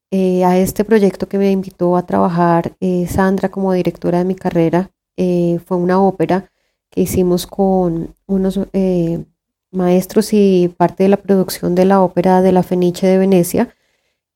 a 0.45 0.57
este 0.59 0.85
proyecto 0.85 1.27
que 1.27 1.39
me 1.39 1.51
invitó 1.51 1.97
a 1.97 2.07
trabajar 2.07 2.77
Sandra 3.09 3.49
como 3.49 3.73
directora 3.73 4.19
de 4.19 4.25
mi 4.25 4.37
carrera 4.37 4.93
fue 5.17 5.77
una 5.77 6.01
ópera 6.01 6.51
que 6.91 7.03
hicimos 7.03 7.47
con 7.47 8.15
unos 8.27 8.59
maestros 9.75 10.33
y 10.33 10.69
parte 10.77 11.03
de 11.03 11.09
la 11.09 11.17
producción 11.19 11.75
de 11.75 11.85
la 11.85 12.01
ópera 12.01 12.41
de 12.41 12.53
la 12.53 12.63
Fenice 12.63 13.07
de 13.07 13.19
Venecia, 13.19 13.75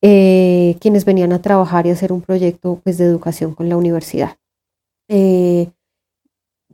eh, 0.02 0.76
quienes 0.80 1.04
venían 1.04 1.32
a 1.32 1.42
trabajar 1.42 1.86
y 1.86 1.90
hacer 1.90 2.12
un 2.12 2.20
proyecto 2.20 2.80
pues, 2.82 2.98
de 2.98 3.04
educación 3.04 3.54
con 3.54 3.68
la 3.68 3.76
universidad. 3.76 4.36
Eh, 5.08 5.70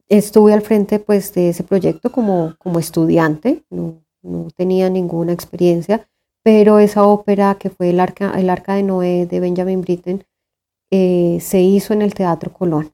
estuve 0.09 0.53
al 0.53 0.63
frente 0.63 0.99
pues, 0.99 1.33
de 1.35 1.51
ese 1.51 1.63
proyecto 1.63 2.11
como, 2.11 2.55
como 2.59 2.79
estudiante, 2.79 3.65
no, 3.71 4.03
tenía 4.57 4.89
ninguna 4.89 5.33
experiencia, 5.33 6.09
pero 6.43 6.79
esa 6.79 7.05
ópera 7.05 7.57
que 7.59 7.71
fue 7.71 7.91
el 7.91 8.01
Arca, 8.01 8.33
el 8.39 8.51
Arca 8.51 8.75
de 8.75 8.83
Noé 8.83 9.27
de 9.27 9.41
Benjamin 9.41 9.83
Britten 9.83 10.25
eh, 10.91 11.39
se 11.41 11.61
hizo 11.61 11.93
en 11.93 12.03
el 12.03 12.15
Teatro 12.15 12.53
Colón. 12.53 12.93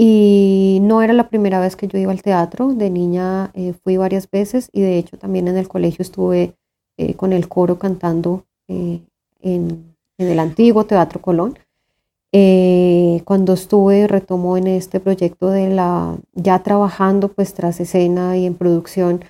Y 0.00 0.78
no 0.80 1.02
era 1.02 1.12
la 1.12 1.28
primera 1.28 1.58
vez 1.58 1.74
que 1.74 1.88
yo 1.88 1.98
iba 1.98 2.12
al 2.12 2.22
teatro, 2.22 2.72
de 2.72 2.88
niña 2.88 3.50
eh, 3.54 3.74
fui 3.82 3.96
varias 3.96 4.30
veces 4.30 4.70
y 4.72 4.80
de 4.80 4.96
hecho 4.96 5.18
también 5.18 5.48
en 5.48 5.56
el 5.56 5.66
colegio 5.66 6.04
estuve 6.04 6.54
eh, 6.96 7.14
con 7.14 7.32
el 7.32 7.48
coro 7.48 7.80
cantando 7.80 8.44
eh, 8.68 9.00
en, 9.42 9.96
el 10.18 10.38
antiguo 10.38 10.84
Teatro 10.84 11.20
Colón. 11.20 11.58
cuando 13.24 13.52
estuve, 13.54 14.06
retomó 14.06 14.56
en 14.56 14.68
este 14.68 15.00
proyecto 15.00 15.50
de 15.50 15.68
la, 15.68 16.16
ya 16.32 16.62
trabajando 16.62 17.28
pues 17.28 17.54
tras 17.54 17.80
escena 17.80 18.36
y 18.36 18.46
en 18.46 18.54
producción, 18.54 19.24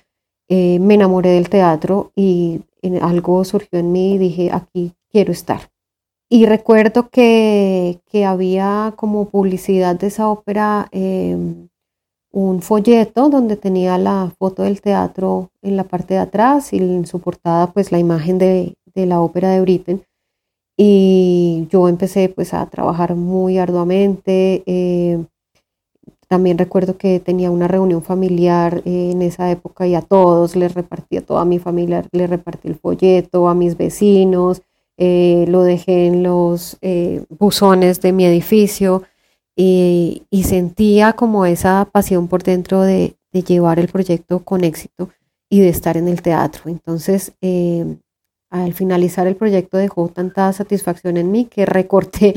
me 0.49 0.93
enamoré 0.95 1.29
del 1.31 1.49
teatro 1.49 2.11
y 2.15 2.61
algo 3.01 3.43
surgió 3.43 3.79
en 3.79 3.91
mí 3.91 4.15
y 4.15 4.17
dije, 4.17 4.51
aquí 4.51 4.93
quiero 5.11 5.31
estar. 5.31 5.61
Y 6.31 6.45
recuerdo 6.45 7.09
que, 7.09 7.99
había 8.25 8.93
como 8.95 9.29
publicidad 9.29 9.95
de 9.95 10.07
esa 10.07 10.29
ópera 10.29 10.87
em, 10.91 11.69
un 12.31 12.61
folleto 12.61 13.29
donde 13.29 13.55
tenía 13.57 13.97
la 13.97 14.31
foto 14.37 14.63
del 14.63 14.81
teatro 14.81 15.49
en 15.63 15.75
la 15.75 15.85
parte 15.85 16.13
de 16.15 16.19
atrás 16.19 16.71
y 16.73 16.77
en 16.77 17.07
su 17.07 17.19
portada 17.19 17.71
pues 17.73 17.91
la 17.91 17.97
imagen 17.99 18.37
de, 18.37 18.75
la 18.95 19.21
ópera 19.21 19.49
de 19.49 19.61
Britten. 19.61 20.03
Y 20.77 21.67
yo 21.71 21.89
empecé 21.89 22.29
pues 22.29 22.53
a 22.53 22.65
trabajar 22.67 23.15
muy 23.15 23.57
arduamente. 23.57 24.63
Em, 24.67 25.25
también 26.27 26.59
recuerdo 26.59 26.97
que 26.97 27.19
tenía 27.19 27.49
una 27.51 27.67
reunión 27.67 28.03
familiar 28.03 28.83
en 28.85 29.21
esa 29.23 29.49
época 29.51 29.87
y 29.87 29.95
a 29.95 30.01
todos 30.01 30.55
les 30.55 30.75
repartí, 30.75 31.17
a 31.17 31.25
toda 31.25 31.43
mi 31.45 31.59
familia 31.59 32.05
les 32.11 32.29
repartí 32.29 32.67
el 32.67 32.75
folleto, 32.75 33.49
a 33.49 33.55
mis 33.55 33.77
vecinos, 33.77 34.61
eh, 35.01 35.45
lo 35.47 35.63
dejé 35.63 36.07
en 36.07 36.23
los 36.23 36.77
eh, 36.81 37.23
buzones 37.29 38.01
de 38.01 38.11
mi 38.11 38.25
edificio 38.25 39.03
y, 39.55 40.23
sentía 40.43 41.13
como 41.13 41.45
esa 41.45 41.87
pasión 41.89 42.27
por 42.27 42.43
dentro 42.43 42.81
de, 42.81 43.15
llevar 43.31 43.79
el 43.79 43.87
proyecto 43.87 44.43
con 44.43 44.63
éxito 44.63 45.09
y 45.49 45.61
de 45.61 45.69
estar 45.69 45.95
en 45.95 46.09
el 46.09 46.21
teatro. 46.21 46.63
Entonces, 46.65 47.31
eh, 47.41 47.85
al 48.49 48.73
finalizar 48.73 49.25
el 49.27 49.37
proyecto 49.37 49.77
dejó 49.77 50.09
tanta 50.09 50.51
satisfacción 50.51 51.15
en 51.15 51.31
mí 51.31 51.45
que 51.45 51.65
recorté 51.65 52.33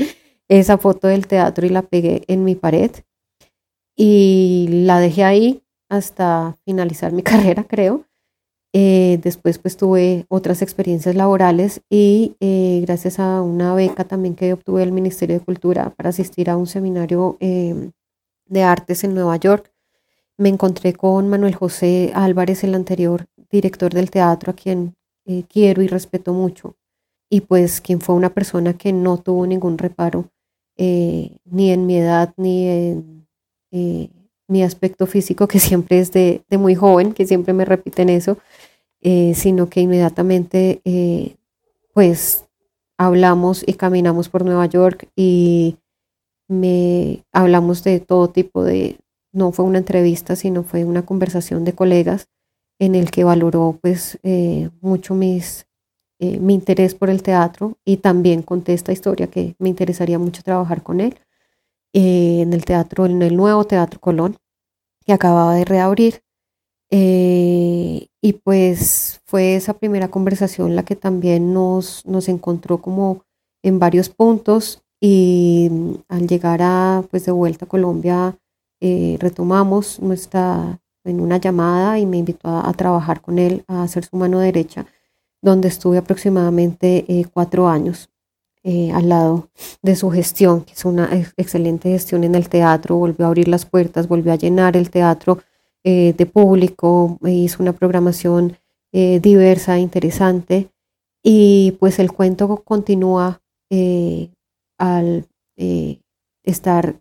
esa 0.47 0.77
foto 0.77 1.07
del 1.07 1.27
teatro 1.27 1.65
y 1.65 1.69
la 1.69 1.81
pegué 1.81 2.23
en 2.27 2.45
mi 2.45 2.55
pared 2.55 2.91
y 3.97 4.67
la 4.85 4.99
dejé 4.99 5.25
ahí 5.25 5.63
hasta 5.89 6.57
finalizar 6.63 7.11
mi 7.11 7.23
carrera, 7.31 7.65
creo. 7.65 8.05
Eh, 8.75 9.19
después 9.21 9.59
pues 9.59 9.77
tuve 9.77 10.25
otras 10.29 10.63
experiencias 10.63 11.13
laborales 11.13 11.81
y 11.91 12.35
eh, 12.39 12.79
gracias 12.81 13.19
a 13.19 13.43
una 13.43 13.75
beca 13.75 14.03
también 14.03 14.33
que 14.33 14.51
obtuve 14.51 14.79
del 14.79 14.91
Ministerio 14.91 15.37
de 15.37 15.45
Cultura 15.45 15.91
para 15.91 16.09
asistir 16.09 16.49
a 16.49 16.57
un 16.57 16.65
seminario 16.65 17.37
em, 17.39 17.91
de 18.47 18.63
artes 18.63 19.03
en 19.03 19.13
Nueva 19.13 19.37
York, 19.37 19.71
me 20.37 20.49
encontré 20.49 20.93
con 20.93 21.29
Manuel 21.29 21.53
José 21.53 22.11
Álvarez, 22.15 22.63
el 22.63 22.73
anterior 22.73 23.27
director 23.51 23.93
del 23.93 24.09
teatro, 24.09 24.51
a 24.51 24.55
quien 24.55 24.95
eh, 25.27 25.43
quiero 25.47 25.83
y 25.83 25.87
respeto 25.87 26.33
mucho, 26.33 26.75
y 27.29 27.41
pues 27.41 27.79
quien 27.79 28.01
fue 28.01 28.15
una 28.15 28.33
persona 28.33 28.73
que 28.73 28.91
no 28.91 29.19
tuvo 29.19 29.45
ningún 29.45 29.77
reparo 29.77 30.29
ni 30.75 31.71
en 31.71 31.85
mi 31.85 31.97
edad 31.97 32.33
ni 32.35 32.67
en 32.67 33.27
mi 34.47 34.63
aspecto 34.63 35.05
físico, 35.07 35.47
que 35.47 35.59
siempre 35.59 35.99
es 35.99 36.11
de, 36.11 36.43
muy 36.51 36.75
joven, 36.75 37.13
que 37.13 37.25
siempre 37.25 37.53
me 37.53 37.65
repiten 37.65 38.09
eso, 38.09 38.37
eh, 39.03 39.33
sino 39.35 39.69
que 39.69 39.81
inmediatamente 39.81 40.81
eh, 40.85 41.35
pues 41.93 42.45
hablamos 42.97 43.63
y 43.67 43.73
caminamos 43.73 44.29
por 44.29 44.45
Nueva 44.45 44.65
York 44.65 45.09
y 45.15 45.77
me 46.47 47.23
hablamos 47.31 47.83
de 47.83 47.99
todo 47.99 48.29
tipo 48.29 48.63
de, 48.63 48.97
no 49.31 49.51
fue 49.51 49.65
una 49.65 49.79
entrevista, 49.79 50.35
sino 50.35 50.63
fue 50.63 50.85
una 50.85 51.05
conversación 51.05 51.65
de 51.65 51.73
colegas 51.73 52.27
en 52.79 52.95
el 52.95 53.11
que 53.11 53.23
valoró 53.23 53.77
pues 53.81 54.19
eh, 54.23 54.69
mucho 54.81 55.15
mis, 55.15 55.67
mi 56.19 56.53
interés 56.53 56.95
por 56.95 57.09
el 57.09 57.21
teatro 57.21 57.77
y 57.83 57.97
también 57.97 58.41
conté 58.41 58.73
esta 58.73 58.93
historia 58.93 59.27
que 59.27 59.55
me 59.59 59.69
interesaría 59.69 60.17
mucho 60.17 60.41
trabajar 60.41 60.81
con 60.81 61.01
él 61.01 61.17
en 61.93 62.53
el 62.53 62.65
teatro, 62.65 63.05
en 63.05 63.21
el 63.21 63.35
nuevo 63.35 63.65
Teatro 63.65 63.99
Colón, 63.99 64.37
que 65.05 65.13
acababa 65.13 65.55
de 65.55 65.65
reabrir. 65.65 66.23
Eh, 66.95 68.05
y 68.21 68.33
pues 68.33 69.19
fue 69.25 69.55
esa 69.55 69.73
primera 69.73 70.09
conversación 70.09 70.75
la 70.75 70.85
que 70.85 70.95
también 70.95 71.51
nos, 71.51 72.05
nos 72.05 72.29
encontró 72.29 72.81
como 72.83 73.23
en 73.63 73.79
varios 73.79 74.09
puntos 74.09 74.83
y 75.01 75.71
al 76.07 76.27
llegar 76.27 76.61
a, 76.61 77.03
pues 77.09 77.25
de 77.25 77.31
vuelta 77.31 77.65
a 77.65 77.67
Colombia, 77.67 78.37
eh, 78.79 79.17
retomamos 79.19 79.99
nuestra, 80.01 80.81
en 81.03 81.19
una 81.19 81.37
llamada 81.37 81.97
y 81.97 82.05
me 82.05 82.17
invitó 82.17 82.47
a, 82.47 82.71
trabajar 82.73 83.21
con 83.21 83.39
él, 83.39 83.63
a 83.67 83.81
hacer 83.81 84.05
su 84.05 84.15
mano 84.15 84.37
derecha, 84.37 84.85
donde 85.41 85.69
estuve 85.69 85.97
aproximadamente 85.97 87.05
eh, 87.07 87.25
cuatro 87.33 87.67
años. 87.67 88.09
al 88.93 89.09
lado 89.09 89.49
de 89.81 89.95
su 89.95 90.09
gestión, 90.11 90.61
que 90.63 90.73
es 90.73 90.85
una 90.85 91.09
excelente 91.37 91.89
gestión 91.89 92.23
en 92.23 92.35
el 92.35 92.49
teatro, 92.49 92.97
volvió 92.97 93.25
a 93.25 93.29
abrir 93.29 93.47
las 93.47 93.65
puertas, 93.65 94.07
volvió 94.07 94.31
a 94.31 94.37
llenar 94.37 94.77
el 94.77 94.89
teatro 94.89 95.39
eh, 95.85 96.13
de 96.17 96.25
público, 96.25 97.19
hizo 97.25 97.61
una 97.61 97.73
programación 97.73 98.57
eh, 98.93 99.19
diversa, 99.21 99.79
interesante, 99.79 100.69
y 101.21 101.75
pues 101.79 101.99
el 101.99 102.11
cuento 102.13 102.63
continúa 102.63 103.41
eh, 103.69 104.29
al 104.77 105.27
estar 106.43 106.95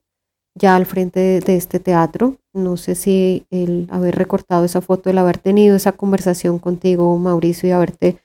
ya 0.54 0.76
al 0.76 0.86
frente 0.86 1.40
de, 1.40 1.56
este 1.56 1.78
teatro. 1.80 2.38
No 2.52 2.76
sé 2.76 2.96
si 2.96 3.46
el 3.50 3.86
haber 3.90 4.16
recortado 4.16 4.64
esa 4.64 4.80
foto, 4.80 5.10
el 5.10 5.18
haber 5.18 5.38
tenido 5.38 5.76
esa 5.76 5.92
conversación 5.92 6.58
contigo, 6.58 7.16
Mauricio, 7.18 7.68
y 7.68 7.72
haberte 7.72 8.18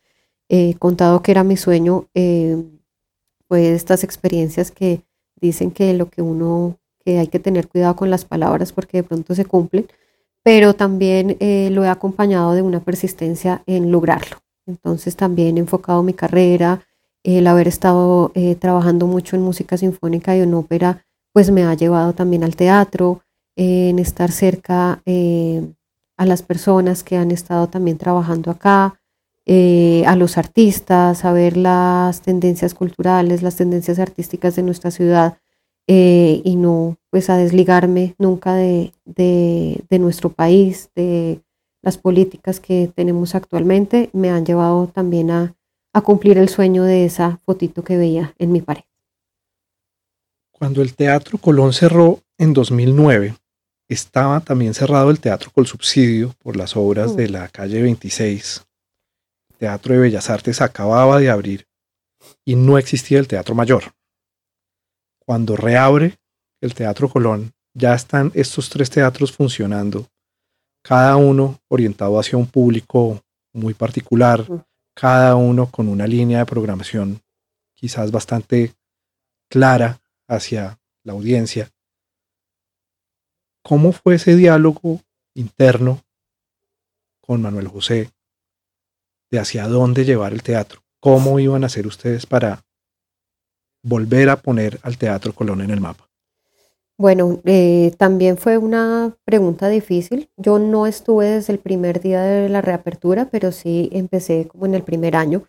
contado 0.80 1.22
que 1.22 1.32
era 1.32 1.44
mi 1.44 1.58
sueño, 1.58 2.08
fue 3.48 3.74
estas 3.74 4.04
experiencias 4.04 4.72
que 4.72 5.04
dicen 5.40 5.72
que 5.72 5.94
lo 5.94 6.10
que 6.10 6.22
uno, 6.22 6.80
que 7.06 7.20
hay 7.20 7.28
que 7.28 7.40
tener 7.40 7.68
cuidado 7.68 7.96
con 7.96 8.10
las 8.10 8.26
palabras 8.26 8.74
porque 8.74 8.98
de 8.98 9.04
pronto 9.04 9.36
se 9.36 9.46
cumplen 9.46 9.88
pero 10.48 10.76
también 10.76 11.36
eh, 11.42 11.68
lo 11.74 11.84
he 11.84 11.90
acompañado 11.90 12.54
de 12.54 12.62
una 12.62 12.80
persistencia 12.80 13.64
en 13.66 13.92
lograrlo. 13.92 14.38
Entonces 14.66 15.18
también 15.18 15.58
he 15.58 15.60
enfocado 15.60 16.04
mi 16.04 16.14
carrera, 16.14 16.84
el 17.22 17.48
haber 17.48 17.68
estado 17.68 18.32
eh, 18.34 18.56
trabajando 18.56 19.08
mucho 19.08 19.36
en 19.36 19.42
música 19.42 19.76
sinfónica 19.76 20.38
y 20.38 20.40
en 20.40 20.54
ópera, 20.54 21.04
pues 21.34 21.52
me 21.52 21.66
ha 21.66 21.74
llevado 21.74 22.14
también 22.14 22.46
al 22.46 22.56
teatro, 22.56 23.24
en 23.58 24.00
estar 24.00 24.32
cerca 24.32 25.02
eh, 25.06 25.68
a 26.16 26.26
las 26.26 26.44
personas 26.44 27.04
que 27.04 27.18
han 27.18 27.32
estado 27.32 27.68
también 27.68 27.98
trabajando 27.98 28.50
acá, 28.50 29.02
eh, 29.46 30.06
a 30.08 30.16
los 30.16 30.38
artistas, 30.38 31.26
a 31.26 31.34
ver 31.34 31.58
las 31.58 32.22
tendencias 32.22 32.74
culturales, 32.74 33.42
las 33.42 33.58
tendencias 33.58 34.00
artísticas 34.00 34.56
de 34.56 34.64
nuestra 34.64 34.92
ciudad 34.92 35.40
eh, 35.88 36.42
y 36.44 36.56
no 36.58 36.98
pues 37.10 37.30
a 37.30 37.38
desligarme 37.38 38.14
nunca 38.20 38.54
de, 38.56 38.92
de, 39.06 40.00
nuestro 40.00 40.30
país, 40.30 40.90
de 40.96 41.40
las 41.82 41.98
políticas 41.98 42.60
que 42.60 42.92
tenemos 42.94 43.34
actualmente, 43.34 44.10
me 44.14 44.30
han 44.30 44.46
llevado 44.46 44.88
también 44.88 45.32
a, 45.32 45.56
a 45.94 46.02
cumplir 46.02 46.38
el 46.38 46.50
sueño 46.50 46.84
de 46.84 47.06
esa 47.06 47.40
fotito 47.46 47.84
que 47.84 47.98
veía 47.98 48.36
en 48.38 48.52
mi 48.52 48.62
pared. 48.62 48.84
Cuando 50.52 50.82
el 50.82 50.94
Teatro 50.94 51.38
Colón 51.38 51.72
cerró 51.72 52.20
en 52.38 52.54
2009, 52.54 53.36
estaba 53.88 54.42
también 54.42 54.74
cerrado 54.74 55.10
el 55.10 55.20
Teatro 55.20 55.52
Col 55.52 55.66
Subsidio 55.66 56.34
por 56.40 56.58
las 56.58 56.76
obras 56.76 57.16
de 57.16 57.30
la 57.30 57.48
calle 57.48 57.82
26. 57.82 58.66
El 59.52 59.56
Teatro 59.58 59.94
de 59.94 60.02
Bellas 60.02 60.30
Artes 60.30 60.62
acababa 60.62 61.20
de 61.20 61.30
abrir 61.30 61.68
y 62.44 62.56
no 62.56 62.78
existía 62.78 63.20
el 63.20 63.28
Teatro 63.28 63.56
Mayor. 63.56 63.97
Cuando 65.28 65.58
reabre 65.58 66.18
el 66.62 66.74
Teatro 66.74 67.10
Colón, 67.10 67.52
ya 67.74 67.94
están 67.94 68.32
estos 68.34 68.70
tres 68.70 68.90
teatros 68.90 69.34
funcionando, 69.34 70.08
cada 70.82 71.18
uno 71.18 71.60
orientado 71.68 72.18
hacia 72.18 72.38
un 72.38 72.48
público 72.48 73.22
muy 73.52 73.74
particular, 73.74 74.46
cada 74.96 75.36
uno 75.36 75.70
con 75.70 75.90
una 75.90 76.08
línea 76.08 76.40
de 76.40 76.46
programación 76.46 77.22
quizás 77.76 78.10
bastante 78.10 78.74
clara 79.50 80.00
hacia 80.30 80.80
la 81.04 81.12
audiencia. 81.12 81.70
¿Cómo 83.62 83.92
fue 83.92 84.16
ese 84.16 84.34
diálogo 84.38 85.02
interno 85.36 86.06
con 87.20 87.42
Manuel 87.42 87.68
José 87.68 88.14
de 89.30 89.40
hacia 89.40 89.68
dónde 89.68 90.06
llevar 90.06 90.32
el 90.32 90.42
teatro? 90.42 90.86
¿Cómo 91.02 91.38
iban 91.42 91.64
a 91.64 91.68
hacer 91.68 91.86
ustedes 91.86 92.26
para 92.26 92.64
volver 93.84 94.30
a 94.30 94.38
poner 94.38 94.80
al 94.84 94.98
Teatro 94.98 95.34
Colón 95.34 95.62
en 95.62 95.72
el 95.72 95.82
mapa? 95.82 96.08
Bueno, 97.00 97.42
eh, 97.46 97.94
también 97.98 98.38
fue 98.38 98.58
una 98.58 99.16
pregunta 99.24 99.70
difícil. 99.70 100.30
Yo 100.36 100.58
no 100.58 100.88
estuve 100.88 101.28
desde 101.28 101.54
el 101.54 101.60
primer 101.60 102.02
día 102.02 102.24
de 102.24 102.50
la 102.50 102.62
reapertura, 102.62 103.30
pero 103.32 103.52
sí 103.52 103.90
empecé 103.92 104.48
como 104.48 104.66
en 104.66 104.74
el 104.74 104.82
primer 104.82 105.16
año. 105.16 105.44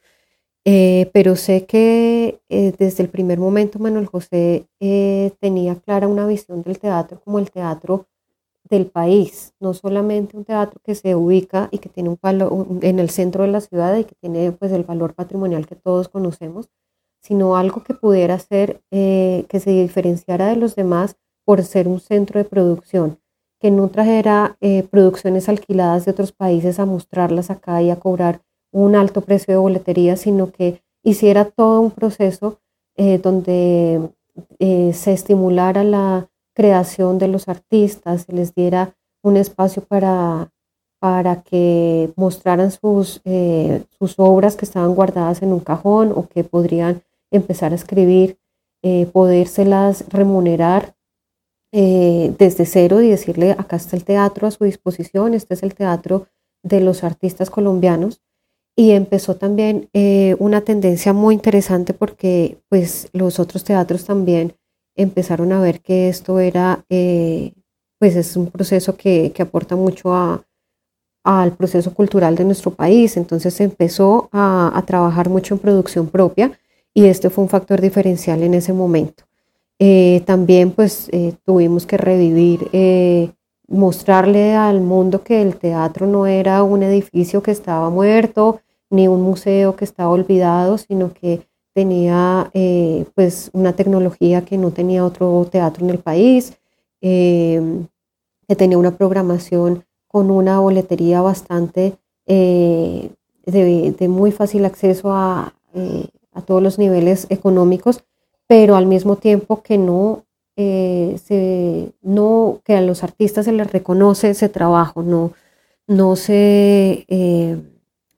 Eh, 0.67 1.11
pero 1.15 1.37
sé 1.37 1.65
que 1.65 2.41
eh, 2.51 2.75
desde 2.79 3.03
el 3.03 3.09
primer 3.09 3.39
momento 3.39 3.79
Manuel 3.79 4.07
José 4.07 4.67
tenía 5.41 5.77
clara 5.77 6.09
una 6.09 6.27
visión 6.27 6.63
del 6.63 6.79
teatro 6.79 7.21
como 7.25 7.39
el 7.39 7.51
teatro 7.51 8.07
del 8.69 8.87
país, 8.87 9.55
no 9.61 9.73
solamente 9.73 10.37
un 10.37 10.45
teatro 10.45 10.81
que 10.85 10.95
se 10.95 11.15
ubica 11.15 11.69
y 11.73 11.79
que 11.79 11.89
tiene 11.89 12.11
un 12.11 12.19
valor 12.21 12.67
en 12.83 12.99
el 12.99 13.09
centro 13.11 13.45
de 13.45 13.51
la 13.51 13.61
ciudad 13.63 13.97
y 13.97 14.05
que 14.05 14.15
tiene 14.17 14.53
pues 14.53 14.73
el 14.73 14.85
valor 14.85 15.15
patrimonial 15.15 15.67
que 15.67 15.77
todos 15.77 16.09
conocemos, 16.09 16.69
sino 17.21 17.57
algo 17.57 17.83
que 17.83 17.95
pudiera 17.95 18.39
ser 18.39 18.81
que 18.91 19.61
se 19.61 19.71
diferenciara 19.71 20.47
de 20.47 20.57
los 20.57 20.77
demás 20.77 21.17
por 21.49 21.63
ser 21.63 21.89
un 21.89 21.99
centro 21.99 22.39
de 22.39 22.45
producción, 22.45 23.21
que 23.59 23.71
no 23.71 23.89
trajera 23.89 24.59
eh, 24.61 24.83
producciones 24.83 25.49
alquiladas 25.49 26.05
de 26.05 26.11
otros 26.11 26.31
países 26.31 26.79
a 26.79 26.85
mostrarlas 26.85 27.49
acá 27.49 27.81
y 27.81 27.89
a 27.89 27.97
cobrar 27.97 28.43
un 28.71 28.95
alto 28.95 29.23
precio 29.23 29.55
de 29.55 29.59
boletería, 29.59 30.19
sino 30.19 30.53
que 30.53 30.83
hiciera 31.03 31.47
todo 31.47 31.81
un 31.81 31.91
proceso 31.91 32.61
eh, 32.97 33.17
donde 33.17 34.11
eh, 34.59 34.93
se 34.93 35.15
estimulara 35.15 35.85
la 35.85 36.29
creación 36.55 37.17
de 37.17 37.29
los 37.29 37.49
artistas, 37.49 38.27
se 38.27 38.33
les 38.35 38.55
diera 38.55 38.95
un 39.23 39.39
espacio 39.39 39.83
para, 39.83 40.53
para 41.01 41.41
que 41.45 42.13
mostraran 42.17 42.71
sus, 42.71 43.23
sus 43.99 44.15
obras 44.19 44.55
que 44.55 44.67
estaban 44.67 44.95
guardadas 44.95 45.41
en 45.41 45.55
un 45.55 45.61
cajón 45.61 46.13
o 46.15 46.29
que 46.29 46.45
podrían 46.45 47.01
empezar 47.31 47.73
a 47.73 47.77
escribir, 47.77 48.39
podérselas 49.13 50.05
remunerar 50.09 50.95
eh, 51.71 52.35
desde 52.39 52.65
cero 52.65 53.03
y 53.03 53.11
decirle, 53.11 53.53
acá 53.53 53.77
está 53.77 53.97
el 53.97 54.05
teatro 54.05 54.47
a 54.47 54.51
su 54.51 54.65
disposición, 54.65 55.35
este 55.35 55.55
es 55.55 55.63
el 55.63 55.75
teatro 55.75 56.29
de 56.63 56.81
los 56.81 57.05
artistas 57.05 57.51
colombianos. 57.51 58.23
Y 58.77 58.93
empezó 58.93 59.37
también 59.37 59.91
eh, 59.93 60.37
una 60.39 60.63
tendencia 60.63 61.13
muy 61.13 61.35
interesante 61.35 61.95
porque 61.95 62.59
pues 62.69 63.09
los 63.13 63.41
otros 63.41 63.65
teatros 63.65 64.05
también 64.05 64.55
empezaron 64.97 65.53
a 65.53 65.61
ver 65.61 65.81
que 65.81 66.09
esto 66.09 66.39
era, 66.39 66.85
eh, 66.89 67.53
pues 67.99 68.17
es 68.17 68.37
un 68.37 68.51
proceso 68.51 68.97
que, 68.97 69.33
que 69.35 69.43
aporta 69.43 69.75
mucho 69.75 70.15
a, 70.15 70.45
al 71.25 71.57
proceso 71.57 71.93
cultural 71.93 72.37
de 72.37 72.45
nuestro 72.45 72.71
país. 72.71 73.17
Entonces 73.17 73.61
empezó 73.61 74.29
a 74.33 74.83
trabajar 74.87 75.29
mucho 75.29 75.55
en 75.55 75.61
producción 75.61 76.07
propia 76.09 76.59
y 76.99 77.07
este 77.07 77.31
fue 77.31 77.45
un 77.45 77.49
factor 77.49 77.81
diferencial 77.81 78.43
en 78.43 78.55
ese 78.55 78.73
momento. 78.73 79.23
Eh, 79.79 80.23
también 80.27 80.73
pues 80.73 81.09
eh, 81.13 81.33
tuvimos 81.45 81.87
que 81.87 81.97
revivir, 81.97 82.69
eh, 82.73 83.31
mostrarle 83.69 84.57
al 84.57 84.81
mundo 84.81 85.23
que 85.23 85.41
el 85.41 85.55
teatro 85.55 86.09
no 86.09 86.27
era 86.27 86.65
un 86.65 86.83
edificio 86.83 87.41
que 87.41 87.53
estaba 87.53 87.89
muerto, 87.89 88.63
ni 88.91 89.07
un 89.07 89.23
museo 89.23 89.77
que 89.77 89.85
estaba 89.85 90.11
olvidado, 90.11 90.77
sino 90.77 91.13
que 91.13 91.47
tenía 91.73 92.51
pues 93.15 93.51
una 93.53 93.75
tecnología 93.75 94.45
que 94.45 94.59
no 94.59 94.73
tenía 94.73 95.05
otro 95.05 95.47
teatro 95.49 95.85
en 95.85 95.91
el 95.91 95.99
país, 95.99 96.59
que 97.01 98.57
tenía 98.57 98.77
una 98.77 98.97
programación 98.97 99.85
con 100.09 100.33
una 100.33 100.59
boletería 100.59 101.21
bastante 101.21 101.95
de, 102.27 103.13
de, 103.47 104.09
muy 104.09 104.33
fácil 104.33 104.65
acceso 104.65 105.13
a, 105.13 105.55
a 106.39 106.43
todos 106.43 106.63
los 106.63 106.79
niveles 106.79 107.27
económicos 107.31 108.05
pero 108.49 108.77
al 108.77 108.87
mismo 108.87 109.17
tiempo 109.17 109.63
que 109.63 109.79
no, 109.79 110.25
eh, 110.57 111.21
se, 111.25 111.93
no 112.03 112.61
que 112.65 112.75
a 112.75 112.81
los 112.81 113.05
artistas 113.05 113.45
se 113.45 113.53
les 113.53 113.71
reconoce 113.71 114.31
ese 114.31 114.49
trabajo, 114.49 115.03
no, 115.03 115.33
no 115.87 116.17
se, 116.17 117.05
eh, 117.09 117.57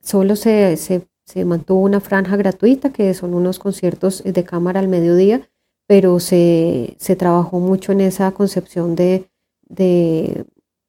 solo 0.00 0.36
se, 0.36 0.76
se, 0.78 1.04
mantuvo 1.44 1.80
una 1.82 2.00
franja 2.00 2.36
gratuita, 2.36 2.92
que 2.92 3.12
son 3.14 3.34
unos 3.34 3.58
conciertos 3.58 4.22
de 4.24 4.44
cámara 4.44 4.80
al 4.80 4.88
mediodía, 4.88 5.48
pero 5.86 6.20
se, 6.20 6.96
se 6.98 7.16
trabajó 7.16 7.60
mucho 7.60 7.92
en 7.92 8.00
esa 8.00 8.30
concepción 8.32 8.96
de, 8.96 9.28
de, 9.68 10.44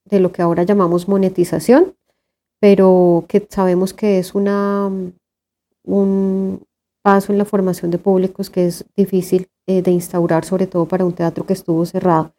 de, 0.06 0.20
lo 0.20 0.32
que 0.32 0.42
ahora 0.42 0.64
llamamos 0.64 1.08
monetización, 1.08 1.96
pero 2.60 3.26
que 3.28 3.48
sabemos 3.50 3.94
que 3.94 4.20
es 4.20 4.36
una, 4.36 4.92
un, 5.84 6.64
paso 7.02 7.32
en 7.32 7.38
la 7.38 7.46
formación 7.46 7.92
de 7.92 7.98
públicos 7.98 8.50
que 8.50 8.68
es 8.68 8.86
difícil 8.96 9.50
eh, 9.68 9.82
de 9.82 9.92
instaurar, 9.92 10.46
sobre 10.46 10.68
todo 10.68 10.86
para 10.86 11.06
un 11.06 11.14
teatro 11.14 11.46
que 11.46 11.54
estuvo 11.54 11.86
cerrado. 11.86 12.34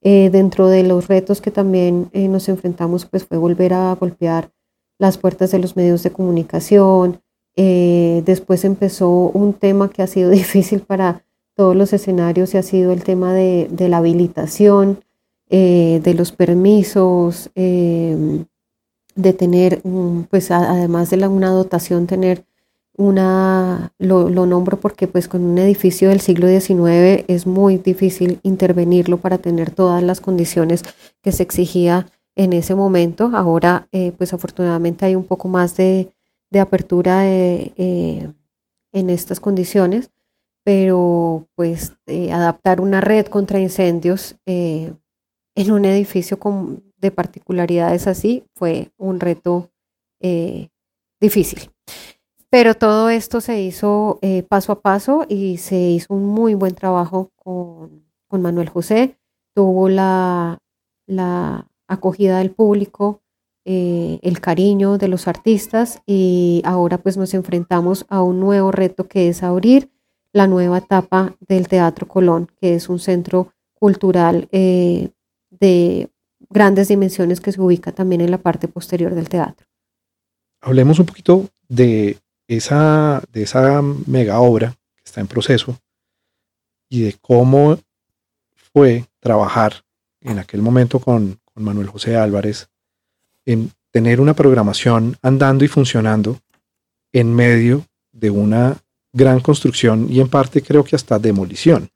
Eh, 0.00 0.30
dentro 0.30 0.68
de 0.68 0.82
los 0.82 1.08
retos 1.08 1.40
que 1.40 1.50
también 1.50 2.08
eh, 2.12 2.28
nos 2.28 2.48
enfrentamos, 2.48 3.06
pues 3.06 3.24
fue 3.24 3.38
volver 3.38 3.72
a 3.72 3.94
golpear 3.94 4.50
las 4.98 5.16
puertas 5.18 5.50
de 5.52 5.58
los 5.58 5.76
medios 5.76 6.02
de 6.02 6.10
comunicación. 6.10 7.20
después 7.54 8.64
empezó 8.64 9.08
un 9.10 9.52
tema 9.52 9.90
que 9.90 10.02
ha 10.02 10.06
sido 10.06 10.30
difícil 10.42 10.80
para 10.80 11.24
todos 11.54 11.76
los 11.76 11.92
escenarios 11.92 12.54
y 12.54 12.58
ha 12.58 12.62
sido 12.62 12.92
el 12.92 13.04
tema 13.04 13.34
de, 13.34 13.68
de 13.70 13.88
la 13.88 13.98
habilitación, 13.98 15.04
de 15.50 16.14
los 16.16 16.32
permisos, 16.32 17.50
de 17.54 19.32
tener, 19.36 19.82
pues 20.30 20.50
además 20.50 21.10
de 21.10 21.18
la, 21.18 21.28
una 21.28 21.50
dotación, 21.50 22.06
tener 22.06 22.46
una, 22.96 23.92
lo, 23.98 24.28
nombro 24.28 24.78
porque 24.78 25.08
pues 25.08 25.28
con 25.28 25.42
un 25.44 25.58
edificio 25.58 26.10
del 26.10 26.20
siglo 26.20 26.46
XIX 26.46 27.24
es 27.26 27.46
muy 27.46 27.78
difícil 27.78 28.38
intervenirlo 28.42 29.18
para 29.18 29.38
tener 29.38 29.70
todas 29.70 30.02
las 30.02 30.20
condiciones 30.20 30.82
que 31.22 31.32
se 31.32 31.42
exigía 31.42 32.06
en 32.36 32.52
ese 32.52 32.74
momento. 32.74 33.30
Ahora 33.34 33.88
eh, 33.92 34.12
pues 34.16 34.34
afortunadamente 34.34 35.06
hay 35.06 35.14
un 35.14 35.24
poco 35.24 35.48
más 35.48 35.76
de, 35.76 36.12
apertura 36.60 37.26
eh, 37.26 38.30
en 38.92 39.08
estas 39.10 39.40
condiciones, 39.40 40.10
pero 40.64 41.48
pues 41.54 41.94
eh, 42.06 42.30
adaptar 42.30 42.82
una 42.82 43.00
red 43.00 43.26
contra 43.26 43.58
incendios 43.58 44.36
en 44.44 45.70
un 45.70 45.84
edificio 45.86 46.38
con, 46.38 46.84
de 46.98 47.10
particularidades 47.10 48.06
así 48.06 48.44
fue 48.54 48.90
un 48.98 49.18
reto 49.18 49.70
difícil. 51.20 51.70
Pero 52.52 52.74
todo 52.74 53.08
esto 53.08 53.40
se 53.40 53.62
hizo 53.62 54.18
eh, 54.20 54.42
paso 54.42 54.72
a 54.72 54.82
paso 54.82 55.24
y 55.26 55.56
se 55.56 55.74
hizo 55.74 56.12
un 56.12 56.26
muy 56.26 56.52
buen 56.52 56.74
trabajo 56.74 57.30
con, 57.36 58.02
Manuel 58.30 58.68
José. 58.68 59.16
Tuvo 59.54 59.88
la, 59.88 60.60
acogida 61.88 62.40
del 62.40 62.50
público, 62.50 63.22
eh, 63.64 64.18
el 64.20 64.42
cariño 64.42 64.98
de 64.98 65.08
los 65.08 65.28
artistas 65.28 66.02
y 66.04 66.60
ahora 66.66 66.98
pues 66.98 67.16
nos 67.16 67.32
enfrentamos 67.32 68.04
a 68.10 68.20
un 68.20 68.38
nuevo 68.38 68.70
reto 68.70 69.08
que 69.08 69.30
es 69.30 69.42
abrir 69.42 69.90
la 70.34 70.46
nueva 70.46 70.78
etapa 70.78 71.34
del 71.40 71.68
Teatro 71.68 72.06
Colón, 72.06 72.50
que 72.60 72.74
es 72.74 72.90
un 72.90 72.98
centro 72.98 73.54
cultural 73.72 74.48
eh, 74.52 75.08
de 75.48 76.10
grandes 76.50 76.88
dimensiones 76.88 77.40
que 77.40 77.52
se 77.52 77.62
ubica 77.62 77.92
también 77.92 78.20
en 78.20 78.30
la 78.30 78.38
parte 78.38 78.68
posterior 78.68 79.14
del 79.14 79.30
teatro. 79.30 79.66
Hablemos 80.60 80.98
un 80.98 81.06
poquito 81.06 81.48
de 81.68 82.18
esa, 82.48 83.22
de 83.32 83.42
esa 83.42 83.82
mega 83.82 84.40
obra 84.40 84.74
que 84.96 85.02
está 85.04 85.20
en 85.20 85.26
proceso 85.26 85.78
y 86.88 87.02
de 87.02 87.14
cómo 87.20 87.78
fue 88.72 89.06
trabajar 89.20 89.84
en 90.20 90.38
aquel 90.38 90.62
momento 90.62 90.98
con, 90.98 91.38
Manuel 91.54 91.88
José 91.88 92.16
Álvarez 92.16 92.70
en 93.44 93.70
tener 93.90 94.22
una 94.22 94.32
programación 94.32 95.18
andando 95.20 95.66
y 95.66 95.68
funcionando 95.68 96.38
en 97.12 97.34
medio 97.34 97.84
de 98.10 98.30
una 98.30 98.78
gran 99.12 99.40
construcción 99.40 100.06
y 100.10 100.20
en 100.20 100.28
parte 100.28 100.62
creo 100.62 100.82
que 100.82 100.96
hasta 100.96 101.18
demolición. 101.18 101.90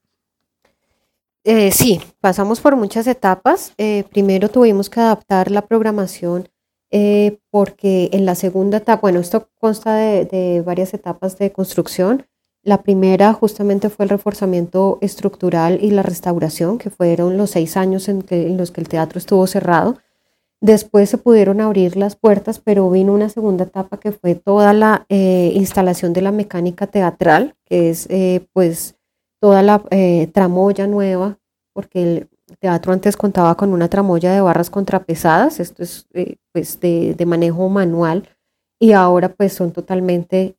Eh, 1.43 1.73
sí, 1.73 2.03
pasamos 2.21 2.61
por 2.61 2.77
muchas 2.77 3.07
etapas. 3.07 3.73
Eh, 3.79 4.05
primero 4.11 4.51
tuvimos 4.51 4.91
que 4.91 5.01
adaptar 5.01 5.51
la 5.51 5.63
programación 5.63 6.51
eh, 6.91 7.39
porque 7.51 8.11
en 8.13 8.27
la 8.27 8.35
segunda 8.35 8.79
etapa, 8.79 9.01
bueno, 9.03 9.21
esto 9.21 9.49
consta 9.59 9.95
de, 9.95 10.63
varias 10.65 10.95
etapas 10.95 11.39
de 11.39 11.53
construcción. 11.53 12.27
La 12.63 12.83
primera 12.83 13.33
justamente 13.33 13.91
fue 13.91 14.05
el 14.05 14.11
reforzamiento 14.11 14.99
estructural 15.01 15.79
y 15.83 15.91
la 15.91 16.03
restauración, 16.03 16.79
que 16.79 16.91
fueron 16.91 17.37
los 17.37 17.51
seis 17.51 17.77
años 17.77 18.09
en, 18.09 18.25
en 18.31 18.57
los 18.57 18.71
que 18.71 18.81
el 18.81 18.89
teatro 18.89 19.19
estuvo 19.19 19.47
cerrado. 19.47 19.99
Después 20.61 21.11
se 21.11 21.19
pudieron 21.19 21.61
abrir 21.61 21.97
las 21.97 22.17
puertas, 22.17 22.61
pero 22.61 22.91
vino 22.91 23.13
una 23.13 23.29
segunda 23.29 23.65
etapa 23.65 24.01
que 24.01 24.13
fue 24.13 24.35
toda 24.35 24.73
la 24.73 25.05
eh, 25.09 25.53
instalación 25.55 26.13
de 26.13 26.23
la 26.23 26.33
mecánica 26.33 26.87
teatral, 26.87 27.55
que 27.67 27.91
es 27.91 28.07
eh, 28.09 28.47
pues 28.53 28.97
toda 29.39 29.63
la 29.63 29.85
eh, 29.91 30.29
tramoya 30.33 30.87
nueva, 30.87 31.39
porque 31.75 32.03
el 32.03 32.29
teatro 32.61 32.93
antes 32.93 33.17
contaba 33.17 33.57
con 33.57 33.73
una 33.73 33.89
tramoya 33.89 34.33
de 34.33 34.41
barras 34.41 34.71
contrapesadas, 34.71 35.61
esto 35.61 35.83
es 35.83 36.07
pues 36.53 36.81
de, 36.81 37.25
manejo 37.27 37.69
manual, 37.69 38.29
y 38.79 38.93
ahora 38.93 39.29
pues 39.31 39.53
son 39.53 39.73
totalmente 39.73 40.57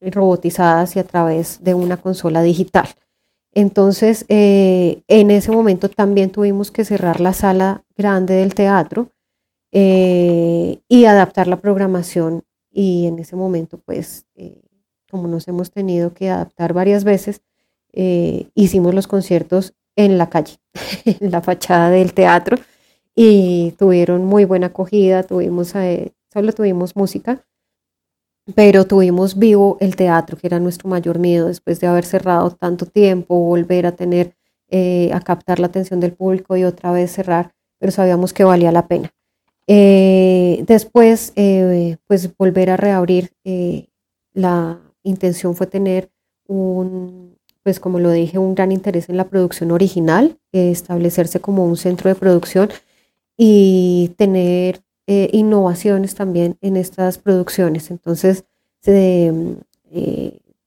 robotizadas 0.00 0.96
y 0.96 0.98
a 0.98 1.04
través 1.04 1.62
de 1.62 1.74
una 1.74 1.96
consola 1.96 2.42
digital. 2.42 2.88
Entonces, 3.52 4.24
eh, 4.28 5.02
en 5.08 5.30
ese 5.30 5.50
momento 5.50 5.88
también 5.88 6.30
tuvimos 6.30 6.70
que 6.70 6.84
cerrar 6.84 7.20
la 7.20 7.32
sala 7.32 7.84
grande 7.96 8.34
del 8.34 8.54
teatro 8.54 9.10
eh, 9.72 10.80
y 10.88 11.04
adaptar 11.06 11.48
la 11.48 11.60
programación. 11.60 12.44
Y 12.70 13.06
en 13.06 13.18
ese 13.18 13.36
momento, 13.36 13.78
pues, 13.78 14.26
eh, 14.34 14.62
como 15.10 15.26
nos 15.26 15.48
hemos 15.48 15.70
tenido 15.70 16.12
que 16.14 16.30
adaptar 16.30 16.72
varias 16.72 17.04
veces, 17.04 17.42
hicimos 18.54 18.94
los 18.94 19.08
conciertos 19.08 19.74
en 19.98 20.16
la 20.16 20.30
calle, 20.30 20.56
en 21.04 21.30
la 21.32 21.42
fachada 21.42 21.90
del 21.90 22.14
teatro, 22.14 22.56
y 23.14 23.72
tuvieron 23.72 24.24
muy 24.24 24.44
buena 24.44 24.68
acogida, 24.68 25.24
tuvimos, 25.24 25.74
solo 26.32 26.52
tuvimos 26.52 26.94
música, 26.94 27.44
pero 28.54 28.86
tuvimos 28.86 29.36
vivo 29.36 29.76
el 29.80 29.96
teatro, 29.96 30.38
que 30.38 30.46
era 30.46 30.60
nuestro 30.60 30.88
mayor 30.88 31.18
miedo 31.18 31.48
después 31.48 31.80
de 31.80 31.88
haber 31.88 32.04
cerrado 32.04 32.52
tanto 32.52 32.86
tiempo, 32.86 33.40
volver 33.40 33.86
a 33.86 33.96
tener, 33.96 34.36
eh, 34.70 35.10
a 35.12 35.20
captar 35.20 35.58
la 35.58 35.66
atención 35.66 35.98
del 35.98 36.12
público 36.12 36.56
y 36.56 36.62
otra 36.62 36.92
vez 36.92 37.10
cerrar, 37.10 37.52
pero 37.80 37.90
sabíamos 37.90 38.32
que 38.32 38.44
valía 38.44 38.70
la 38.70 38.86
pena. 38.86 39.10
Eh, 39.66 40.64
después, 40.66 41.32
eh, 41.34 41.96
pues 42.06 42.34
volver 42.36 42.70
a 42.70 42.76
reabrir, 42.76 43.32
la 44.32 44.78
intención 45.02 45.56
fue 45.56 45.66
tener 45.66 46.10
un, 46.46 47.37
pues 47.62 47.80
como 47.80 47.98
lo 47.98 48.10
dije, 48.10 48.38
un 48.38 48.54
gran 48.54 48.72
interés 48.72 49.08
en 49.08 49.16
la 49.16 49.24
producción 49.24 49.70
original, 49.70 50.38
establecerse 50.52 51.40
como 51.40 51.64
un 51.64 51.76
centro 51.76 52.08
de 52.08 52.14
producción 52.14 52.70
y 53.36 54.12
tener 54.16 54.80
eh, 55.06 55.30
innovaciones 55.32 56.14
también 56.14 56.56
en 56.60 56.76
estas 56.76 57.18
producciones. 57.18 57.90
Entonces, 57.90 58.44
eh, 58.84 59.32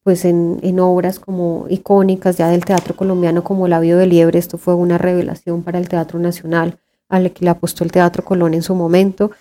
pues 0.03 0.25
en, 0.25 0.79
obras 0.79 1.19
como 1.19 1.65
icónicas 1.69 2.37
ya 2.37 2.49
del 2.49 2.65
teatro 2.65 2.95
colombiano 2.95 3.43
como 3.43 3.67
La 3.67 3.79
Bio 3.79 3.97
de 3.97 4.07
Liebre, 4.07 4.39
esto 4.39 4.57
fue 4.57 4.73
una 4.73 4.97
revelación 4.97 5.63
para 5.63 5.77
el 5.77 5.89
Teatro 5.89 6.19
Nacional, 6.19 6.79
al 7.07 7.31
que 7.31 7.45
le 7.45 7.51
apostó 7.51 7.83
el 7.83 7.91
Teatro 7.91 8.23
Colón 8.25 8.53
en 8.53 8.63
su 8.63 8.73
momento, 8.73 9.31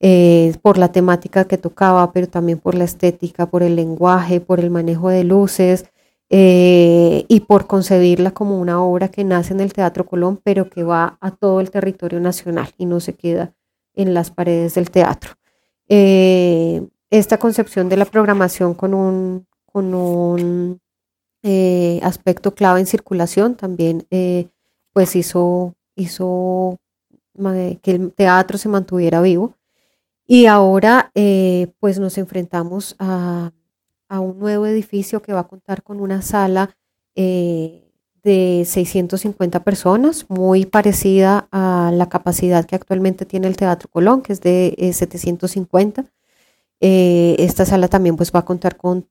eh, 0.00 0.54
por 0.62 0.78
la 0.78 0.92
temática 0.92 1.44
que 1.44 1.58
tocaba, 1.58 2.12
pero 2.12 2.28
también 2.28 2.58
por 2.58 2.74
la 2.74 2.84
estética, 2.84 3.46
por 3.46 3.62
el 3.62 3.76
lenguaje, 3.76 4.40
por 4.40 4.60
el 4.60 4.70
manejo 4.70 5.08
de 5.08 5.24
luces. 5.24 5.86
Y 6.32 7.40
por 7.48 7.66
concebirla 7.66 8.30
como 8.30 8.60
una 8.60 8.82
obra 8.82 9.08
que 9.08 9.24
nace 9.24 9.52
en 9.52 9.60
el 9.60 9.72
Teatro 9.72 10.06
Colón, 10.06 10.40
pero 10.42 10.70
que 10.70 10.84
va 10.84 11.18
a 11.20 11.32
todo 11.32 11.60
el 11.60 11.70
territorio 11.70 12.20
nacional 12.20 12.72
y 12.78 12.86
no 12.86 13.00
se 13.00 13.14
queda 13.14 13.52
en 13.94 14.14
las 14.14 14.30
paredes 14.30 14.74
del 14.74 14.90
teatro. 14.90 15.32
Eh, 15.88 16.86
esta 17.10 17.38
concepción 17.38 17.88
de 17.88 17.96
la 17.96 18.04
programación 18.04 18.74
con 18.74 18.94
un, 18.94 19.46
con 19.66 19.92
un 19.94 20.80
eh, 21.42 21.98
aspecto 22.02 22.54
clave 22.54 22.80
en 22.80 22.86
circulación 22.86 23.56
también 23.56 24.06
eh, 24.10 24.48
pues 24.92 25.16
hizo, 25.16 25.74
hizo 25.96 26.78
que 27.82 27.90
el 27.90 28.12
teatro 28.12 28.58
se 28.58 28.68
mantuviera 28.68 29.20
vivo. 29.20 29.54
Y 30.26 30.46
ahora 30.46 31.10
pues 31.80 31.98
nos 31.98 32.16
enfrentamos 32.16 32.94
a, 33.00 33.50
a, 34.10 34.20
un 34.20 34.38
nuevo 34.38 34.66
edificio 34.66 35.22
que 35.22 35.32
va 35.32 35.40
a 35.40 35.48
contar 35.48 35.82
con 35.82 36.00
una 36.00 36.20
sala 36.20 36.76
de 38.22 38.64
650 38.66 39.64
personas, 39.64 40.26
muy 40.28 40.66
parecida 40.66 41.48
a 41.52 41.90
la 41.94 42.08
capacidad 42.08 42.64
que 42.64 42.76
actualmente 42.76 43.24
tiene 43.24 43.46
el 43.46 43.56
Teatro 43.56 43.88
Colón, 43.90 44.22
que 44.22 44.32
es 44.32 44.40
de 44.40 44.74
750. 44.92 46.02
Eh, 46.02 46.06
eh, 46.82 47.36
esta 47.38 47.66
sala 47.66 47.88
también 47.88 48.16
pues 48.16 48.32
va 48.34 48.40
a 48.40 48.44
contar 48.44 48.76
con, 48.76 49.06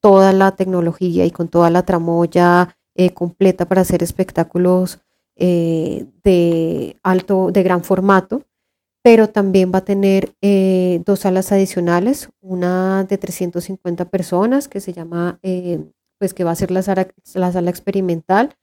toda 0.00 0.32
la 0.32 0.52
tecnología 0.52 1.24
y 1.24 1.32
con 1.32 1.48
toda 1.48 1.70
la 1.70 1.82
tramoya 1.82 2.76
eh, 2.94 3.10
completa 3.10 3.64
para 3.66 3.80
hacer 3.80 4.02
espectáculos 4.02 5.00
de 5.34 6.96
alto, 7.02 7.50
de 7.50 7.62
gran 7.62 7.82
formato, 7.82 8.42
pero 9.06 9.28
también 9.28 9.70
va 9.72 9.78
a 9.78 9.84
tener 9.84 10.34
dos 11.04 11.20
salas 11.20 11.52
adicionales, 11.52 12.28
una 12.40 13.04
de 13.04 13.16
350 13.16 14.06
personas 14.06 14.66
que 14.66 14.80
se 14.80 14.92
llama 14.92 15.38
pues 16.18 16.34
que 16.34 16.44
va 16.44 16.50
a 16.52 16.56
ser 16.56 16.70
la 16.70 16.82
sala, 16.82 17.08
la 17.34 17.52
sala 17.52 17.70
experimental. 17.70 18.56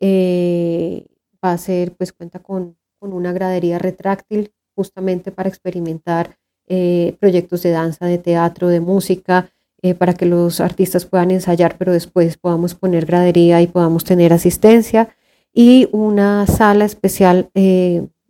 Eh, 0.00 1.06
va 1.44 1.52
a 1.52 1.58
ser, 1.58 1.92
pues 1.92 2.12
cuenta 2.12 2.38
con, 2.38 2.76
una 3.00 3.32
gradería 3.32 3.80
retráctil 3.80 4.52
justamente 4.76 5.32
para 5.32 5.48
experimentar 5.48 6.38
eh, 6.68 7.16
proyectos 7.18 7.64
de 7.64 7.72
danza, 7.72 8.06
de 8.06 8.18
teatro, 8.18 8.68
de 8.68 8.78
música, 8.78 9.50
eh, 9.82 9.94
para 9.94 10.14
que 10.14 10.24
los 10.24 10.60
artistas 10.60 11.04
puedan 11.04 11.32
ensayar, 11.32 11.76
pero 11.78 11.92
después 11.92 12.36
podamos 12.36 12.76
poner 12.76 13.04
gradería 13.04 13.60
y 13.60 13.66
podamos 13.66 14.04
tener 14.04 14.32
asistencia. 14.32 15.08
Y 15.52 15.88
una 15.90 16.46
sala 16.46 16.84
especial 16.84 17.50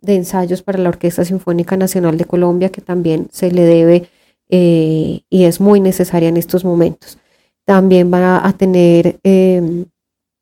de 0.03 0.15
ensayos 0.15 0.61
para 0.61 0.77
la 0.77 0.89
Orquesta 0.89 1.25
Sinfónica 1.25 1.77
Nacional 1.77 2.17
de 2.19 2.25
Colombia, 2.25 2.69
que 2.69 2.81
también 2.81 3.27
se 3.31 3.51
le 3.51 3.63
debe 3.63 4.09
y 4.49 5.23
es 5.31 5.59
muy 5.59 5.79
necesaria 5.79 6.29
en 6.29 6.37
estos 6.37 6.63
momentos. 6.63 7.17
También 7.65 8.13
va 8.13 8.45
a 8.45 8.53
tener 8.53 9.19
em, 9.23 9.85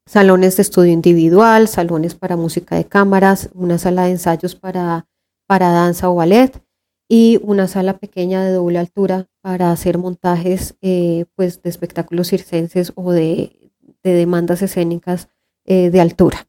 salones 0.05 0.57
de 0.57 0.63
estudio 0.63 0.91
individual, 0.91 1.67
salones 1.67 2.15
para 2.15 2.35
música 2.35 2.75
de 2.75 2.85
cámaras, 2.85 3.49
una 3.53 3.77
sala 3.77 4.05
de 4.05 4.11
ensayos 4.11 4.55
para, 4.55 5.07
para 5.47 5.71
danza 5.71 6.09
o 6.09 6.15
ballet 6.15 6.61
y 7.07 7.39
una 7.43 7.67
sala 7.67 7.97
pequeña 7.97 8.43
de 8.43 8.51
doble 8.51 8.79
altura 8.79 9.27
para 9.41 9.71
hacer 9.71 9.97
montajes 9.97 10.75
eh, 10.81 11.25
pues 11.35 11.61
de 11.61 11.69
espectáculos 11.69 12.29
circenses 12.29 12.91
o 12.95 13.11
de, 13.11 13.71
demandas 14.03 14.61
escénicas 14.61 15.29
eh, 15.65 15.91
de 15.91 16.01
altura. 16.01 16.47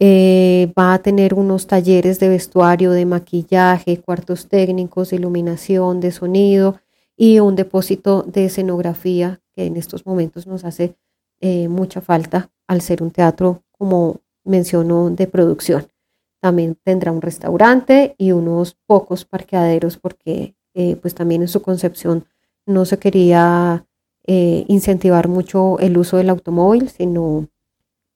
Eh, 0.00 0.72
va 0.78 0.94
a 0.94 1.02
tener 1.02 1.34
unos 1.34 1.66
talleres 1.66 2.20
de 2.20 2.28
vestuario, 2.28 2.92
de 2.92 3.04
maquillaje, 3.04 4.00
cuartos 4.00 4.48
técnicos, 4.48 5.10
de 5.10 5.16
iluminación, 5.16 6.00
de 6.00 6.12
sonido 6.12 6.80
y 7.16 7.40
un 7.40 7.56
depósito 7.56 8.22
de 8.22 8.44
escenografía 8.44 9.40
que 9.56 9.66
en 9.66 9.76
estos 9.76 10.06
momentos 10.06 10.46
nos 10.46 10.64
hace 10.64 10.94
eh, 11.40 11.66
mucha 11.66 12.00
falta 12.00 12.50
al 12.68 12.80
ser 12.80 13.02
un 13.02 13.10
teatro, 13.10 13.64
como 13.72 14.20
mencionó, 14.44 15.10
de 15.10 15.26
producción. 15.26 15.88
También 16.40 16.76
tendrá 16.84 17.10
un 17.10 17.20
restaurante 17.20 18.14
y 18.18 18.30
unos 18.30 18.76
pocos 18.86 19.24
parqueaderos 19.24 19.96
porque 19.96 20.54
eh, 20.74 20.94
pues 20.94 21.14
también 21.14 21.42
en 21.42 21.48
su 21.48 21.60
concepción 21.60 22.24
no 22.66 22.84
se 22.84 22.98
quería 22.98 23.84
eh, 24.26 24.64
incentivar 24.68 25.26
mucho 25.26 25.78
el 25.80 25.98
uso 25.98 26.18
del 26.18 26.30
automóvil, 26.30 26.88
sino 26.88 27.48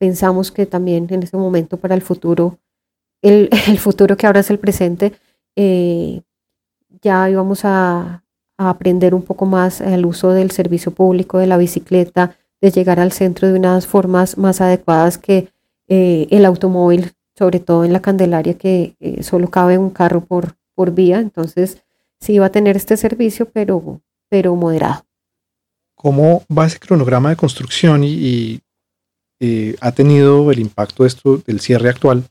pensamos 0.02 0.50
que 0.50 0.66
también 0.66 1.06
en 1.10 1.22
ese 1.22 1.36
momento 1.36 1.76
para 1.76 1.94
el 1.94 2.02
futuro, 2.02 2.58
el, 3.22 3.48
el 3.68 3.78
futuro 3.78 4.16
que 4.16 4.26
ahora 4.26 4.40
es 4.40 4.50
el 4.50 4.58
presente, 4.58 5.12
ya 7.00 7.30
íbamos 7.30 7.64
a, 7.64 8.24
aprender 8.58 9.14
un 9.14 9.22
poco 9.22 9.46
más 9.46 9.80
el 9.80 10.04
uso 10.04 10.30
del 10.30 10.50
servicio 10.50 10.92
público 10.92 11.38
de 11.38 11.46
la 11.46 11.56
bicicleta, 11.56 12.36
de 12.60 12.70
llegar 12.72 12.98
al 12.98 13.12
centro 13.12 13.48
de 13.48 13.58
unas 13.58 13.86
formas 13.86 14.38
más 14.38 14.60
adecuadas 14.60 15.18
que 15.18 15.48
eh, 15.88 16.26
el 16.30 16.44
automóvil, 16.44 17.12
sobre 17.36 17.60
todo 17.60 17.84
en 17.84 17.92
la 17.92 18.02
Candelaria, 18.02 18.54
que 18.54 18.96
eh, 18.98 19.22
solo 19.22 19.50
cabe 19.50 19.78
un 19.78 19.90
carro 19.90 20.20
por, 20.20 20.56
por 20.74 20.92
vía. 20.92 21.18
Entonces, 21.18 21.82
sí 22.20 22.38
va 22.38 22.46
a 22.46 22.52
tener 22.52 22.76
este 22.76 22.96
servicio, 22.96 23.48
pero, 23.52 24.00
pero 24.28 24.54
moderado. 24.54 25.04
¿Cómo 25.96 26.42
va 26.56 26.66
ese 26.66 26.78
cronograma 26.78 27.30
de 27.30 27.36
construcción 27.36 28.02
y, 28.04 28.60
ha 29.80 29.92
tenido 29.92 30.50
el 30.50 30.58
impacto 30.60 31.04
esto 31.04 31.38
del 31.38 31.60
cierre 31.60 31.88
actual 31.88 32.24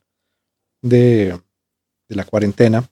de, 0.81 1.37
la 2.07 2.23
cuarentena? 2.23 2.83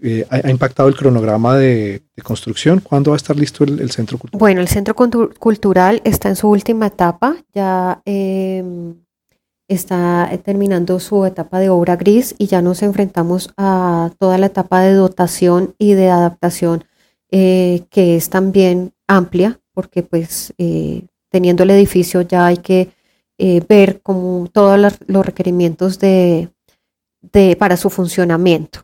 Eh, 0.00 0.24
ha, 0.30 0.48
impactado 0.48 0.88
el 0.88 0.96
cronograma 0.96 1.56
de, 1.56 2.02
construcción? 2.22 2.80
¿Cuándo 2.80 3.10
va 3.10 3.16
a 3.16 3.18
estar 3.18 3.36
listo 3.36 3.64
el, 3.64 3.90
centro 3.90 4.18
cultural? 4.18 4.38
Bueno, 4.38 4.60
el 4.60 4.68
centro 4.68 4.94
cultural 4.94 6.00
está 6.04 6.28
en 6.28 6.36
su 6.36 6.48
última 6.48 6.86
etapa, 6.86 7.36
ya 7.52 8.00
em, 8.04 8.94
está 9.68 10.30
terminando 10.44 11.00
su 11.00 11.24
etapa 11.26 11.58
de 11.58 11.68
obra 11.68 11.96
gris 11.96 12.34
y 12.38 12.46
ya 12.46 12.62
nos 12.62 12.82
enfrentamos 12.82 13.52
a 13.56 14.10
toda 14.18 14.38
la 14.38 14.46
etapa 14.46 14.80
de 14.80 14.94
dotación 14.94 15.74
y 15.78 15.92
de 15.92 16.08
adaptación 16.08 16.84
eh, 17.30 17.82
que 17.90 18.16
es 18.16 18.30
también 18.30 18.94
amplia 19.06 19.60
porque 19.74 20.02
pues 20.02 20.54
eh, 20.56 21.02
teniendo 21.30 21.64
el 21.64 21.70
edificio 21.70 22.22
ya 22.22 22.46
hay 22.46 22.56
que 22.56 22.88
eh, 23.38 23.62
ver 23.68 24.00
como 24.02 24.48
todos 24.52 24.98
los 25.06 25.26
requerimientos 25.26 25.98
de, 25.98 26.50
para 27.58 27.76
su 27.76 27.90
funcionamiento. 27.90 28.80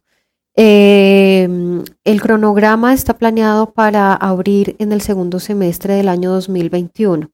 el 0.56 2.20
cronograma 2.22 2.94
está 2.94 3.18
planeado 3.18 3.72
para 3.72 4.14
abrir 4.14 4.76
en 4.78 4.92
el 4.92 5.00
segundo 5.00 5.40
semestre 5.40 5.94
del 5.94 6.08
año 6.08 6.30
2021. 6.32 7.30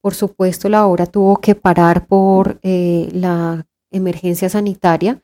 Por 0.00 0.14
supuesto, 0.14 0.68
la 0.68 0.86
obra 0.86 1.06
tuvo 1.06 1.36
que 1.36 1.54
parar 1.54 2.06
por 2.06 2.58
eh, 2.62 3.08
la 3.12 3.66
emergencia 3.90 4.48
sanitaria 4.48 5.22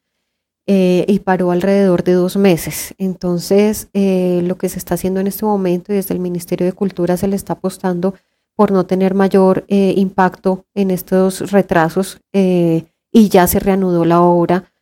eh, 0.66 1.04
y 1.08 1.20
paró 1.20 1.50
alrededor 1.50 2.04
de 2.04 2.12
dos 2.12 2.36
meses. 2.36 2.94
Entonces, 2.98 3.88
eh, 3.94 4.42
lo 4.44 4.58
que 4.58 4.68
se 4.68 4.78
está 4.78 4.94
haciendo 4.94 5.20
en 5.20 5.28
este 5.28 5.46
momento 5.46 5.92
y 5.92 5.96
desde 5.96 6.12
el 6.12 6.20
Ministerio 6.20 6.66
de 6.66 6.72
Cultura 6.72 7.16
se 7.16 7.28
le 7.28 7.36
está 7.36 7.54
apostando 7.54 8.14
por 8.56 8.72
no 8.72 8.86
tener 8.86 9.14
mayor 9.14 9.64
impacto 9.68 10.64
en 10.74 10.90
estos 10.90 11.52
retrasos 11.52 12.18
y 12.32 13.28
ya 13.28 13.46
se 13.46 13.60
reanudó 13.60 14.04
la 14.04 14.22
obra 14.22 14.72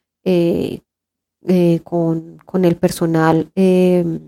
con, 1.82 2.38
con, 2.46 2.64
el 2.64 2.76
personal 2.76 3.50
que 3.54 4.20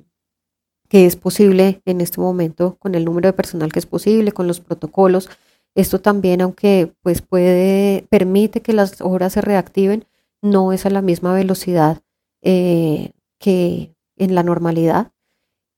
es 0.91 1.17
posible 1.17 1.81
en 1.85 2.01
este 2.01 2.21
momento, 2.21 2.77
con 2.81 2.97
el 2.97 3.05
número 3.05 3.29
de 3.29 3.33
personal 3.33 3.73
que 3.73 3.79
es 3.79 3.87
posible, 3.87 4.33
con 4.33 4.49
los 4.49 4.61
protocolos 4.61 5.29
esto 5.77 6.01
también, 6.01 6.41
aunque 6.41 6.95
pues 7.03 7.21
puede, 7.21 8.07
permite 8.09 8.63
que 8.63 8.73
las 8.73 9.03
obras 9.03 9.35
se 9.35 9.43
reactiven, 9.43 10.07
no 10.41 10.73
es 10.73 10.87
a 10.87 10.91
la 10.91 11.03
misma 11.03 11.35
velocidad 11.35 12.01
eh, 12.43 13.13
que 13.39 13.95
en 14.17 14.35
la 14.35 14.43
normalidad. 14.43 15.13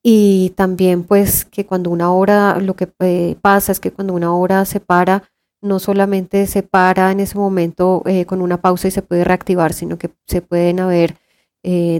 Y 0.03 0.51
también 0.57 1.05
pues 1.05 1.45
que 1.45 1.67
cuando 1.67 1.91
una 1.91 2.13
obra, 2.13 2.59
lo 2.61 2.77
que 2.77 2.89
eh, 3.01 3.37
pasa 3.43 3.73
es 3.73 3.81
que 3.81 3.91
cuando 3.93 4.15
una 4.15 4.33
obra 4.35 4.65
se 4.65 4.81
para, 4.81 5.25
no 5.61 5.79
solamente 5.81 6.47
se 6.47 6.63
para 6.63 7.11
en 7.11 7.21
ese 7.21 7.37
momento 7.37 8.03
eh, 8.07 8.25
con 8.25 8.41
una 8.41 8.61
pausa 8.61 8.89
y 8.89 8.93
se 8.93 9.03
puede 9.03 9.25
reactivar, 9.25 9.73
sino 9.73 9.99
que 9.99 10.11
se 10.27 10.43
pueden 10.43 10.81
haber 10.81 11.17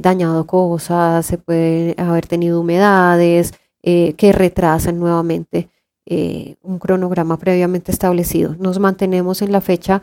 dañado 0.01 0.47
cosas, 0.47 1.27
se 1.27 1.37
puede 1.37 1.95
haber 1.99 2.27
tenido 2.27 2.59
humedades 2.59 3.53
que 3.83 4.33
retrasan 4.33 4.99
nuevamente 4.99 5.69
eh, 6.11 6.57
un 6.63 6.79
cronograma 6.79 7.37
previamente 7.37 7.93
establecido. 7.93 8.57
Nos 8.59 8.79
mantenemos 8.79 9.43
en 9.43 9.53
la 9.53 9.61
fecha, 9.61 10.01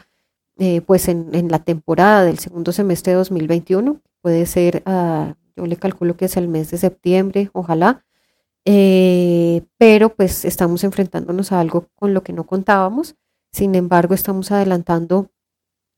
eh, 0.59 0.81
pues 0.81 1.07
en, 1.07 1.49
la 1.49 1.57
temporada 1.57 2.23
del 2.23 2.37
segundo 2.37 2.71
semestre 2.71 3.13
de 3.13 3.17
2021, 3.17 3.99
puede 4.21 4.45
ser, 4.45 4.83
ah, 4.85 5.33
yo 5.55 5.65
le 5.65 5.77
calculo 5.77 6.17
que 6.17 6.25
es 6.25 6.37
el 6.37 6.47
mes 6.47 6.71
de 6.71 6.77
septiembre, 6.77 7.49
ojalá, 7.53 8.05
eh, 8.65 9.63
pero 9.77 10.15
pues 10.15 10.45
estamos 10.45 10.83
enfrentándonos 10.83 11.51
a 11.51 11.59
algo 11.59 11.89
con 11.95 12.13
lo 12.13 12.23
que 12.23 12.33
no 12.33 12.45
contábamos. 12.45 13.15
Sin 13.51 13.75
embargo, 13.75 14.13
estamos 14.13 14.51
adelantando 14.51 15.31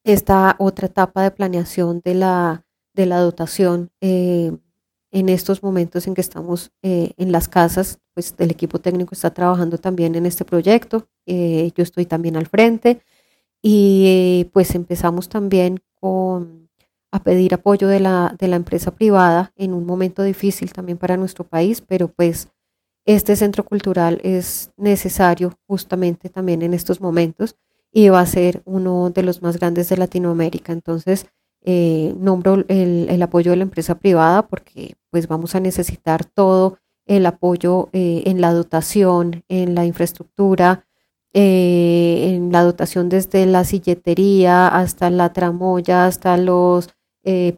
esta 0.03 0.55
otra 0.59 0.87
etapa 0.87 1.23
de 1.23 1.31
planeación 1.31 2.01
de 2.03 2.15
la, 2.15 2.65
de 2.93 3.05
la 3.05 3.19
dotación 3.19 3.91
en 5.11 5.29
estos 5.29 5.63
momentos 5.63 6.07
en 6.07 6.13
que 6.13 6.21
estamos 6.21 6.71
eh, 6.81 7.11
en 7.17 7.31
las 7.31 7.47
casas, 7.47 7.99
pues 8.13 8.35
el 8.37 8.51
equipo 8.51 8.79
técnico 8.79 9.15
está 9.15 9.33
trabajando 9.33 9.77
también 9.77 10.15
en 10.15 10.25
este 10.25 10.45
proyecto, 10.45 11.07
eh, 11.25 11.71
yo 11.75 11.83
estoy 11.83 12.05
también 12.05 12.35
al 12.35 12.47
frente 12.47 13.01
y 13.61 14.49
pues 14.53 14.75
empezamos 14.75 15.29
también 15.29 15.79
con, 15.99 16.66
a 17.11 17.23
pedir 17.23 17.53
apoyo 17.53 17.87
de 17.87 17.99
la, 17.99 18.35
de 18.37 18.47
la 18.47 18.55
empresa 18.57 18.91
privada 18.91 19.53
en 19.55 19.73
un 19.73 19.85
momento 19.85 20.23
difícil 20.23 20.73
también 20.73 20.97
para 20.97 21.17
nuestro 21.17 21.45
país, 21.45 21.81
pero 21.81 22.07
pues 22.09 22.49
este 23.05 23.35
centro 23.37 23.63
cultural 23.63 24.19
es 24.23 24.71
necesario 24.75 25.57
justamente 25.65 26.29
también 26.29 26.61
en 26.61 26.73
estos 26.73 26.99
momentos 26.99 27.55
y 27.91 28.09
va 28.09 28.19
a 28.19 28.25
ser 28.25 28.61
uno 28.65 29.09
de 29.09 29.23
los 29.23 29.41
más 29.41 29.57
grandes 29.57 29.87
de 29.89 29.97
Latinoamérica. 29.97 30.73
Entonces, 30.73 31.25
eh, 31.63 32.13
nombro 32.19 32.65
el, 32.67 33.21
apoyo 33.21 33.51
de 33.51 33.57
la 33.57 33.63
empresa 33.63 33.95
privada 33.97 34.47
porque 34.47 34.95
pues 35.09 35.27
vamos 35.27 35.55
a 35.55 35.59
necesitar 35.59 36.25
todo 36.25 36.77
el 37.05 37.25
apoyo 37.25 37.89
eh, 37.93 38.23
en 38.25 38.41
la 38.41 38.53
dotación, 38.53 39.43
en 39.47 39.73
la 39.73 39.85
infraestructura, 39.85 40.85
eh, 41.33 42.33
en 42.35 42.51
la 42.51 42.63
dotación 42.63 43.09
desde 43.09 43.45
la 43.45 43.63
silletería 43.63 44.67
hasta 44.67 45.09
la 45.09 45.33
tramoya, 45.33 46.05
hasta 46.05 46.37
los 46.37 46.89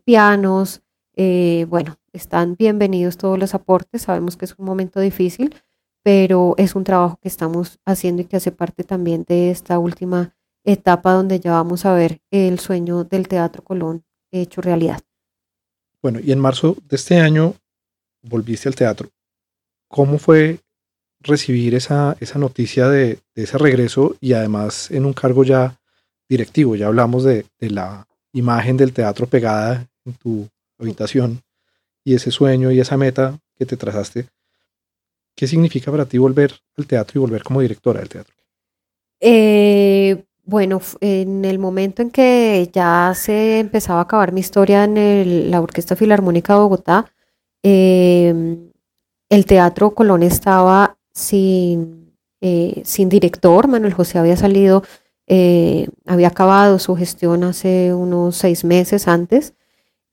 pianos. 0.06 0.82
bueno, 1.16 2.00
están 2.14 2.56
bienvenidos 2.58 3.18
todos 3.18 3.38
los 3.38 3.54
aportes. 3.54 4.04
Sabemos 4.04 4.38
que 4.38 4.46
es 4.46 4.56
un 4.58 4.66
momento 4.66 5.00
difícil, 5.00 5.56
pero 6.04 6.56
es 6.58 6.76
un 6.76 6.84
trabajo 6.84 7.20
que 7.22 7.28
estamos 7.28 7.80
haciendo 7.86 8.22
y 8.22 8.26
que 8.26 8.38
hace 8.38 8.52
parte 8.52 8.84
también 8.84 9.26
de 9.28 9.52
esta 9.52 9.80
última 9.80 10.36
etapa 10.64 11.14
donde 11.14 11.40
ya 11.40 11.52
vamos 11.52 11.86
a 11.86 11.94
ver 11.94 12.22
el 12.32 12.60
sueño 12.60 13.04
del 13.04 13.28
Teatro 13.28 13.64
Colón 13.64 14.04
hecho 14.32 14.62
realidad. 14.62 15.02
Bueno, 16.02 16.20
y 16.20 16.32
en 16.32 16.40
marzo 16.40 16.78
de 16.88 16.96
este 16.96 17.20
año 17.20 17.56
volviste 18.22 18.70
al 18.70 18.76
teatro. 18.76 19.10
¿Cómo 19.88 20.18
fue 20.18 20.60
recibir 21.20 21.76
esa, 21.76 22.16
esa 22.20 22.40
noticia 22.40 22.88
de, 22.88 23.20
ese 23.36 23.58
regreso 23.58 24.16
y 24.22 24.34
además 24.34 24.92
en 24.92 25.06
un 25.06 25.14
cargo 25.14 25.44
ya 25.44 25.80
directivo? 26.30 26.76
Ya 26.76 26.88
hablamos 26.88 27.24
de 27.24 27.46
la 27.60 28.08
imagen 28.34 28.78
del 28.78 28.94
teatro 28.94 29.28
pegada 29.28 29.88
en 30.06 30.14
tu 30.14 30.48
habitación 30.78 31.42
y 32.04 32.16
ese 32.16 32.32
sueño 32.32 32.72
y 32.72 32.80
esa 32.80 32.98
meta 32.98 33.40
que 33.58 33.66
te 33.66 33.78
trazaste. 33.78 34.28
¿Qué 35.36 35.48
significa 35.48 35.92
para 35.92 36.06
ti 36.06 36.18
volver 36.18 36.54
al 36.78 36.86
teatro 36.86 37.20
y 37.20 37.22
volver 37.22 37.44
como 37.44 37.62
directora 37.62 38.00
del 38.00 38.10
teatro? 38.10 38.34
Eh, 39.22 40.24
bueno, 40.44 40.82
en 41.02 41.46
el 41.46 41.60
momento 41.60 42.02
en 42.02 42.10
que 42.10 42.70
ya 42.74 43.14
se 43.16 43.60
empezaba 43.60 44.00
a 44.00 44.04
acabar 44.04 44.32
mi 44.32 44.40
historia 44.40 44.84
en 44.86 45.52
la 45.52 45.62
Orquesta 45.62 45.96
Filarmónica 45.96 46.54
de 46.54 46.60
Bogotá, 46.60 47.12
em, 47.62 48.72
el 49.30 49.46
Teatro 49.46 49.92
Colón 49.92 50.24
estaba 50.24 50.98
sin, 51.14 52.16
eh, 52.42 52.82
sin 52.84 53.10
director. 53.10 53.68
Manuel 53.68 53.94
José 53.94 54.18
había 54.18 54.38
salido, 54.38 54.84
eh, 55.32 55.88
había 56.08 56.30
acabado 56.30 56.80
su 56.80 56.96
gestión 56.96 57.44
hace 57.44 57.94
unos 57.94 58.36
seis 58.36 58.64
meses 58.66 59.08
antes 59.08 59.54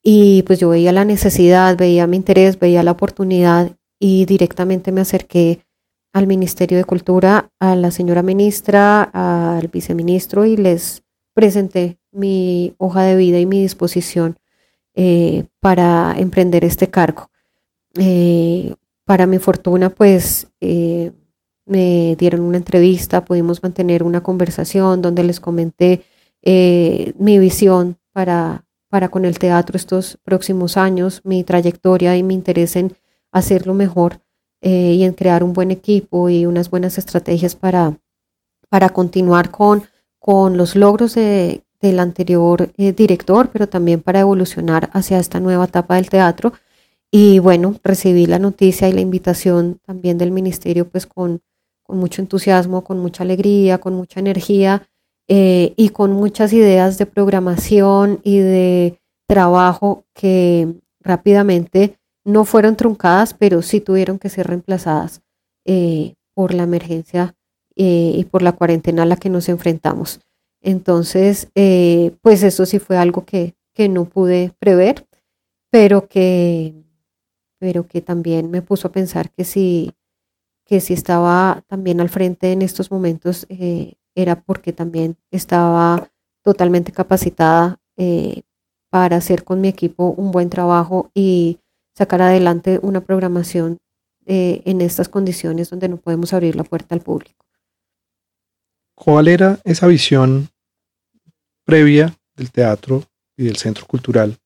y 0.03 0.43
pues 0.43 0.61
yo 0.61 0.69
veía 0.69 0.93
la 0.93 1.07
necesidad, 1.07 1.75
veía 1.75 2.07
mi 2.07 2.19
interés, 2.19 2.59
veía 2.59 2.83
la 2.83 2.93
oportunidad 2.93 3.73
y 3.99 4.27
directamente 4.27 4.93
me 4.93 5.01
acerqué 5.01 5.65
al 6.13 6.27
Ministerio 6.27 6.77
de 6.77 6.85
Cultura, 6.85 7.51
a 7.59 7.75
la 7.77 7.91
señora 7.91 8.23
ministra, 8.23 9.05
al 9.05 9.69
viceministro 9.69 10.45
y 10.45 10.59
les 10.59 11.03
presenté 11.33 11.99
mi 12.13 12.75
hoja 12.77 13.03
de 13.03 13.17
vida 13.17 13.39
y 13.41 13.47
mi 13.47 13.63
disposición 13.63 14.39
eh, 14.95 15.45
para 15.61 16.15
emprender 16.19 16.63
este 16.67 16.91
cargo. 16.91 17.31
Eh, 17.99 18.75
para 19.05 19.27
mi 19.27 19.39
fortuna, 19.39 19.89
pues 19.89 20.49
me 21.67 22.17
dieron 22.17 22.41
una 22.41 22.57
entrevista, 22.57 23.25
pudimos 23.25 23.63
mantener 23.63 24.03
una 24.03 24.23
conversación 24.23 25.03
donde 25.03 25.25
les 25.25 25.41
comenté 25.41 26.05
mi 26.43 27.39
visión 27.41 27.99
para, 28.13 28.65
para 28.89 29.09
con 29.09 29.25
el 29.25 29.39
teatro 29.39 29.77
estos 29.77 30.19
próximos 30.23 30.77
años, 30.77 31.21
mi 31.25 31.43
trayectoria 31.43 32.17
y 32.17 32.23
mi 32.23 32.35
interés 32.35 32.77
en 32.77 32.97
hacerlo 33.33 33.75
mejor. 33.75 34.21
Eh, 34.63 34.95
y 34.95 35.05
en 35.05 35.13
crear 35.13 35.45
un 35.45 35.53
buen 35.53 35.71
equipo 35.71 36.29
y 36.31 36.47
unas 36.47 36.71
buenas 36.71 36.99
estrategias 36.99 37.55
para, 37.55 38.01
para 38.69 38.89
continuar 38.89 39.51
con, 39.51 39.85
con 40.19 40.57
los 40.57 40.75
logros 40.75 41.15
de, 41.15 41.63
del 41.81 42.01
anterior 42.01 42.73
eh, 42.77 42.93
director, 42.93 43.51
pero 43.53 43.69
también 43.69 44.01
para 44.01 44.21
evolucionar 44.21 44.91
hacia 44.93 45.19
esta 45.19 45.41
nueva 45.41 45.67
etapa 45.67 45.97
del 45.97 46.09
teatro. 46.09 46.55
Y 47.11 47.39
bueno, 47.39 47.77
recibí 47.85 48.27
la 48.27 48.39
noticia 48.39 48.89
y 48.89 48.93
la 48.93 49.03
invitación 49.03 49.79
también 49.87 50.19
del 50.19 50.33
ministerio, 50.33 50.89
pues 50.89 51.07
con, 51.07 51.43
con 51.87 51.99
mucho 51.99 52.23
entusiasmo, 52.23 52.85
con 52.85 52.99
mucha 52.99 53.23
alegría, 53.23 53.79
con 53.79 53.95
mucha 53.95 54.21
energía 54.21 54.89
eh, 55.29 55.73
y 55.77 55.91
con 55.91 56.13
muchas 56.13 56.53
ideas 56.53 56.99
de 56.99 57.07
programación 57.07 58.21
y 58.23 58.39
de 58.39 59.01
trabajo 59.29 60.05
que 60.15 60.75
rápidamente 61.01 61.99
no 62.25 62.45
fueron 62.45 62.77
truncadas, 62.77 63.35
pero 63.35 63.63
sí 63.63 63.81
tuvieron 63.81 64.19
que 64.19 64.29
ser 64.29 64.49
reemplazadas 64.49 65.23
por 66.35 66.55
la 66.55 66.63
emergencia 66.63 67.35
y 67.75 68.25
por 68.31 68.43
la 68.43 68.53
cuarentena 68.53 69.03
a 69.03 69.07
la 69.07 69.17
que 69.17 69.31
nos 69.31 69.49
enfrentamos. 69.49 70.21
Entonces, 70.61 71.49
pues 72.23 72.43
eso 72.45 72.67
sí 72.67 72.79
fue 72.79 72.97
algo 72.97 73.25
que, 73.25 73.57
que 73.77 73.89
no 73.91 74.07
pude 74.07 74.53
prever, 74.59 75.07
pero 75.71 76.09
que, 76.09 76.75
pero 77.59 77.87
que 77.87 78.01
también 78.01 78.51
me 78.51 78.63
puso 78.63 78.89
a 78.89 78.93
pensar 78.93 79.31
que 79.31 79.45
si, 79.45 79.93
que 80.67 80.81
si 80.81 80.93
estaba 80.93 81.63
también 81.69 82.01
al 82.01 82.09
frente 82.09 82.53
en 82.53 82.61
estos 82.61 82.91
momentos 82.91 83.47
eh, 83.49 83.95
era 84.15 84.43
porque 84.43 84.73
también 84.73 85.17
estaba 85.31 86.11
totalmente 86.43 86.93
capacitada 86.93 87.79
eh, 87.97 88.43
para 88.91 89.17
hacer 89.17 89.45
con 89.45 89.61
mi 89.61 89.69
equipo 89.69 90.09
un 90.17 90.33
buen 90.33 90.51
trabajo 90.51 91.11
y 91.15 91.61
sacar 91.95 92.21
adelante 92.21 92.81
una 92.83 93.01
programación 93.01 93.79
eh, 94.27 94.63
en 94.65 94.81
estas 94.81 95.09
condiciones 95.09 95.71
donde 95.71 95.89
no 95.89 95.99
podemos 95.99 96.33
abrir 96.33 96.57
la 96.57 96.65
puerta 96.65 96.95
al 96.95 97.01
público. 97.01 97.47
¿Cuál 98.97 99.29
era 99.29 99.61
esa 99.65 99.87
visión 99.87 100.49
previa 101.65 102.17
del 102.35 102.51
teatro 102.51 103.05
y 103.37 103.45
del 103.45 103.57
centro 103.57 103.87
cultural? 103.87 104.37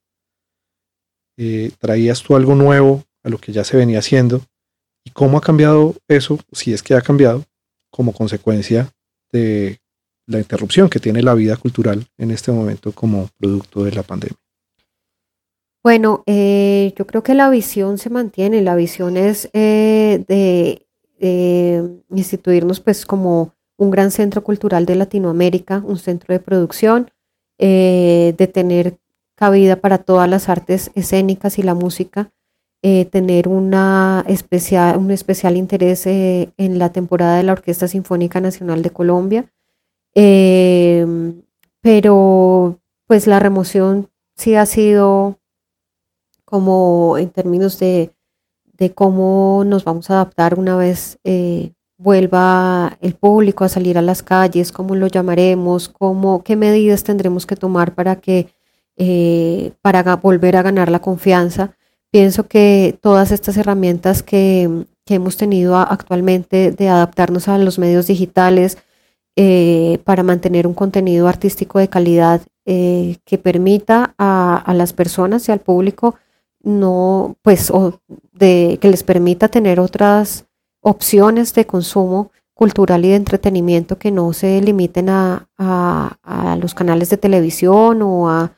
¿Traías 1.79 2.23
tú 2.23 2.37
algo 2.37 2.55
nuevo 2.55 3.03
a 3.23 3.31
lo 3.31 3.39
que 3.39 3.53
ya 3.53 3.65
se 3.65 3.79
venía 3.79 4.01
haciendo? 4.01 4.43
¿Y 5.05 5.11
cómo 5.11 5.39
ha 5.39 5.41
cambiado 5.41 5.95
eso, 6.09 6.39
si 6.53 6.73
es 6.73 6.83
que 6.83 6.95
ha 6.95 7.01
cambiado, 7.01 7.45
como 7.91 8.13
consecuencia 8.13 8.91
de 9.33 9.81
la 10.27 10.39
interrupción 10.39 10.89
que 10.89 11.01
tiene 11.01 11.23
la 11.23 11.35
vida 11.35 11.57
cultural 11.57 12.07
en 12.19 12.31
este 12.31 12.53
momento 12.53 12.93
como 12.93 13.29
producto 13.39 13.85
de 13.85 13.93
la 13.93 14.03
pandemia? 14.03 14.39
Bueno, 15.83 16.23
eh, 16.27 16.93
yo 16.97 17.07
creo 17.07 17.23
que 17.23 17.35
la 17.35 17.49
visión 17.49 17.97
se 17.99 18.11
mantiene. 18.11 18.61
La 18.61 18.77
visión 18.77 19.17
es 19.17 19.49
eh, 19.55 20.25
de 20.29 20.87
instituirnos 22.11 22.81
pues 22.81 23.07
como 23.07 23.55
un 23.81 23.91
gran 23.91 24.11
centro 24.11 24.45
cultural 24.45 24.85
de 24.85 24.95
Latinoamérica, 24.95 25.83
un 25.85 25.97
centro 25.97 26.35
de 26.35 26.41
producción, 26.41 27.11
eh, 27.59 28.35
de 28.37 28.47
tener 28.47 28.99
cabida 29.35 29.77
para 29.77 29.99
todas 29.99 30.29
las 30.29 30.51
artes 30.51 30.91
escénicas 30.95 31.59
y 31.59 31.63
la 31.63 31.75
música, 31.75 32.31
eh, 32.83 33.05
tener 33.05 33.47
una 33.47 34.25
especial, 34.27 34.97
un 34.97 35.11
especial 35.11 35.59
interés 35.59 36.07
eh, 36.07 36.51
en 36.57 36.79
la 36.79 36.91
temporada 36.91 37.37
de 37.37 37.43
la 37.43 37.53
Orquesta 37.53 37.89
Sinfónica 37.89 38.41
Nacional 38.41 38.83
de 38.83 38.89
Colombia. 38.91 39.45
Em, 40.15 41.43
pero 41.83 42.79
pues 43.07 43.27
la 43.27 43.39
remoción 43.39 44.09
sí 44.35 44.55
ha 44.55 44.65
sido 44.65 45.39
como 46.47 47.19
en 47.19 47.29
términos 47.29 47.79
de, 47.79 48.13
de 48.73 48.95
cómo 48.95 49.63
nos 49.67 49.85
vamos 49.85 50.11
a 50.11 50.15
adaptar 50.15 50.59
una 50.59 50.77
vez 50.77 51.19
eh, 51.25 51.73
vuelva 51.99 52.97
el 53.03 53.15
público 53.15 53.65
a 53.65 53.69
salir 53.69 53.99
a 53.99 54.03
las 54.03 54.23
calles, 54.23 54.73
cómo 54.73 54.97
lo 54.97 55.07
llamaremos, 55.07 55.91
cómo, 55.91 56.43
qué 56.45 56.57
medidas 56.57 57.05
tendremos 57.05 57.45
que 57.45 57.57
tomar 57.57 57.95
para 57.95 58.17
que 58.17 58.49
para 59.83 60.17
volver 60.17 60.57
a 60.57 60.63
ganar 60.63 60.91
la 60.91 60.99
confianza 61.01 61.75
Pienso 62.13 62.49
que 62.49 62.99
todas 63.01 63.31
estas 63.31 63.57
herramientas 63.57 64.23
que, 64.23 64.87
hemos 65.07 65.37
tenido 65.37 65.77
actualmente 65.77 66.71
de 66.71 66.89
adaptarnos 66.89 67.49
a 67.49 67.59
los 67.59 67.81
medios 67.81 68.07
digitales 68.07 68.79
eh, 69.35 69.99
para 70.05 70.23
mantener 70.23 70.69
un 70.69 70.75
contenido 70.75 71.27
artístico 71.27 71.81
de 71.81 71.89
calidad 71.89 72.43
eh, 72.65 73.17
que 73.25 73.37
permita 73.37 74.15
a, 74.19 74.73
las 74.73 74.93
personas 74.93 75.49
y 75.49 75.53
al 75.53 75.59
público 75.59 76.15
no, 76.63 77.37
pues, 77.43 77.73
de, 78.33 78.79
que 78.81 78.89
les 78.89 79.03
permita 79.03 79.49
tener 79.49 79.81
otras 79.81 80.45
opciones 80.81 81.55
de 81.55 81.67
consumo 81.67 82.31
cultural 82.55 83.05
y 83.05 83.09
de 83.09 83.17
entretenimiento 83.17 83.99
que 83.99 84.13
no 84.13 84.33
se 84.33 84.61
limiten 84.61 85.09
a, 85.09 85.49
los 86.61 86.75
canales 86.75 87.11
de 87.11 87.17
televisión 87.17 88.03
o 88.03 88.31
a, 88.31 88.53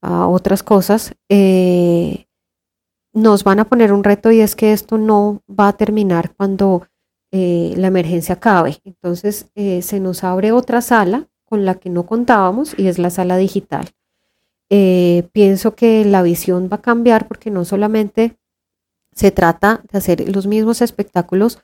otras 0.00 0.62
cosas. 0.62 1.12
Eh, 1.28 2.27
nos 3.18 3.44
van 3.44 3.60
a 3.60 3.64
poner 3.64 3.92
un 3.92 4.04
reto 4.04 4.30
y 4.30 4.40
es 4.40 4.54
que 4.54 4.72
esto 4.72 4.96
no 4.96 5.42
va 5.48 5.68
a 5.68 5.72
terminar 5.76 6.34
cuando 6.36 6.86
eh, 7.30 7.74
la 7.76 7.88
emergencia 7.88 8.36
acabe. 8.36 8.78
Entonces 8.84 9.50
eh, 9.54 9.82
se 9.82 10.00
nos 10.00 10.24
abre 10.24 10.52
otra 10.52 10.80
sala 10.80 11.28
con 11.44 11.64
la 11.64 11.74
que 11.74 11.90
no 11.90 12.06
contábamos 12.06 12.74
y 12.78 12.86
es 12.86 12.98
la 12.98 13.10
sala 13.10 13.36
digital. 13.36 13.90
Eh, 14.70 15.28
pienso 15.32 15.74
que 15.74 16.04
la 16.04 16.22
visión 16.22 16.68
va 16.70 16.76
a 16.76 16.82
cambiar 16.82 17.26
porque 17.26 17.50
no 17.50 17.64
solamente 17.64 18.38
se 19.12 19.30
trata 19.30 19.82
de 19.90 19.98
hacer 19.98 20.34
los 20.34 20.46
mismos 20.46 20.80
espectáculos 20.80 21.58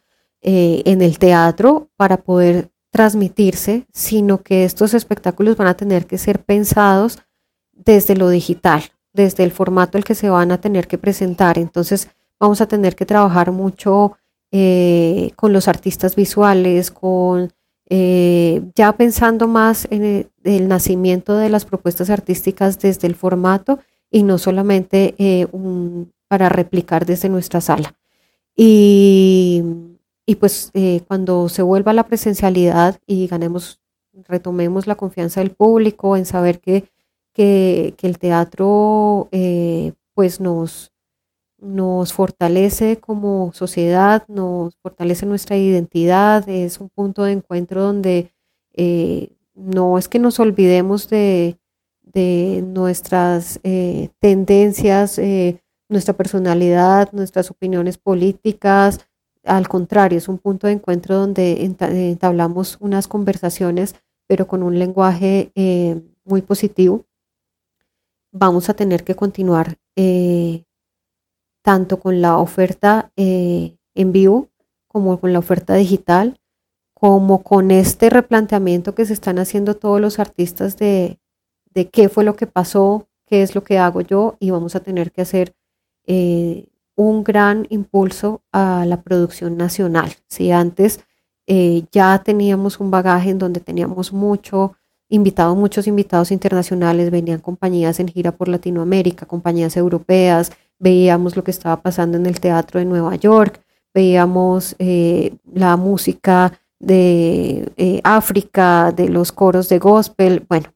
en 0.47 1.01
el 1.01 1.19
teatro 1.19 1.89
para 1.97 2.19
poder 2.19 2.71
transmitirse, 2.91 3.87
sino 3.95 4.43
que 4.43 4.67
estos 4.67 4.93
espectáculos 4.93 5.57
van 5.57 5.69
a 5.69 5.75
tener 5.75 6.07
que 6.07 6.19
ser 6.19 6.45
pensados 6.45 7.21
desde 7.73 8.15
lo 8.15 8.29
digital 8.29 8.83
desde 9.15 9.45
el 9.45 9.53
formato 9.53 9.97
el 9.97 10.05
que 10.05 10.15
se 10.15 10.29
van 10.29 10.53
a 10.53 10.61
tener 10.61 10.87
que 10.87 10.99
presentar. 10.99 11.57
Entonces 11.57 12.09
vamos 12.39 12.61
a 12.61 12.67
tener 12.67 12.95
que 12.95 13.07
trabajar 13.07 13.53
mucho 13.53 14.19
eh, 14.51 15.31
con 15.37 15.53
los 15.53 15.69
artistas 15.69 16.15
visuales, 16.15 16.91
con 16.91 17.53
eh, 17.89 18.62
ya 18.75 18.93
pensando 18.97 19.49
más 19.49 19.87
en 19.91 20.29
el, 20.43 20.69
nacimiento 20.69 21.37
de 21.37 21.49
las 21.49 21.65
propuestas 21.65 22.11
artísticas 22.11 22.79
desde 22.79 23.07
el 23.07 23.15
formato 23.15 23.79
y 24.11 24.23
no 24.23 24.39
solamente 24.39 25.15
eh, 25.19 25.47
para 26.29 26.49
replicar 26.49 27.07
desde 27.07 27.29
nuestra 27.29 27.61
sala. 27.61 27.95
Y, 28.57 29.62
y 30.27 30.37
pues 30.37 30.71
cuando 31.09 31.49
se 31.49 31.62
vuelva 31.62 31.93
la 31.93 32.07
presencialidad 32.07 32.99
y 33.07 33.27
ganemos, 33.27 33.81
retomemos 34.29 34.87
la 34.87 34.95
confianza 34.95 35.41
del 35.41 35.51
público 35.51 36.17
en 36.17 36.27
saber 36.27 36.61
que 36.61 36.85
que, 37.35 37.95
el 38.01 38.18
teatro 38.18 39.28
eh, 39.32 39.93
pues 40.14 40.41
nos, 40.41 40.93
nos 41.59 42.12
fortalece 42.12 42.99
como 42.99 43.53
sociedad, 43.53 44.24
nos 44.28 44.76
fortalece 44.76 45.26
nuestra 45.26 45.57
identidad, 45.57 46.49
es 46.49 46.80
un 46.80 46.89
punto 46.89 47.24
de 47.24 47.32
encuentro 47.32 47.82
donde 47.82 48.32
eh, 48.74 49.30
no 49.55 49.99
es 49.99 50.09
que 50.09 50.18
nos 50.18 50.41
olvidemos 50.41 51.09
de, 51.11 51.59
nuestras 52.62 53.59
eh, 53.64 54.11
tendencias, 54.20 55.20
nuestra 55.89 56.14
personalidad, 56.14 57.11
nuestras 57.12 57.51
opiniones 57.51 57.99
políticas, 57.99 59.01
al 59.43 59.66
contrario, 59.66 60.18
es 60.18 60.28
un 60.28 60.39
punto 60.39 60.68
de 60.68 60.74
encuentro 60.74 61.16
donde 61.16 61.64
entablamos 61.64 62.78
unas 62.80 63.09
conversaciones, 63.09 63.97
pero 64.28 64.47
con 64.47 64.62
un 64.62 64.78
lenguaje 64.78 65.51
muy 66.24 66.41
positivo 66.43 67.05
vamos 68.35 68.68
a 68.68 68.74
tener 68.74 69.05
que 69.05 69.14
continuar 69.14 69.78
eh, 69.97 70.64
tanto 71.62 72.01
con 72.01 72.20
la 72.20 72.37
oferta 72.37 73.12
eh, 73.16 73.76
en 73.95 74.12
vivo 74.12 74.49
como 74.89 75.18
con 75.18 75.32
la 75.32 75.39
oferta 75.39 75.74
digital, 75.74 76.41
como 76.95 77.43
con 77.43 77.70
este 77.70 78.11
replanteamiento 78.11 78.95
que 78.95 79.07
se 79.07 79.12
están 79.12 79.39
haciendo 79.39 79.76
todos 79.76 80.01
los 80.01 80.18
artistas 80.18 80.76
de, 80.76 81.18
qué 81.93 82.09
fue 82.09 82.24
lo 82.24 82.37
que 82.37 82.47
pasó, 82.47 83.09
qué 83.26 83.43
es 83.43 83.55
lo 83.55 83.64
que 83.64 83.78
hago 83.78 84.01
yo 84.01 84.37
y 84.41 84.51
vamos 84.51 84.76
a 84.76 84.80
tener 84.80 85.11
que 85.11 85.22
hacer 85.22 85.55
eh, 86.07 86.68
un 86.97 87.24
gran 87.24 87.66
impulso 87.70 88.43
a 88.53 88.85
la 88.87 89.03
producción 89.03 89.57
nacional. 89.57 90.12
Si 90.28 90.51
antes 90.51 91.01
ya 91.93 92.22
teníamos 92.24 92.80
un 92.80 92.91
bagaje 92.91 93.30
en 93.30 93.39
donde 93.39 93.61
teníamos 93.61 94.12
mucho 94.12 94.76
invitados, 95.09 95.57
muchos 95.57 95.87
invitados 95.87 96.31
internacionales, 96.31 97.11
venían 97.11 97.41
compañías 97.41 98.01
en 98.01 98.09
gira 98.09 98.33
por 98.33 98.49
Latinoamérica, 98.49 99.27
compañías 99.27 99.77
europeas, 99.77 100.53
veíamos 100.79 101.37
lo 101.37 101.45
que 101.45 101.51
estaba 101.51 101.81
pasando 101.83 102.17
en 102.17 102.27
el 102.27 102.41
teatro 102.41 102.81
de 102.81 102.87
Nueva 102.87 103.15
York, 103.17 103.61
veíamos 103.93 104.75
eh, 104.79 105.37
la 105.53 105.77
música 105.77 106.59
de 106.81 107.73
eh, 107.77 108.01
África, 108.05 108.93
de 108.93 109.09
los 109.09 109.33
coros 109.33 109.69
de 109.69 109.79
gospel. 109.79 110.45
Bueno, 110.49 110.73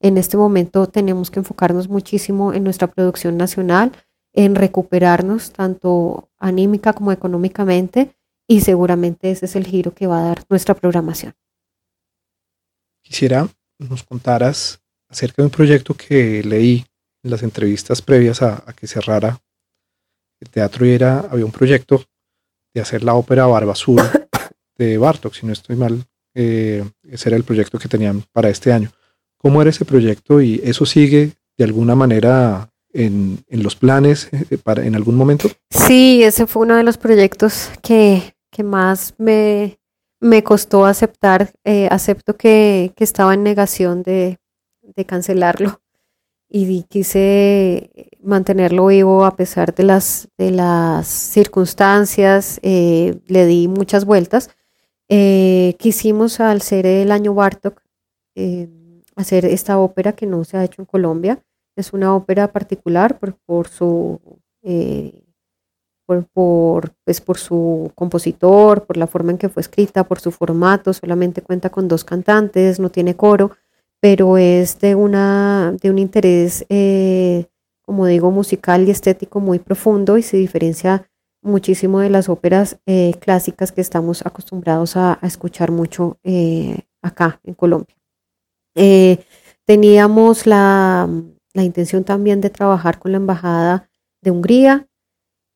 en 0.00 0.18
este 0.18 0.36
momento 0.36 0.86
tenemos 0.86 1.30
que 1.30 1.40
enfocarnos 1.40 1.88
muchísimo 1.88 2.52
en 2.52 2.64
nuestra 2.64 2.86
producción 2.88 3.36
nacional, 3.36 3.92
en 4.32 4.54
recuperarnos 4.54 5.52
tanto 5.52 6.28
anímica 6.38 6.92
como 6.92 7.12
económicamente 7.12 8.14
y 8.46 8.60
seguramente 8.60 9.30
ese 9.30 9.46
es 9.46 9.56
el 9.56 9.66
giro 9.66 9.92
que 9.92 10.06
va 10.06 10.20
a 10.20 10.28
dar 10.28 10.44
nuestra 10.48 10.74
programación. 10.74 11.34
Quisiera 13.02 13.48
nos 13.88 14.02
contaras 14.02 14.80
acerca 15.08 15.42
de 15.42 15.46
un 15.46 15.50
proyecto 15.50 15.94
que 15.94 16.42
leí 16.44 16.84
en 17.22 17.30
las 17.30 17.42
entrevistas 17.42 18.00
previas 18.02 18.42
a, 18.42 18.64
que 18.76 18.86
cerrara 18.86 19.40
el 20.40 20.48
teatro 20.48 20.86
y 20.86 20.90
era, 20.90 21.20
había 21.30 21.44
un 21.44 21.52
proyecto 21.52 22.04
de 22.72 22.80
hacer 22.80 23.02
la 23.02 23.14
ópera 23.14 23.46
Barba 23.46 23.72
Azul 23.72 24.00
de 24.78 24.96
Bartok, 24.96 25.34
si 25.34 25.46
no 25.46 25.52
estoy 25.52 25.76
mal, 25.76 26.04
eh, 26.34 26.84
ese 27.02 27.28
era 27.28 27.36
el 27.36 27.44
proyecto 27.44 27.78
que 27.78 27.88
tenían 27.88 28.22
para 28.32 28.48
este 28.48 28.72
año. 28.72 28.90
¿Cómo 29.36 29.60
era 29.60 29.70
ese 29.70 29.84
proyecto 29.84 30.40
y 30.40 30.60
eso 30.64 30.86
sigue 30.86 31.32
de 31.58 31.64
alguna 31.64 31.94
manera 31.94 32.70
en, 32.92 33.44
los 33.50 33.76
planes 33.76 34.28
eh, 34.32 34.58
para, 34.58 34.84
en 34.84 34.94
algún 34.94 35.16
momento? 35.16 35.48
Sí, 35.70 36.22
ese 36.22 36.46
fue 36.46 36.62
uno 36.62 36.76
de 36.76 36.84
los 36.84 36.96
proyectos 36.96 37.70
que, 37.82 38.34
que 38.50 38.62
más 38.62 39.14
me, 39.18 39.79
me 40.20 40.44
costó 40.44 40.84
aceptar. 40.84 41.52
Eh, 41.64 41.88
acepto 41.90 42.36
que, 42.36 42.92
que, 42.96 43.04
estaba 43.04 43.34
en 43.34 43.42
negación 43.42 44.02
de, 44.02 44.38
cancelarlo 45.06 45.80
y 46.48 46.82
quise 46.82 47.90
mantenerlo 48.22 48.86
vivo 48.88 49.24
a 49.24 49.34
pesar 49.34 49.74
de 49.74 49.84
las, 49.84 50.28
de 50.36 50.50
las 50.50 51.06
circunstancias. 51.08 52.60
Eh, 52.62 53.18
le 53.26 53.46
di 53.46 53.66
muchas 53.66 54.04
vueltas. 54.04 54.50
Eh, 55.08 55.74
quisimos 55.78 56.38
al 56.40 56.60
ser 56.62 56.86
el 56.86 57.10
año 57.12 57.34
Bartok 57.34 57.82
hacer 59.16 59.44
esta 59.44 59.78
ópera 59.78 60.12
que 60.12 60.26
no 60.26 60.44
se 60.44 60.56
ha 60.56 60.64
hecho 60.64 60.82
en 60.82 60.86
Colombia. 60.86 61.42
Es 61.76 61.92
una 61.92 62.14
ópera 62.14 62.52
particular 62.52 63.18
por, 63.18 63.34
por 63.34 63.68
su 63.68 64.20
por, 66.32 66.92
pues 67.04 67.20
por 67.20 67.38
su 67.38 67.90
compositor, 67.94 68.84
por 68.84 68.96
la 68.96 69.06
forma 69.06 69.32
en 69.32 69.38
que 69.38 69.48
fue 69.48 69.60
escrita, 69.62 70.04
por 70.04 70.20
su 70.20 70.30
formato, 70.30 70.92
solamente 70.92 71.42
cuenta 71.42 71.70
con 71.70 71.88
dos 71.88 72.04
cantantes, 72.04 72.78
no 72.80 72.90
tiene 72.90 73.14
coro, 73.14 73.52
pero 74.00 74.38
es 74.38 74.78
de, 74.80 74.94
una, 74.94 75.74
de 75.80 75.90
un 75.90 75.98
interés, 75.98 76.64
eh, 76.68 77.46
como 77.82 78.06
digo, 78.06 78.30
musical 78.30 78.86
y 78.86 78.90
estético 78.90 79.40
muy 79.40 79.58
profundo 79.58 80.18
y 80.18 80.22
se 80.22 80.36
diferencia 80.36 81.06
muchísimo 81.42 82.00
de 82.00 82.10
las 82.10 82.28
óperas 82.28 82.78
eh, 82.86 83.14
clásicas 83.20 83.72
que 83.72 83.80
estamos 83.80 84.24
acostumbrados 84.26 84.96
a, 84.96 85.18
escuchar 85.22 85.70
mucho 85.70 86.18
eh, 86.22 86.80
acá 87.02 87.40
en 87.44 87.54
Colombia. 87.54 87.96
teníamos 89.64 90.46
la, 90.46 91.08
la 91.54 91.62
intención 91.62 92.04
también 92.04 92.40
de 92.40 92.50
trabajar 92.50 92.98
con 92.98 93.12
la 93.12 93.18
Embajada 93.18 93.88
de 94.22 94.30
Hungría, 94.30 94.86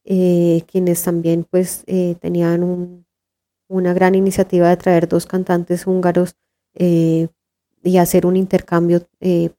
eh, 0.07 0.63
quienes 0.71 1.03
también 1.03 1.47
pues 1.49 1.83
eh, 1.87 2.17
tenían 2.21 3.07
una 3.69 3.95
gran 3.95 4.15
iniciativa 4.15 4.69
de 4.69 4.77
traer 4.77 5.09
dos 5.09 5.25
cantantes 5.25 5.87
húngaros 5.87 6.37
eh, 6.75 7.29
y 7.83 7.97
hacer 7.97 8.27
un 8.27 8.37
intercambio 8.37 9.07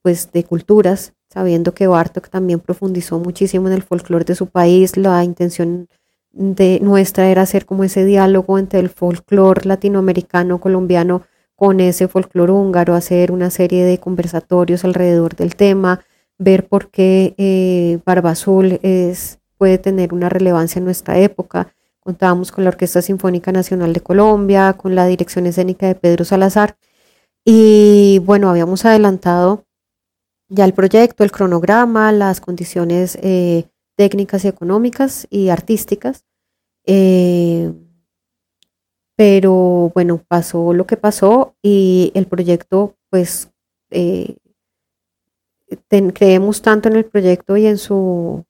pues 0.02 0.30
de 0.32 0.44
culturas, 0.44 1.14
sabiendo 1.28 1.74
que 1.74 1.86
Bartok 1.88 2.28
también 2.28 2.60
profundizó 2.60 3.18
muchísimo 3.18 3.68
en 3.68 3.74
el 3.74 3.82
folclore 3.82 4.24
de 4.24 4.34
su 4.34 4.46
país, 4.46 4.96
la 4.96 5.22
intención 5.24 5.88
de 6.32 6.80
nuestra 6.80 7.28
era 7.28 7.42
hacer 7.42 7.66
como 7.66 7.84
ese 7.84 8.04
diálogo 8.04 8.58
entre 8.58 8.80
el 8.80 8.88
folclore 8.88 9.64
latinoamericano, 9.64 10.60
colombiano, 10.60 11.22
con 11.54 11.80
ese 11.80 12.08
folclore 12.08 12.52
húngaro, 12.52 12.94
hacer 12.94 13.32
una 13.32 13.50
serie 13.50 13.84
de 13.84 13.98
conversatorios 13.98 14.84
alrededor 14.84 15.36
del 15.36 15.56
tema, 15.56 16.04
ver 16.36 16.68
por 16.68 16.90
qué 16.90 18.00
Barba 18.04 18.30
Azul 18.30 18.78
es 18.82 19.38
puede 19.58 19.78
tener 19.78 20.12
una 20.14 20.28
relevancia 20.28 20.78
en 20.78 20.84
nuestra 20.84 21.18
época. 21.18 21.74
Contábamos 22.00 22.52
con 22.52 22.64
la 22.64 22.70
Orquesta 22.70 23.02
Sinfónica 23.02 23.52
Nacional 23.52 23.92
de 23.92 24.00
Colombia, 24.00 24.74
con 24.74 24.94
la 24.94 25.06
dirección 25.06 25.46
escénica 25.46 25.86
de 25.86 25.94
Pedro 25.94 26.24
Salazar. 26.24 26.76
Y 27.44 28.20
bueno, 28.24 28.50
habíamos 28.50 28.84
adelantado 28.84 29.64
ya 30.48 30.64
el 30.64 30.72
proyecto, 30.72 31.24
el 31.24 31.32
cronograma, 31.32 32.12
las 32.12 32.40
condiciones 32.40 33.18
eh, 33.22 33.68
técnicas 33.96 34.44
y 34.44 34.48
económicas 34.48 35.26
y 35.30 35.48
artísticas. 35.48 36.24
Eh, 36.84 37.72
pero 39.16 39.90
bueno, 39.94 40.22
pasó 40.28 40.72
lo 40.74 40.86
que 40.86 40.96
pasó 40.96 41.54
y 41.62 42.12
el 42.14 42.26
proyecto, 42.26 42.94
pues, 43.10 43.50
eh, 43.90 44.36
creemos 46.14 46.62
tanto 46.62 46.88
en 46.88 46.96
el 46.96 47.06
proyecto 47.06 47.56
y 47.56 47.66
en 47.66 47.78
su 47.78 48.44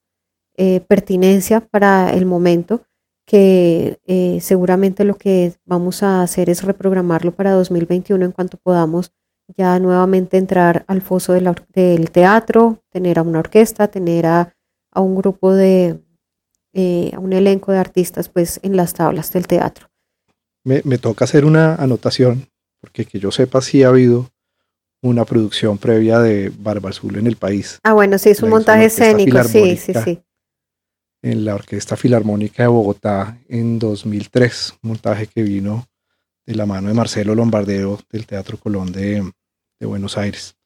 eh, 0.59 0.81
pertinencia 0.81 1.61
para 1.61 2.13
el 2.13 2.25
momento, 2.25 2.87
que 3.27 3.99
eh, 4.07 4.39
seguramente 4.41 5.05
lo 5.05 5.17
que 5.17 5.53
vamos 5.67 6.03
a 6.03 6.23
hacer 6.23 6.49
es 6.49 6.63
reprogramarlo 6.63 7.33
para 7.33 7.51
2021 7.53 8.25
en 8.25 8.33
cuanto 8.33 8.57
podamos 8.57 9.13
ya 9.57 9.79
nuevamente 9.79 10.39
entrar 10.39 10.85
al 10.87 11.03
foso 11.03 11.35
del 11.35 12.11
teatro, 12.11 12.83
tener 12.91 13.19
a 13.19 13.23
una 13.23 13.41
orquesta, 13.41 13.89
tener 13.89 14.25
a, 14.25 14.55
un 14.95 15.15
grupo 15.15 15.53
de, 15.53 16.01
eh, 16.73 17.11
a 17.15 17.19
un 17.19 17.35
elenco 17.35 17.71
de 17.71 17.79
artistas 17.79 18.31
pues 18.31 18.59
en 18.63 18.77
las 18.77 18.95
tablas 18.95 19.31
del 19.33 19.47
teatro. 19.47 19.89
Me, 20.65 20.81
me, 20.85 20.97
toca 20.97 21.27
hacer 21.27 21.45
una 21.45 21.75
anotación, 21.75 22.49
porque 22.81 23.05
que 23.05 23.21
yo 23.21 23.31
sepa 23.31 23.61
si 23.61 23.83
ha 23.83 23.89
habido 23.89 24.31
una 25.03 25.25
producción 25.25 25.77
previa 25.77 26.19
de 26.19 26.51
Barba 26.59 26.91
Azul 26.91 27.17
en 27.17 27.27
el 27.27 27.37
país. 27.37 27.79
Ah, 27.85 27.93
bueno, 27.93 28.19
sí, 28.19 28.31
es 28.31 28.43
un 28.43 28.49
montaje 28.49 28.87
escénico, 28.87 29.45
sí, 29.45 29.77
sí, 29.77 29.93
sí 30.03 30.23
en 31.31 31.45
la 31.45 31.57
Orquesta 31.57 31.97
Filarmónica 31.97 32.63
de 32.63 32.69
Bogotá 32.69 33.39
en 33.49 33.81
2003, 33.81 34.75
un 34.83 34.91
montaje 34.91 35.27
que 35.27 35.43
vino 35.43 35.85
de 36.47 36.55
la 36.55 36.67
mano 36.67 36.87
de 36.87 36.95
Marcelo 36.95 37.35
Lombardero 37.35 37.99
del 38.13 38.27
Teatro 38.27 38.59
Colón 38.59 38.93
de, 38.93 39.29
Buenos 39.81 40.17
Aires. 40.17 40.57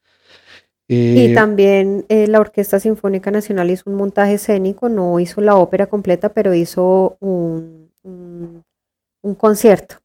y 0.86 1.30
eh, 1.30 1.34
también 1.34 2.04
eh, 2.10 2.26
la 2.26 2.40
Orquesta 2.40 2.78
Sinfónica 2.78 3.30
Nacional 3.30 3.70
hizo 3.70 3.88
un 3.88 3.96
montaje 3.96 4.34
escénico, 4.34 4.90
no 4.90 5.18
hizo 5.18 5.40
la 5.40 5.56
ópera 5.56 5.86
completa, 5.86 6.28
pero 6.28 6.52
hizo 6.52 7.16
un, 7.20 7.90
un, 8.02 9.34
concierto 9.36 9.96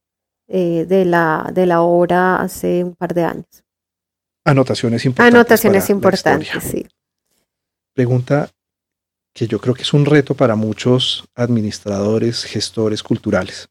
eh, 0.48 0.86
de, 0.88 1.04
la, 1.04 1.50
de 1.52 1.66
la 1.66 1.82
obra 1.82 2.36
hace 2.36 2.82
un 2.82 2.94
par 2.94 3.12
de 3.12 3.24
años. 3.24 3.64
Anotaciones 4.46 5.04
importantes. 5.04 5.34
Anotaciones 5.34 5.90
importantes, 5.90 6.62
sí. 6.62 6.86
Pregunta 7.92 8.48
que 9.36 9.46
yo 9.46 9.60
creo 9.60 9.74
que 9.74 9.82
es 9.82 9.92
un 9.92 10.06
reto 10.06 10.34
para 10.34 10.56
muchos 10.56 11.28
administradores, 11.34 12.44
gestores 12.44 13.02
culturales. 13.02 13.68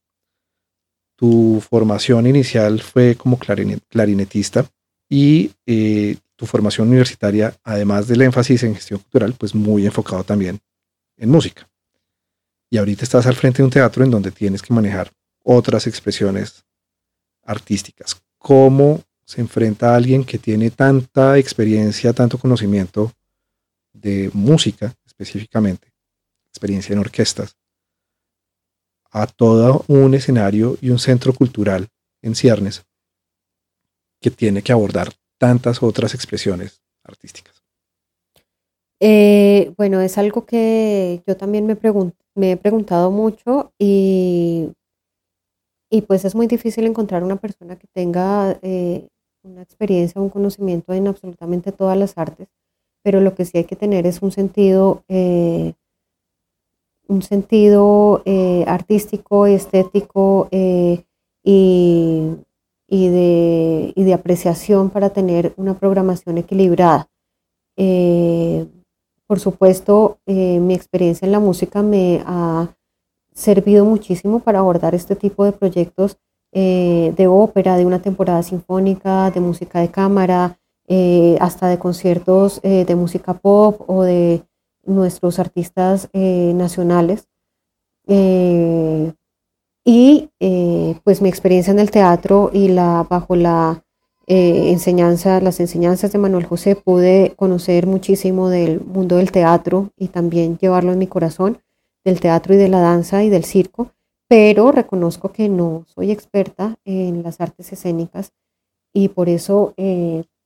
Tu 1.16 1.60
formación 1.68 2.28
inicial 2.28 2.82
fue 2.82 3.16
como 3.16 3.40
clarinetista 3.40 4.70
y 5.10 5.52
eh, 5.66 6.18
tu 6.36 6.46
formación 6.46 6.90
universitaria, 6.90 7.58
además 7.64 8.08
del 8.08 8.22
énfasis 8.22 8.62
en 8.62 8.76
gestión 8.76 9.00
cultural, 9.00 9.34
pues 9.34 9.56
muy 9.56 9.88
enfocado 9.88 10.24
también 10.24 10.60
en 11.18 11.32
música. 11.32 11.68
Y 12.70 12.78
ahorita 12.78 13.04
estás 13.04 13.26
al 13.26 13.36
frente 13.36 13.58
de 13.58 13.64
un 13.64 13.72
teatro 13.72 14.04
en 14.04 14.12
donde 14.12 14.30
tienes 14.30 14.62
que 14.62 14.74
manejar 14.74 15.12
otras 15.42 15.88
expresiones 15.88 16.64
artísticas. 17.44 18.22
¿Cómo 18.38 19.02
se 19.26 19.42
enfrenta 19.42 19.94
a 19.94 19.96
alguien 19.96 20.26
que 20.26 20.38
tiene 20.38 20.70
tanta 20.70 21.40
experiencia, 21.40 22.14
tanto 22.14 22.38
conocimiento 22.38 23.12
de 23.94 24.30
música 24.32 24.94
específicamente, 25.18 25.94
experiencia 26.50 26.94
en 26.94 27.00
orquestas, 27.00 27.56
a 29.12 29.28
todo 29.28 29.86
un 29.88 30.14
escenario 30.14 30.78
y 30.82 30.90
un 30.90 31.00
centro 31.00 31.34
cultural 31.34 31.88
en 32.22 32.36
ciernes 32.36 32.86
que 34.20 34.30
tiene 34.30 34.62
que 34.62 34.74
abordar 34.74 35.14
tantas 35.38 35.82
otras 35.82 36.14
expresiones 36.14 36.82
artísticas. 37.04 37.64
Eh, 39.00 39.74
bueno, 39.78 40.02
es 40.02 40.18
algo 40.18 40.46
que 40.46 41.22
yo 41.26 41.38
también 41.38 41.66
me, 41.66 41.78
me 42.34 42.52
he 42.52 42.58
preguntado 42.58 43.12
mucho 43.12 43.74
y, 43.78 44.72
y, 45.90 46.02
pues 46.02 46.26
es 46.26 46.36
muy 46.36 46.48
difícil 46.48 46.86
encontrar 46.86 47.24
una 47.24 47.36
persona 47.36 47.78
que 47.78 47.88
tenga 47.88 48.58
eh, 48.62 49.08
una 49.44 49.62
experiencia, 49.62 50.22
un 50.22 50.30
conocimiento 50.30 50.94
en 50.94 51.08
absolutamente 51.08 51.72
todas 51.72 51.98
las 51.98 52.18
artes 52.18 52.48
pero 53.06 53.22
lo 53.22 53.36
que 53.36 53.46
sí 53.46 53.60
hay 53.60 53.66
que 53.66 53.76
tener 53.76 54.08
es 54.08 54.24
un 54.24 54.32
sentido, 54.32 55.04
eh, 55.10 55.74
un 57.08 57.22
sentido 57.22 58.24
eh, 58.26 58.66
artístico, 58.68 59.46
estético 59.46 60.48
eh, 60.50 61.04
y, 61.44 62.36
de, 62.90 63.94
y, 63.96 64.04
de, 64.04 64.14
apreciación 64.16 64.90
para 64.90 65.12
tener 65.12 65.54
una 65.56 65.78
programación 65.78 66.40
equilibrada. 66.40 67.08
por 69.28 69.40
supuesto, 69.40 70.18
mi 70.26 70.74
experiencia 70.74 71.28
en 71.28 71.32
la 71.32 71.40
música 71.40 71.84
me 71.84 72.24
ha 72.26 72.76
servido 73.36 73.86
muchísimo 73.86 74.40
para 74.40 74.60
abordar 74.60 74.96
este 74.96 75.16
tipo 75.16 75.46
de 75.46 75.52
proyectos 75.52 76.18
de 76.52 77.28
ópera, 77.30 77.78
de 77.78 77.86
una 77.86 78.02
temporada 78.02 78.42
sinfónica, 78.42 79.30
de 79.30 79.42
música 79.42 79.80
de 79.80 79.90
cámara, 79.90 80.58
eh, 80.88 81.36
hasta 81.42 81.68
de 81.68 81.80
conciertos 81.80 82.60
eh, 82.62 82.86
de 82.86 82.96
música 82.96 83.34
pop 83.34 83.82
o 83.90 84.04
de 84.04 84.44
nuestros 84.84 85.40
artistas 85.40 86.10
eh, 86.14 86.52
nacionales. 86.56 87.28
y 89.88 90.30
pues 91.04 91.22
mi 91.22 91.30
experiencia 91.30 91.72
en 91.72 91.80
el 91.80 91.92
teatro 91.92 92.50
y 92.54 92.68
la, 92.70 93.06
bajo 93.10 93.36
la 93.36 93.84
enseñanza, 94.28 95.40
las 95.42 95.60
enseñanzas 95.60 96.12
de 96.12 96.20
Manuel 96.20 96.46
José, 96.46 96.76
pude 96.76 97.34
conocer 97.36 97.88
muchísimo 97.88 98.50
del 98.50 98.82
mundo 98.82 99.18
del 99.18 99.32
teatro 99.32 99.92
y 99.98 100.08
también 100.10 100.58
llevarlo 100.58 100.92
en 100.94 101.00
mi 101.00 101.08
corazón, 101.08 101.60
del 102.04 102.20
teatro 102.20 102.54
y 102.54 102.58
de 102.58 102.70
la 102.70 102.80
danza 102.80 103.24
y 103.24 103.30
del 103.30 103.46
circo, 103.46 103.92
pero 104.28 104.72
reconozco 104.72 105.32
que 105.32 105.50
no 105.50 105.86
soy 105.88 106.12
experta 106.12 106.78
en 106.86 107.24
las 107.24 107.42
artes 107.42 107.72
escénicas 107.74 108.34
y 108.94 109.10
por 109.10 109.30
eso 109.30 109.74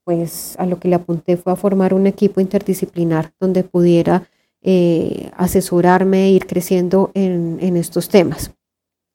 pues 0.04 0.54
a 0.58 0.66
lo 0.66 0.78
que 0.78 0.88
le 0.88 0.96
apunté 0.96 1.36
fue 1.36 1.52
a 1.52 1.56
formar 1.56 1.94
un 1.94 2.06
equipo 2.06 2.40
interdisciplinar 2.40 3.32
donde 3.38 3.64
pudiera 3.64 4.28
eh, 4.62 5.30
asesorarme 5.36 6.26
e 6.26 6.30
ir 6.30 6.46
creciendo 6.46 7.10
en, 7.14 7.76
estos 7.76 8.08
temas. 8.08 8.52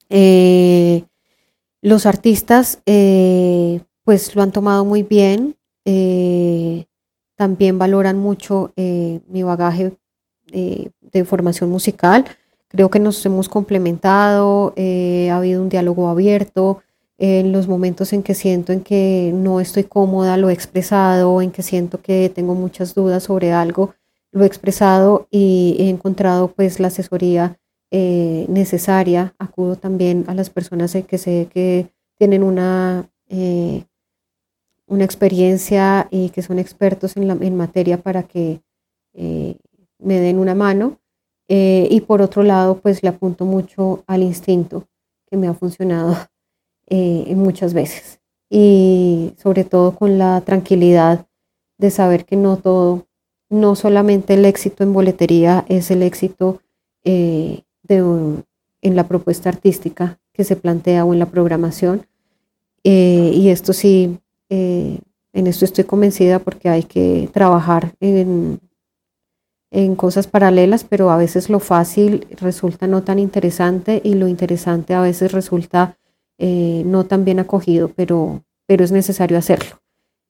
Eh, 0.08 1.04
los 1.82 2.06
artistas 2.06 2.82
pues 4.04 4.34
lo 4.34 4.42
han 4.42 4.52
tomado 4.52 4.84
muy 4.84 5.02
bien, 5.02 5.56
también 7.36 7.78
valoran 7.78 8.18
mucho 8.18 8.72
mi 8.76 9.42
bagaje 9.42 9.96
de 10.46 11.24
formación 11.24 11.70
musical. 11.70 12.24
Creo 12.68 12.90
que 12.90 12.98
nos 12.98 13.24
hemos 13.26 13.48
complementado, 13.48 14.74
ha 14.76 15.36
habido 15.36 15.62
un 15.62 15.68
diálogo 15.68 16.08
abierto, 16.08 16.82
en 17.18 17.52
los 17.52 17.66
momentos 17.66 18.12
en 18.12 18.22
que 18.22 18.34
siento 18.34 18.72
en 18.72 18.82
que 18.82 19.30
no 19.34 19.60
estoy 19.60 19.84
cómoda, 19.84 20.36
lo 20.36 20.50
he 20.50 20.52
expresado, 20.52 21.40
en 21.40 21.50
que 21.50 21.62
siento 21.62 22.00
que 22.02 22.28
tengo 22.28 22.54
muchas 22.54 22.94
dudas 22.94 23.22
sobre 23.22 23.52
algo, 23.52 23.94
lo 24.32 24.44
he 24.44 24.46
expresado 24.46 25.26
y 25.30 25.76
he 25.78 25.88
encontrado 25.88 26.48
pues 26.48 26.78
la 26.78 26.88
asesoría 26.88 27.58
eh, 27.90 28.44
necesaria. 28.48 29.34
Acudo 29.38 29.76
también 29.76 30.24
a 30.28 30.34
las 30.34 30.50
personas 30.50 30.96
que 31.08 31.18
sé 31.18 31.48
que 31.52 31.88
tienen 32.18 32.42
una, 32.42 33.08
eh, 33.28 33.84
una 34.86 35.04
experiencia 35.04 36.08
y 36.10 36.30
que 36.30 36.42
son 36.42 36.58
expertos 36.58 37.16
en, 37.16 37.30
en 37.42 37.56
materia 37.56 37.98
para 37.98 38.24
que 38.24 38.60
eh, 39.14 39.56
me 39.98 40.20
den 40.20 40.38
una 40.38 40.54
mano. 40.54 40.98
y 41.48 42.00
por 42.02 42.22
otro 42.22 42.42
lado, 42.42 42.80
pues 42.80 43.02
le 43.02 43.08
apunto 43.08 43.44
mucho 43.44 44.02
al 44.06 44.22
instinto 44.22 44.86
que 45.30 45.36
me 45.36 45.48
ha 45.48 45.54
funcionado 45.54 46.16
eh, 46.88 47.34
muchas 47.34 47.74
veces. 47.74 48.20
Y 48.48 49.32
sobre 49.38 49.64
todo 49.64 49.96
con 49.96 50.18
la 50.18 50.40
tranquilidad 50.42 51.26
de 51.78 51.90
saber 51.90 52.24
que 52.24 52.36
no 52.36 52.56
todo, 52.58 53.06
no 53.50 53.74
solamente 53.74 54.34
el 54.34 54.44
éxito 54.44 54.84
en 54.84 54.92
boletería 54.92 55.64
es 55.68 55.90
el 55.90 56.02
éxito 56.02 56.60
eh, 57.04 57.62
de, 57.82 57.96
en 57.96 58.96
la 58.96 59.08
propuesta 59.08 59.48
artística 59.48 60.20
que 60.32 60.44
se 60.44 60.56
plantea 60.56 61.04
o 61.04 61.12
en 61.12 61.18
la 61.18 61.26
programación. 61.26 62.06
Eh, 62.84 63.32
y 63.34 63.48
esto 63.48 63.72
sí, 63.72 64.18
en 64.48 65.46
esto 65.46 65.64
estoy 65.64 65.84
convencida 65.84 66.38
porque 66.38 66.68
hay 66.68 66.84
que 66.84 67.28
trabajar 67.32 67.94
en, 67.98 68.60
en 69.72 69.96
cosas 69.96 70.28
paralelas, 70.28 70.84
pero 70.84 71.10
a 71.10 71.16
veces 71.16 71.50
lo 71.50 71.58
fácil 71.58 72.26
resulta 72.40 72.86
no 72.86 73.02
tan 73.02 73.18
interesante 73.18 74.00
y 74.04 74.14
lo 74.14 74.28
interesante 74.28 74.94
a 74.94 75.00
veces 75.00 75.32
resulta 75.32 75.98
eh, 76.38 76.82
no 76.84 77.04
tan 77.04 77.24
bien 77.24 77.38
acogido, 77.38 77.88
pero, 77.94 78.44
pero 78.66 78.84
es 78.84 78.92
necesario 78.92 79.38
hacerlo. 79.38 79.80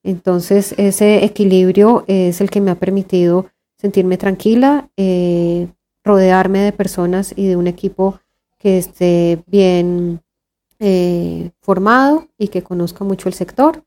Entonces, 0.03 0.74
ese 0.78 1.24
equilibrio 1.24 2.05
es 2.07 2.41
el 2.41 2.51
que 2.51 2.61
me 2.61 2.70
ha 2.70 2.77
permitido 2.77 3.47
sentirme 3.77 4.16
tranquila, 4.16 4.89
eh, 4.97 5.69
rodearme 6.05 6.61
de 6.61 6.73
personas 6.73 7.35
y 7.37 7.49
de 7.49 7.57
un 7.57 7.66
equipo 7.66 8.20
que 8.59 8.78
esté 8.78 9.43
bien 9.47 10.23
eh, 10.78 11.51
formado 11.61 12.28
y 12.39 12.49
que 12.49 12.62
conozca 12.62 13.05
mucho 13.05 13.28
el 13.28 13.35
sector 13.35 13.85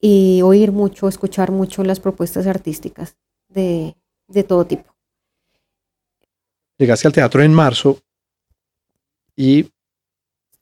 y 0.00 0.42
oír 0.42 0.72
mucho, 0.72 1.08
escuchar 1.08 1.50
mucho 1.50 1.82
las 1.82 2.00
propuestas 2.00 2.46
artísticas 2.46 3.16
de, 3.48 3.96
de 4.28 4.44
todo 4.44 4.66
tipo. 4.66 4.94
Llegaste 6.78 7.08
al 7.08 7.14
teatro 7.14 7.42
en 7.42 7.54
marzo 7.54 7.98
y 9.34 9.70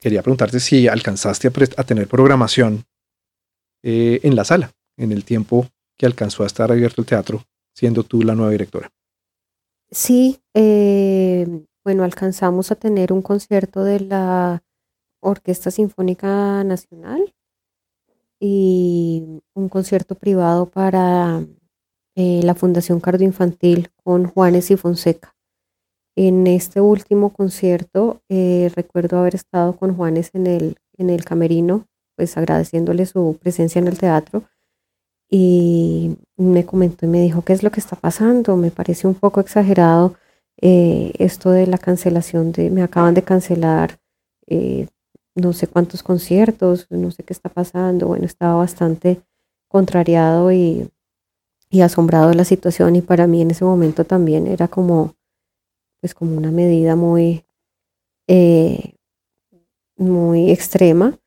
quería 0.05 0.21
preguntarte 0.21 0.61
si 0.61 0.87
alcanzaste 0.87 1.49
a, 1.49 1.83
tener 1.83 2.07
programación 2.07 2.85
eh, 3.83 4.21
en 4.23 4.37
la 4.37 4.45
sala, 4.45 4.71
en 4.99 5.13
el 5.13 5.25
tiempo 5.25 5.67
que 5.97 6.05
alcanzó 6.05 6.43
a 6.43 6.47
estar 6.47 6.71
abierto 6.71 7.01
el 7.01 7.07
teatro, 7.07 7.43
siendo 7.75 8.05
tú 8.05 8.21
la 8.21 8.35
nueva 8.35 8.53
directora. 8.53 8.91
Sí, 9.91 10.43
eh, 10.53 11.47
bueno, 11.83 12.05
alcanzamos 12.05 12.71
a 12.71 12.75
tener 12.75 13.15
un 13.15 13.23
concierto 13.23 13.83
de 13.83 14.01
la 14.01 14.63
Orquesta 15.21 15.71
Sinfónica 15.71 16.63
Nacional 16.65 17.35
y 18.39 19.41
un 19.55 19.71
concierto 19.71 20.17
privado 20.17 20.67
para 20.67 21.47
eh, 22.15 22.43
la 22.43 22.55
Fundación 22.55 23.01
Cardioinfantil 23.01 23.91
con 24.03 24.27
Juanes 24.27 24.71
y 24.71 24.77
Fonseca. 24.77 25.34
En 26.17 26.47
este 26.47 26.81
último 26.81 27.31
concierto 27.31 28.23
eh, 28.29 28.71
recuerdo 28.75 29.19
haber 29.19 29.35
estado 29.35 29.77
con 29.77 29.97
Juanes 29.97 30.31
en 30.33 30.47
el, 30.47 30.77
en 30.97 31.11
el 31.11 31.25
camerino, 31.25 31.87
pues 32.17 32.37
agradeciéndole 32.37 33.07
su 33.07 33.37
presencia 33.41 33.81
en 33.81 33.89
el 33.89 33.99
teatro 33.99 34.45
y 35.29 36.17
me 36.37 36.65
comentó 36.65 37.07
y 37.07 37.09
me 37.09 37.21
dijo, 37.21 37.43
¿qué 37.43 37.53
es 37.53 37.63
lo 37.65 37.71
que 37.71 37.81
está 37.81 37.97
pasando? 37.97 38.57
Me 38.57 38.71
parece 38.71 39.09
un 39.09 39.15
poco 39.15 39.41
exagerado 39.41 40.15
eh, 40.61 41.13
esto 41.19 41.51
de 41.51 41.67
la 41.67 41.79
cancelación 41.79 42.53
de, 42.53 42.71
me 42.71 42.83
acaban 42.83 43.15
de 43.15 43.23
cancelar 43.23 43.99
eh, 44.47 44.87
no 45.35 45.53
sé 45.53 45.67
cuántos 45.67 46.05
conciertos, 46.05 46.87
no 46.91 47.11
sé 47.11 47.25
qué 47.25 47.33
está 47.33 47.49
pasando. 47.49 48.07
Bueno, 48.07 48.25
estaba 48.27 48.55
bastante 48.55 49.21
contrariado 49.67 50.53
y, 50.53 50.89
y 51.71 51.81
asombrado 51.81 52.29
de 52.29 52.37
la 52.37 52.45
situación 52.45 52.95
y 52.95 53.03
para 53.03 53.27
mí 53.27 53.43
en 53.43 53.51
ese 53.51 53.65
momento 53.65 54.05
también 54.05 54.47
era 54.47 54.69
como 54.69 55.17
pues 56.05 56.15
como 56.15 56.37
una 56.37 56.51
medida 56.51 56.97
muy, 56.97 57.47
eh, 58.29 58.93
muy 59.97 60.51
extrema, 60.51 61.19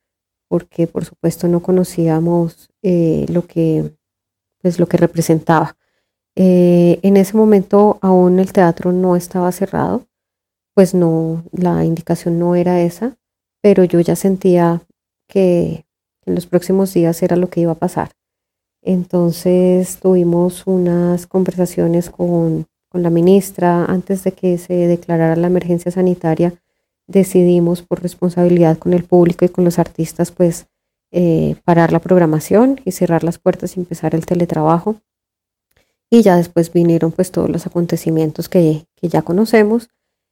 porque 0.48 0.86
por 0.86 1.04
supuesto 1.04 1.48
no 1.48 1.64
conocíamos 1.64 2.70
eh, 2.84 3.26
lo, 3.28 3.48
que, 3.48 3.98
pues 4.62 4.78
lo 4.78 4.86
que 4.86 4.98
representaba. 4.98 5.76
Eh, 6.36 7.00
en 7.02 7.18
ese 7.18 7.36
momento 7.36 7.98
aún 8.04 8.38
el 8.38 8.54
teatro 8.54 8.92
no 8.92 9.16
estaba 9.16 9.52
cerrado, 9.52 10.06
pues 10.76 10.94
no, 10.94 11.44
la 11.52 11.84
indicación 11.84 12.38
no 12.38 12.54
era 12.54 12.80
esa, 12.80 13.18
pero 13.64 13.84
yo 13.84 14.00
ya 14.00 14.16
sentía 14.16 14.84
que 15.28 15.88
en 16.28 16.36
los 16.36 16.46
próximos 16.46 16.94
días 16.94 17.24
era 17.24 17.36
lo 17.36 17.50
que 17.50 17.62
iba 17.62 17.72
a 17.72 17.80
pasar. 17.80 18.12
Entonces 18.84 19.98
tuvimos 20.00 20.68
unas 20.68 21.26
conversaciones 21.26 22.12
con 22.12 22.68
con 22.98 23.04
la 23.04 23.12
ministra, 23.12 23.86
antes 23.86 24.24
de 24.24 24.32
que 24.32 24.58
se 24.58 24.74
declarara 24.74 25.36
la 25.36 25.46
emergencia 25.46 25.92
sanitaria, 25.92 26.56
decidimos 27.06 27.84
por 27.84 28.02
responsabilidad 28.02 28.80
con 28.80 28.92
el 28.92 29.04
público 29.04 29.46
y 29.46 29.50
con 29.50 29.64
los 29.66 29.78
artistas, 29.78 30.32
pues 30.32 30.66
eh, 31.12 31.58
parar 31.64 31.92
la 31.92 32.00
programación 32.00 32.82
y 32.86 32.94
cerrar 32.94 33.24
las 33.24 33.38
puertas 33.38 33.78
y 33.78 33.82
empezar 33.82 34.16
el 34.16 34.26
teletrabajo. 34.26 34.96
Y 36.10 36.24
ya 36.24 36.38
después 36.38 36.74
vinieron 36.74 37.12
pues 37.12 37.30
todos 37.30 37.52
los 37.52 37.68
acontecimientos 37.68 38.50
que, 38.50 38.88
ya 39.00 39.22
conocemos. 39.22 39.90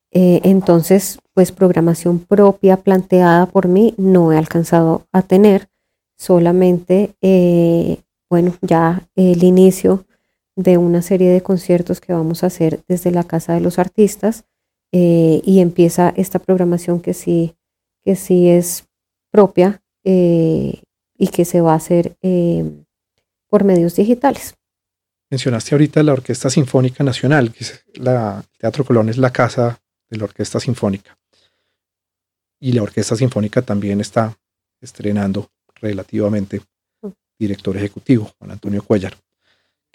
Eh, 0.10 0.42
entonces, 0.44 1.20
pues 1.36 1.52
programación 1.52 2.18
propia 2.18 2.78
planteada 2.78 3.46
por 3.46 3.68
mí 3.68 3.94
no 3.98 4.34
he 4.34 4.40
alcanzado 4.40 5.06
a 5.12 5.22
tener, 5.22 5.70
solamente, 6.18 7.14
eh, 7.22 8.00
bueno, 8.28 8.56
ya 8.64 9.08
el 9.16 9.44
inicio 9.44 10.04
de 10.56 10.78
una 10.78 11.02
serie 11.02 11.30
de 11.30 11.42
conciertos 11.42 12.00
que 12.00 12.14
vamos 12.14 12.44
a 12.44 12.48
hacer 12.48 12.84
desde 12.88 13.12
la 13.12 13.24
Casa 13.24 13.54
de 13.54 13.60
los 13.60 13.78
Artistas 13.78 14.46
eh, 14.92 15.42
y 15.44 15.60
empieza 15.60 16.14
esta 16.16 16.40
programación 16.40 17.02
que 17.02 17.14
sí, 17.14 17.56
que 18.04 18.16
sí 18.16 18.50
es 18.50 18.88
propia 19.32 19.82
eh, 20.04 20.82
y 21.18 21.28
que 21.28 21.44
se 21.44 21.62
va 21.62 21.74
a 21.74 21.78
hacer 21.78 22.16
eh, 22.22 22.64
por 23.48 23.64
medios 23.64 23.96
digitales. 23.96 24.56
Mencionaste 25.30 25.76
ahorita 25.76 26.04
la 26.04 26.14
Orquesta 26.14 26.50
Sinfónica 26.50 27.04
Nacional, 27.04 27.52
que 27.52 27.64
es 27.64 27.84
la 27.96 28.44
Teatro 28.58 28.86
Colón 28.86 29.10
es 29.10 29.18
la 29.18 29.34
casa 29.34 29.82
de 30.10 30.18
la 30.18 30.26
Orquesta 30.26 30.60
Sinfónica. 30.60 31.18
Y 32.60 32.72
la 32.72 32.84
Orquesta 32.84 33.16
Sinfónica 33.16 33.62
también 33.62 34.00
está 34.00 34.38
estrenando 34.80 35.50
relativamente 35.76 36.62
mm. 37.02 37.10
director 37.38 37.76
ejecutivo, 37.76 38.32
Juan 38.38 38.52
Antonio 38.52 38.84
Cuellar. 38.84 39.18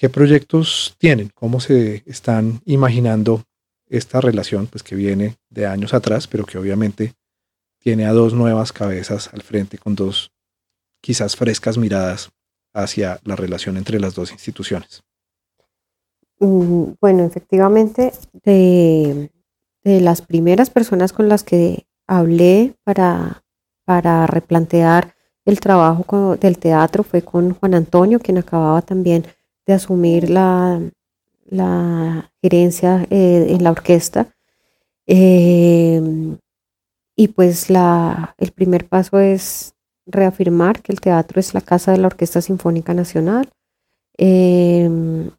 ¿Qué 0.01 0.09
proyectos 0.09 0.97
tienen? 0.97 1.31
¿Cómo 1.35 1.61
se 1.61 2.03
están 2.07 2.63
imaginando 2.65 3.43
esta 3.87 4.23
relación 4.23 4.67
pues, 4.67 4.83
que 4.83 4.95
viene 4.95 5.37
de 5.51 5.67
años 5.67 5.93
atrás, 5.93 6.27
pero 6.27 6.47
que 6.47 6.57
obviamente 6.57 7.13
tiene 7.79 8.07
a 8.07 8.15
dos 8.15 8.33
nuevas 8.33 8.73
cabezas 8.73 9.29
al 9.35 9.43
frente 9.43 9.77
con 9.77 9.95
dos 9.95 10.33
quizás 11.03 11.37
frescas 11.37 11.77
miradas 11.77 12.31
hacia 12.73 13.21
la 13.25 13.37
relación 13.37 13.77
entre 13.77 14.01
las 14.01 14.15
dos 14.15 14.33
instituciones? 14.33 15.03
Mm, 16.39 16.93
bueno, 16.99 17.25
efectivamente, 17.25 18.15
de, 18.43 19.31
las 19.85 20.23
primeras 20.23 20.71
personas 20.71 21.13
con 21.13 21.29
las 21.29 21.45
que 21.45 21.87
hablé 22.07 22.75
para, 22.85 23.45
para 23.85 24.27
replantear 24.27 25.15
el 25.45 25.61
trabajo 25.61 26.39
del 26.39 26.57
teatro 26.57 27.03
fue 27.03 27.21
con 27.21 27.53
Juan 27.53 27.75
Antonio, 27.75 28.19
quien 28.19 28.39
acababa 28.39 28.81
también 28.81 29.27
de 29.71 29.77
asumir 29.77 30.31
la, 30.31 30.81
la 31.47 32.33
gerencia 32.43 33.07
eh, 33.11 33.47
en 33.51 33.63
la 33.63 33.71
orquesta. 33.71 34.35
Em, 35.07 36.39
y 37.17 37.29
pues 37.29 37.71
la, 37.71 38.35
el 38.39 38.51
primer 38.51 38.89
paso 38.89 39.21
es 39.21 39.75
reafirmar 40.07 40.83
que 40.83 40.93
el 40.93 41.01
teatro 41.01 41.39
es 41.39 41.55
la 41.55 41.61
casa 41.61 41.93
de 41.93 41.99
la 41.99 42.09
Orquesta 42.09 42.41
Sinfónica 42.41 42.95
Nacional. 42.95 43.49
Em, 44.19 45.31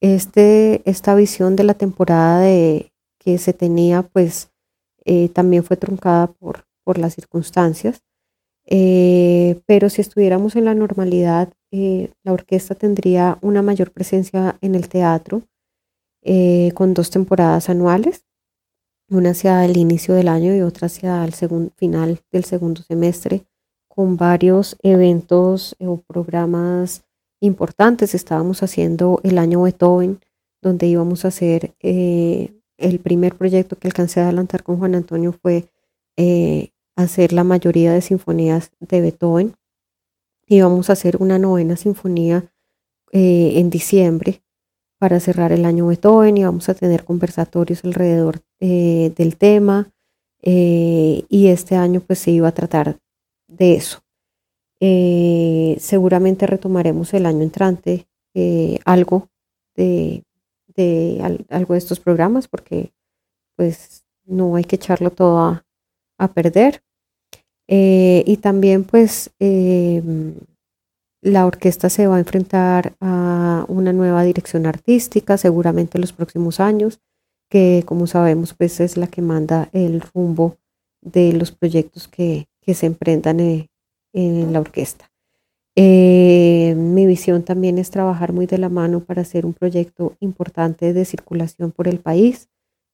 este, 0.00 0.82
esta 0.84 1.14
visión 1.14 1.56
de 1.56 1.64
la 1.64 1.74
temporada 1.74 2.40
de, 2.40 2.92
que 3.18 3.38
se 3.38 3.54
tenía, 3.54 4.02
pues 4.02 4.50
eh, 5.06 5.30
también 5.30 5.64
fue 5.64 5.76
truncada 5.78 6.26
por, 6.26 6.66
por 6.84 6.98
las 6.98 7.14
circunstancias. 7.14 8.02
Eh, 8.66 9.60
pero 9.66 9.88
si 9.88 10.02
estuviéramos 10.02 10.56
en 10.56 10.66
la 10.66 10.74
normalidad, 10.74 11.52
eh, 11.72 12.12
la 12.24 12.32
orquesta 12.32 12.74
tendría 12.74 13.38
una 13.42 13.62
mayor 13.62 13.92
presencia 13.92 14.58
en 14.60 14.74
el 14.74 14.88
teatro 14.88 15.42
eh, 16.22 16.72
con 16.74 16.94
dos 16.94 17.10
temporadas 17.10 17.68
anuales, 17.68 18.24
una 19.08 19.30
hacia 19.30 19.64
el 19.64 19.76
inicio 19.76 20.14
del 20.14 20.28
año 20.28 20.54
y 20.54 20.62
otra 20.62 20.86
hacia 20.86 21.24
el 21.24 21.32
final 21.76 22.20
del 22.32 22.44
segundo 22.44 22.82
semestre, 22.82 23.44
con 23.88 24.16
varios 24.16 24.76
eventos 24.82 25.76
o 25.80 25.98
programas 25.98 27.04
importantes. 27.40 28.14
Estábamos 28.14 28.62
haciendo 28.62 29.20
el 29.22 29.38
año 29.38 29.62
Beethoven, 29.62 30.20
donde 30.62 30.86
íbamos 30.86 31.24
a 31.24 31.28
hacer 31.28 31.74
el 31.80 32.98
primer 33.02 33.34
proyecto 33.36 33.76
que 33.76 33.88
alcancé 33.88 34.20
a 34.20 34.24
adelantar 34.24 34.62
con 34.62 34.78
Juan 34.78 34.94
Antonio 34.94 35.32
fue 35.32 35.68
hacer 36.96 37.32
la 37.32 37.44
mayoría 37.44 37.92
de 37.92 38.00
sinfonías 38.00 38.70
de 38.80 39.00
Beethoven. 39.00 39.54
Y 40.50 40.62
vamos 40.62 40.90
a 40.90 40.94
hacer 40.94 41.18
una 41.18 41.38
novena 41.38 41.76
sinfonía 41.76 42.52
eh, 43.12 43.52
en 43.60 43.70
diciembre 43.70 44.42
para 44.98 45.20
cerrar 45.20 45.52
el 45.52 45.64
año 45.64 45.86
Beethoven 45.86 46.36
y 46.36 46.44
vamos 46.44 46.68
a 46.68 46.74
tener 46.74 47.04
conversatorios 47.04 47.84
alrededor 47.84 48.40
eh, 48.58 49.12
del 49.16 49.36
tema. 49.36 49.92
Eh, 50.42 51.24
y 51.28 51.46
este 51.46 51.76
año 51.76 52.00
pues 52.00 52.18
se 52.18 52.32
iba 52.32 52.48
a 52.48 52.52
tratar 52.52 52.98
de 53.46 53.74
eso. 53.74 54.00
seguramente 55.78 56.48
retomaremos 56.48 57.14
el 57.14 57.26
año 57.26 57.42
entrante 57.42 58.08
algo 58.84 59.28
de, 59.76 60.24
algo 61.48 61.74
de 61.74 61.78
estos 61.78 62.00
programas 62.00 62.48
porque 62.48 62.92
pues 63.54 64.04
no 64.24 64.56
hay 64.56 64.64
que 64.64 64.76
echarlo 64.76 65.10
todo 65.10 65.38
a, 65.38 65.64
a 66.18 66.32
perder. 66.32 66.82
Eh, 67.72 68.24
y 68.26 68.38
también 68.38 68.82
pues 68.82 69.30
em, 69.38 70.34
la 71.22 71.46
orquesta 71.46 71.88
se 71.88 72.08
va 72.08 72.16
a 72.16 72.18
enfrentar 72.18 72.96
a 73.00 73.64
una 73.68 73.92
nueva 73.92 74.24
dirección 74.24 74.66
artística 74.66 75.38
seguramente 75.38 75.96
en 75.96 76.00
los 76.00 76.12
próximos 76.12 76.58
años, 76.58 77.00
que 77.48 77.84
como 77.86 78.08
sabemos 78.08 78.54
pues 78.54 78.80
es 78.80 78.96
la 78.96 79.06
que 79.06 79.22
manda 79.22 79.68
el 79.72 80.00
rumbo 80.00 80.56
de 81.00 81.32
los 81.32 81.52
proyectos 81.52 82.08
que, 82.08 82.48
se 82.72 82.86
emprendan 82.86 83.40
eh, 83.40 83.68
en, 84.12 84.52
la 84.52 84.60
orquesta. 84.60 85.10
Eh, 85.74 86.72
mi 86.76 87.04
visión 87.04 87.42
también 87.42 87.78
es 87.78 87.90
trabajar 87.90 88.32
muy 88.32 88.46
de 88.46 88.58
la 88.58 88.68
mano 88.68 89.00
para 89.00 89.22
hacer 89.22 89.44
un 89.44 89.54
proyecto 89.54 90.14
importante 90.20 90.92
de 90.92 91.04
circulación 91.04 91.72
por 91.72 91.88
el 91.88 91.98
país 91.98 92.48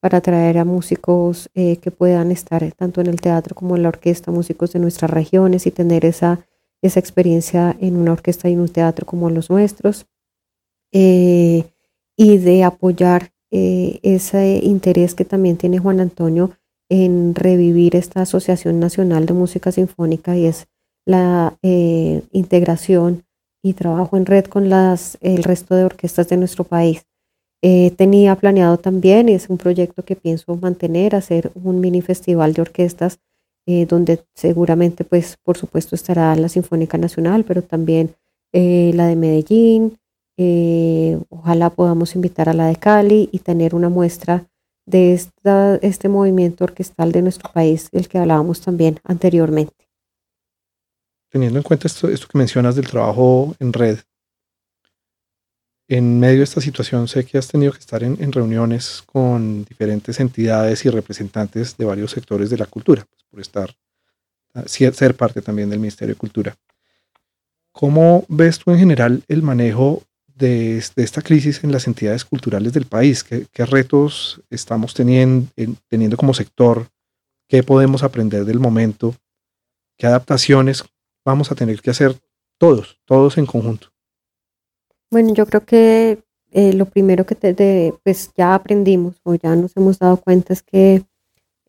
para 0.06 0.18
atraer 0.18 0.56
a 0.58 0.64
músicos 0.64 1.50
eh, 1.56 1.78
que 1.78 1.90
puedan 1.90 2.30
estar 2.30 2.62
tanto 2.74 3.00
en 3.00 3.08
el 3.08 3.20
teatro 3.20 3.56
como 3.56 3.74
en 3.74 3.82
la 3.82 3.88
orquesta, 3.88 4.30
músicos 4.30 4.72
de 4.72 4.78
nuestras 4.78 5.10
regiones 5.10 5.66
y 5.66 5.72
tener 5.72 6.04
esa, 6.04 6.46
esa 6.80 7.00
experiencia 7.00 7.76
en 7.80 7.96
una 7.96 8.12
orquesta 8.12 8.48
y 8.48 8.52
en 8.52 8.60
un 8.60 8.68
teatro 8.68 9.04
como 9.04 9.30
los 9.30 9.50
nuestros, 9.50 10.06
eh, 10.92 11.64
y 12.16 12.38
de 12.38 12.62
apoyar 12.62 13.32
eh, 13.50 13.98
ese 14.04 14.60
interés 14.62 15.16
que 15.16 15.24
también 15.24 15.56
tiene 15.56 15.80
Juan 15.80 15.98
Antonio 15.98 16.52
en 16.88 17.34
revivir 17.34 17.96
esta 17.96 18.20
Asociación 18.20 18.78
Nacional 18.78 19.26
de 19.26 19.34
Música 19.34 19.72
Sinfónica 19.72 20.36
y 20.36 20.46
es 20.46 20.68
la 21.04 21.58
integración 22.30 23.24
y 23.60 23.72
trabajo 23.72 24.16
en 24.16 24.26
red 24.26 24.44
con 24.44 24.72
el 24.72 25.42
resto 25.42 25.74
de 25.74 25.84
orquestas 25.84 26.28
de 26.28 26.36
nuestro 26.36 26.62
país 26.62 27.06
eh, 27.68 27.90
tenía 27.96 28.36
planeado 28.36 28.78
también, 28.78 29.28
y 29.28 29.32
es 29.32 29.50
un 29.50 29.58
proyecto 29.58 30.04
que 30.04 30.14
pienso 30.14 30.54
mantener, 30.54 31.16
hacer 31.16 31.50
un 31.56 31.80
mini 31.80 32.00
festival 32.00 32.52
de 32.54 32.62
orquestas 32.62 33.18
eh, 33.66 33.86
donde 33.86 34.24
seguramente, 34.36 35.02
pues, 35.02 35.36
por 35.42 35.58
supuesto, 35.58 35.96
estará 35.96 36.36
la 36.36 36.48
Sinfónica 36.48 36.96
Nacional, 36.96 37.42
pero 37.42 37.62
también 37.62 38.14
eh, 38.52 38.92
la 38.94 39.08
de 39.08 39.16
Medellín. 39.16 39.98
ojalá 41.28 41.70
podamos 41.70 42.14
invitar 42.14 42.48
a 42.48 42.52
la 42.52 42.68
de 42.68 42.76
Cali 42.76 43.28
y 43.32 43.40
tener 43.40 43.74
una 43.74 43.88
muestra 43.88 44.46
de 44.86 45.14
esta, 45.14 45.74
este 45.82 46.08
movimiento 46.08 46.62
orquestal 46.62 47.10
de 47.10 47.22
nuestro 47.22 47.50
país, 47.52 47.90
del 47.90 48.06
que 48.06 48.18
hablábamos 48.18 48.60
también 48.60 49.00
anteriormente. 49.02 49.88
Teniendo 51.32 51.58
en 51.58 51.64
cuenta 51.64 51.88
esto, 51.88 52.08
esto 52.08 52.28
que 52.30 52.38
mencionas 52.38 52.76
del 52.76 52.86
trabajo 52.86 53.56
en 53.58 53.72
red, 53.72 53.98
en 55.88 56.18
medio 56.18 56.38
de 56.38 56.44
esta 56.44 56.60
situación 56.60 57.06
sé 57.06 57.24
que 57.24 57.38
has 57.38 57.48
tenido 57.48 57.72
que 57.72 57.78
estar 57.78 58.02
en, 58.02 58.32
reuniones 58.32 59.02
con 59.06 59.64
diferentes 59.64 60.18
entidades 60.18 60.84
y 60.84 60.90
representantes 60.90 61.76
de 61.76 61.84
varios 61.84 62.10
sectores 62.10 62.50
de 62.50 62.58
la 62.58 62.66
cultura, 62.66 63.06
pues, 63.08 63.22
por 63.30 63.40
estar, 63.40 63.76
ah, 64.54 64.64
ser 64.66 65.14
parte 65.14 65.42
también 65.42 65.70
del 65.70 65.78
Ministerio 65.78 66.14
de 66.14 66.18
Cultura. 66.18 66.56
¿Cómo 67.70 68.24
ves 68.28 68.58
tú 68.58 68.70
en 68.70 68.78
general 68.78 69.22
el 69.28 69.42
manejo 69.42 70.02
de, 70.34 70.78
esta 70.78 71.22
crisis 71.22 71.62
en 71.62 71.72
las 71.72 71.86
entidades 71.86 72.24
culturales 72.24 72.72
del 72.72 72.86
país? 72.86 73.22
¿Qué, 73.22 73.66
retos 73.66 74.40
estamos 74.50 74.94
teniendo, 74.94 75.50
teniendo 75.88 76.16
como 76.16 76.34
sector? 76.34 76.88
¿Qué 77.48 77.62
podemos 77.62 78.02
aprender 78.02 78.44
del 78.44 78.58
momento? 78.58 79.14
¿Qué 79.98 80.06
adaptaciones 80.06 80.84
vamos 81.24 81.52
a 81.52 81.54
tener 81.54 81.80
que 81.80 81.90
hacer 81.90 82.16
todos, 82.58 82.98
todos 83.04 83.38
en 83.38 83.46
conjunto? 83.46 83.95
Bueno, 85.16 85.32
yo 85.32 85.46
creo 85.46 85.64
que 85.64 86.22
eh, 86.50 86.74
lo 86.74 86.84
primero 86.84 87.24
que 87.24 87.34
te, 87.34 87.94
pues 88.04 88.34
ya 88.36 88.54
aprendimos 88.54 89.18
o 89.22 89.34
ya 89.34 89.56
nos 89.56 89.74
hemos 89.74 89.98
dado 89.98 90.18
cuenta 90.18 90.52
es 90.52 90.62
que 90.62 91.06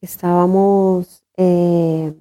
estábamos 0.02 1.24
eh, 1.38 2.14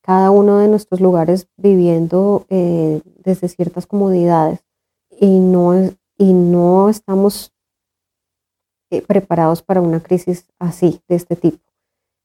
cada 0.00 0.30
uno 0.30 0.58
de 0.58 0.68
nuestros 0.68 1.00
lugares 1.00 1.48
viviendo 1.56 2.46
eh, 2.50 3.02
desde 3.24 3.48
ciertas 3.48 3.86
comodidades 3.86 4.60
y 5.10 5.40
no, 5.40 5.74
y 6.16 6.32
no 6.32 6.88
estamos 6.88 7.52
preparados 9.08 9.62
para 9.62 9.80
una 9.80 9.98
crisis 9.98 10.46
así, 10.60 11.00
de 11.08 11.16
este 11.16 11.34
tipo. 11.34 11.58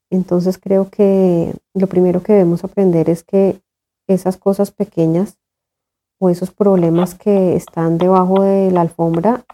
Entonces 0.08 0.56
creo 0.58 0.88
que 0.88 1.52
lo 1.74 1.88
primero 1.88 2.22
que 2.22 2.34
debemos 2.34 2.62
aprender 2.62 3.10
es 3.10 3.24
que 3.24 3.60
esas 4.06 4.36
cosas 4.36 4.70
pequeñas 4.70 5.36
o 6.18 6.30
esos 6.30 6.50
problemas 6.50 7.14
que 7.14 7.56
están 7.56 7.98
debajo 7.98 8.42
de 8.42 8.70
la 8.70 8.80
alfombra 8.82 9.44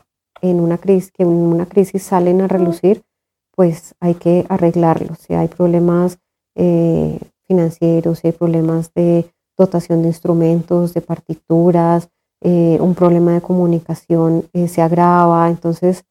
en 0.42 0.60
una 0.60 0.78
crisis, 0.78 1.12
que 1.12 1.22
en 1.22 1.28
una 1.28 1.66
crisis 1.66 2.02
salen 2.02 2.40
a 2.40 2.48
relucir, 2.48 3.02
pues 3.54 3.94
hay 4.00 4.14
que 4.14 4.46
arreglarlos. 4.48 5.18
Si 5.18 5.34
hay 5.34 5.48
problemas 5.48 6.18
eh, 6.56 7.18
financieros, 7.46 8.20
si 8.20 8.28
hay 8.28 8.32
problemas 8.32 8.92
de 8.94 9.30
dotación 9.58 10.02
de 10.02 10.08
instrumentos, 10.08 10.94
de 10.94 11.02
partituras, 11.02 12.08
eh, 12.42 12.78
un 12.80 12.94
problema 12.94 13.32
de 13.32 13.42
comunicación 13.42 14.46
eh, 14.54 14.68
se 14.68 14.80
agrava. 14.80 15.48
Entonces, 15.48 16.04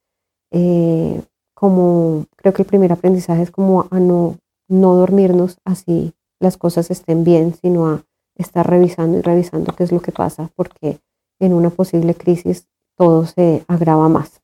como 1.54 2.26
creo 2.36 2.54
que 2.54 2.64
el 2.64 2.68
primer 2.68 2.92
aprendizaje 2.92 3.44
es 3.44 3.52
como 3.52 3.86
a 3.92 4.00
no, 4.00 4.38
no 4.68 4.96
dormirnos 4.96 5.58
así 5.64 6.14
las 6.40 6.58
cosas 6.58 6.90
estén 6.90 7.24
bien, 7.24 7.54
sino 7.54 7.88
a 7.88 8.04
estar 8.42 8.68
revisando 8.68 9.18
y 9.18 9.22
revisando 9.22 9.76
qué 9.76 9.84
es 9.84 9.92
lo 9.92 10.02
que 10.02 10.12
pasa, 10.12 10.50
porque 10.56 11.00
en 11.40 11.54
una 11.54 11.70
posible 11.70 12.16
crisis 12.16 12.68
todo 12.96 13.26
se 13.26 13.64
agrava 13.68 14.10
más. 14.10 14.42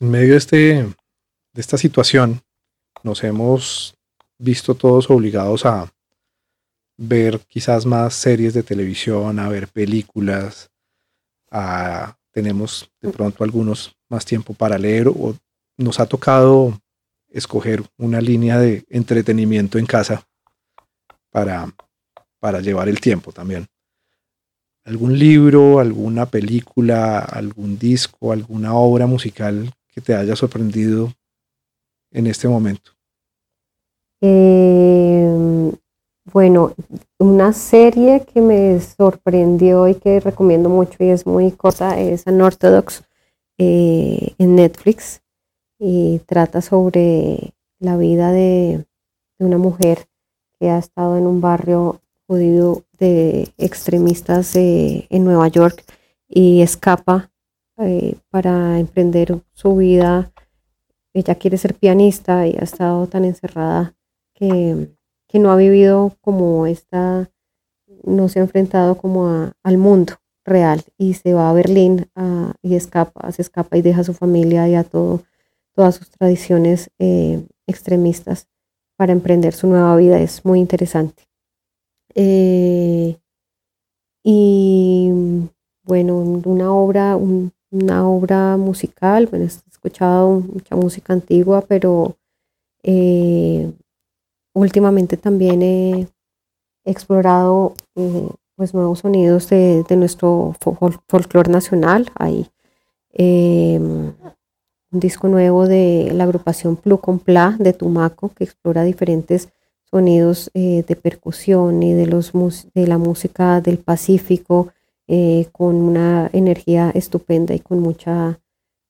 En 0.00 0.10
medio 0.10 0.32
de, 0.32 0.36
este, 0.36 0.56
de 0.56 1.60
esta 1.60 1.76
situación, 1.76 2.40
nos 3.02 3.24
hemos 3.24 3.94
visto 4.38 4.74
todos 4.74 5.10
obligados 5.10 5.66
a 5.66 5.92
ver 6.96 7.40
quizás 7.48 7.86
más 7.86 8.14
series 8.14 8.54
de 8.54 8.62
televisión, 8.62 9.38
a 9.38 9.48
ver 9.48 9.68
películas, 9.68 10.70
a, 11.50 12.16
tenemos 12.32 12.90
de 13.00 13.10
pronto 13.10 13.44
algunos 13.44 13.96
más 14.08 14.24
tiempo 14.24 14.54
para 14.54 14.78
leer 14.78 15.08
o 15.08 15.34
nos 15.76 16.00
ha 16.00 16.06
tocado 16.06 16.78
escoger 17.28 17.82
una 17.96 18.20
línea 18.20 18.58
de 18.58 18.84
entretenimiento 18.88 19.78
en 19.78 19.86
casa 19.86 20.26
para 21.30 21.72
para 22.38 22.60
llevar 22.60 22.88
el 22.88 23.00
tiempo 23.00 23.32
también. 23.32 23.66
¿Algún 24.84 25.18
libro, 25.18 25.80
alguna 25.80 26.26
película, 26.26 27.18
algún 27.18 27.78
disco, 27.78 28.32
alguna 28.32 28.74
obra 28.74 29.06
musical 29.06 29.70
que 29.88 30.00
te 30.00 30.14
haya 30.14 30.34
sorprendido 30.34 31.12
en 32.10 32.26
este 32.26 32.48
momento? 32.48 32.92
Em, 34.20 35.72
bueno, 36.32 36.72
una 37.18 37.52
serie 37.52 38.24
que 38.24 38.40
me 38.40 38.80
sorprendió 38.80 39.88
y 39.88 39.94
que 39.94 40.20
recomiendo 40.20 40.68
mucho 40.68 40.96
y 41.00 41.10
es 41.10 41.26
muy 41.26 41.52
corta 41.52 42.00
es 42.00 42.26
Unorthodox 42.26 43.04
eh, 43.58 44.34
en 44.38 44.56
Netflix 44.56 45.22
y 45.78 46.20
trata 46.26 46.60
sobre 46.60 47.54
la 47.78 47.96
vida 47.96 48.32
de 48.32 48.86
una 49.38 49.58
mujer 49.58 50.08
que 50.58 50.70
ha 50.70 50.78
estado 50.78 51.16
en 51.16 51.26
un 51.26 51.40
barrio 51.40 52.00
de 52.36 53.52
extremistas 53.56 54.54
eh, 54.56 55.06
en 55.10 55.24
Nueva 55.24 55.48
York 55.48 55.84
y 56.28 56.62
escapa 56.62 57.30
eh, 57.78 58.16
para 58.30 58.78
emprender 58.78 59.40
su 59.52 59.76
vida. 59.76 60.32
Ella 61.14 61.34
quiere 61.36 61.56
ser 61.58 61.74
pianista 61.74 62.46
y 62.46 62.56
ha 62.56 62.64
estado 62.64 63.06
tan 63.06 63.24
encerrada 63.24 63.94
que 64.34 64.88
que 65.28 65.38
no 65.38 65.52
ha 65.52 65.56
vivido 65.56 66.16
como 66.22 66.66
esta, 66.66 67.30
no 68.02 68.28
se 68.28 68.40
ha 68.40 68.42
enfrentado 68.42 68.96
como 68.96 69.52
al 69.62 69.78
mundo 69.78 70.14
real 70.44 70.82
y 70.96 71.14
se 71.14 71.34
va 71.34 71.50
a 71.50 71.52
Berlín 71.52 72.10
y 72.62 72.74
escapa, 72.74 73.30
se 73.30 73.42
escapa 73.42 73.76
y 73.76 73.82
deja 73.82 74.00
a 74.00 74.04
su 74.04 74.14
familia 74.14 74.66
y 74.68 74.74
a 74.74 74.84
todo, 74.84 75.22
todas 75.74 75.96
sus 75.96 76.10
tradiciones 76.10 76.90
eh, 76.98 77.46
extremistas 77.66 78.48
para 78.96 79.12
emprender 79.12 79.52
su 79.52 79.68
nueva 79.68 79.94
vida. 79.96 80.18
Es 80.18 80.44
muy 80.44 80.58
interesante. 80.58 81.27
Eh, 82.14 83.16
y 84.24 85.10
bueno, 85.84 86.16
una 86.16 86.72
obra, 86.72 87.16
una 87.16 88.08
obra 88.08 88.56
musical, 88.56 89.26
bueno, 89.26 89.44
he 89.44 89.48
escuchado 89.48 90.40
mucha 90.40 90.76
música 90.76 91.12
antigua, 91.12 91.62
pero 91.66 92.16
eh, 92.82 93.72
últimamente 94.54 95.16
también 95.16 95.62
he 95.62 96.08
explorado 96.84 97.74
pues 98.56 98.74
nuevos 98.74 98.98
sonidos 99.00 99.48
de, 99.50 99.84
nuestro 99.96 100.54
folclore 101.06 101.50
nacional. 101.50 102.10
Hay 102.16 102.50
em, 103.12 104.12
un 104.90 105.00
disco 105.00 105.28
nuevo 105.28 105.68
de 105.68 106.10
la 106.12 106.24
agrupación 106.24 106.76
Plu 106.76 106.98
con 106.98 107.20
Pla 107.20 107.56
de 107.58 107.72
Tumaco 107.72 108.30
que 108.30 108.44
explora 108.44 108.82
diferentes 108.82 109.48
sonidos 109.90 110.50
eh, 110.54 110.84
de 110.86 110.96
percusión 110.96 111.82
y 111.82 111.94
de, 111.94 112.06
los, 112.06 112.32
de 112.74 112.86
la 112.86 112.98
música 112.98 113.60
del 113.60 113.78
Pacífico 113.78 114.68
eh, 115.06 115.46
con 115.52 115.76
una 115.76 116.28
energía 116.32 116.90
estupenda 116.94 117.54
y 117.54 117.60
con 117.60 117.80
mucha, 117.80 118.40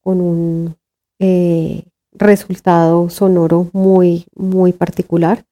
con 0.03 0.21
un 0.21 0.77
eh, 1.21 1.85
resultado 2.13 3.09
sonoro 3.11 3.69
muy, 3.73 4.27
muy 4.35 4.73
particular. 4.73 5.45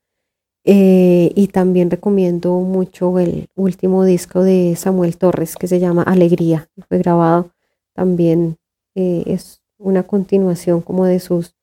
Y 0.68 1.46
también 1.52 1.92
recomiendo 1.92 2.58
mucho 2.58 3.20
el 3.20 3.46
último 3.54 4.02
disco 4.02 4.42
de 4.42 4.74
Samuel 4.74 5.16
Torres 5.16 5.54
que 5.54 5.68
se 5.68 5.78
llama 5.78 6.02
Alegría. 6.02 6.68
Fue 6.88 6.98
grabado 6.98 7.52
también, 7.94 8.56
es 8.96 9.62
una 9.78 10.02
continuación 10.02 10.80
como 10.80 11.04
de 11.04 11.20
sus 11.20 11.54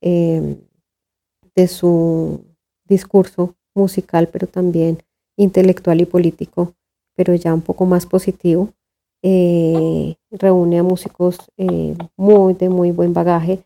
de 0.00 1.68
su 1.68 2.51
discurso 2.92 3.54
musical, 3.74 4.28
pero 4.32 4.46
también 4.46 5.02
intelectual 5.36 6.00
y 6.00 6.06
político, 6.06 6.74
pero 7.16 7.34
ya 7.34 7.52
un 7.52 7.62
poco 7.62 7.86
más 7.86 8.06
positivo. 8.06 8.70
Eh, 9.22 10.16
reúne 10.30 10.78
a 10.78 10.82
músicos 10.82 11.38
muy 12.16 12.54
de 12.54 12.68
muy 12.68 12.90
buen 12.90 13.12
bagaje. 13.12 13.64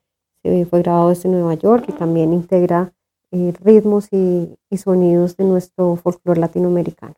fue 0.71 0.83
grabado 0.83 1.09
desde 1.09 1.29
Nueva 1.29 1.55
York 1.55 1.87
y 1.89 1.93
también 1.93 2.33
integra 2.33 2.93
eh, 3.33 3.53
ritmos 3.61 4.09
y, 4.13 4.57
sonidos 4.77 5.37
de 5.37 5.45
nuestro 5.45 5.97
folclore 5.97 6.41
latinoamericano. 6.41 7.15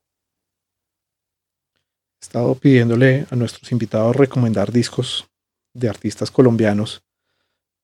He 2.20 2.24
estado 2.24 2.54
pidiéndole 2.54 3.26
a 3.30 3.36
nuestros 3.36 3.70
invitados 3.72 4.16
recomendar 4.16 4.72
discos 4.72 5.28
de 5.74 5.88
artistas 5.88 6.30
colombianos 6.30 7.02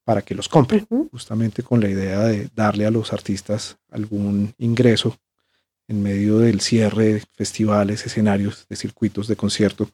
para 0.04 0.22
que 0.22 0.34
los 0.34 0.48
compren, 0.48 0.86
justamente 1.10 1.62
con 1.62 1.80
la 1.80 1.88
idea 1.88 2.20
de 2.20 2.48
darle 2.54 2.86
a 2.86 2.90
los 2.90 3.12
artistas 3.12 3.78
algún 3.90 4.54
ingreso 4.58 5.16
en 5.88 6.02
medio 6.02 6.38
del 6.38 6.60
cierre 6.60 7.14
de 7.14 7.22
festivales, 7.32 8.04
escenarios, 8.06 8.66
de 8.68 8.76
circuitos 8.76 9.28
de 9.28 9.36
concierto. 9.36 9.88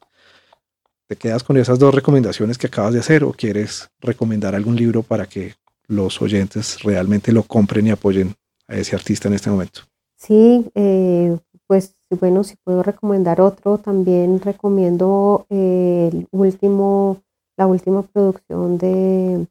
¿Te 1.07 1.15
quedas 1.15 1.43
con 1.43 1.57
esas 1.57 1.79
dos 1.79 1.93
recomendaciones 1.93 2.57
que 2.57 2.67
acabas 2.67 2.93
de 2.93 2.99
hacer 2.99 3.23
o 3.23 3.33
quieres 3.33 3.89
recomendar 3.99 4.55
algún 4.55 4.75
libro 4.75 5.03
para 5.03 5.25
que 5.25 5.55
los 5.91 6.21
oyentes 6.21 6.81
realmente 6.83 7.31
lo 7.31 7.43
compren 7.43 7.87
y 7.87 7.91
apoyen 7.91 8.33
a 8.67 8.77
ese 8.77 8.95
artista 8.95 9.27
en 9.27 9.33
este 9.35 9.49
momento. 9.49 9.81
Sí, 10.15 10.65
eh, 10.75 11.37
pues 11.67 11.95
bueno, 12.09 12.43
si 12.43 12.55
puedo 12.63 12.81
recomendar 12.83 13.41
otro, 13.41 13.77
también 13.77 14.39
recomiendo 14.39 15.45
el 15.49 16.27
último, 16.31 17.21
la 17.57 17.67
última 17.67 18.03
producción 18.03 18.77
de 18.77 19.47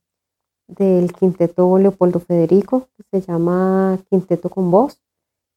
del 0.77 1.13
quinteto 1.13 1.79
Leopoldo 1.79 2.21
Federico, 2.21 2.89
que 2.97 3.21
se 3.21 3.27
llama 3.27 3.99
Quinteto 4.09 4.49
con 4.49 4.71
Voz, 4.71 5.01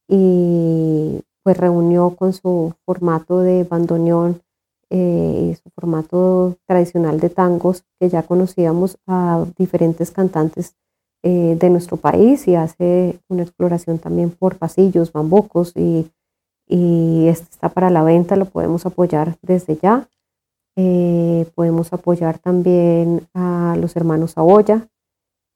y 0.07 1.22
pues 1.44 1.57
reunió 1.57 2.11
con 2.11 2.34
su 2.34 2.73
formato 2.85 3.40
de 3.40 3.64
bandoneón 3.64 4.41
eh, 4.90 5.49
y 5.52 5.56
su 5.56 5.69
formato 5.72 6.56
tradicional 6.65 7.19
de 7.19 7.30
tangos, 7.30 7.84
que 7.99 8.10
ya 8.10 8.23
conocíamos 8.23 8.98
a 9.07 9.45
diferentes 9.57 10.11
cantantes 10.11 10.76
eh, 11.23 11.56
de 11.60 11.69
nuestro 11.69 11.98
país 11.98 12.48
y 12.48 12.56
hace 12.56 13.19
una 13.30 13.44
exploración 13.44 13.98
también 13.98 14.30
por 14.30 14.57
pasillos, 14.57 15.11
bambucos 15.11 15.73
y, 15.76 16.11
y 16.68 17.27
este 17.27 17.48
está 17.49 17.69
para 17.69 17.90
la 17.90 18.03
venta, 18.03 18.35
lo 18.35 18.45
podemos 18.45 18.85
apoyar 18.85 19.38
desde 19.41 19.77
ya. 19.77 20.07
Eh, 20.76 21.45
podemos 21.56 21.94
apoyar 21.94 22.40
también 22.40 23.27
a 23.34 23.76
los 23.80 23.95
hermanos 23.95 24.38
Aboya, 24.38 24.88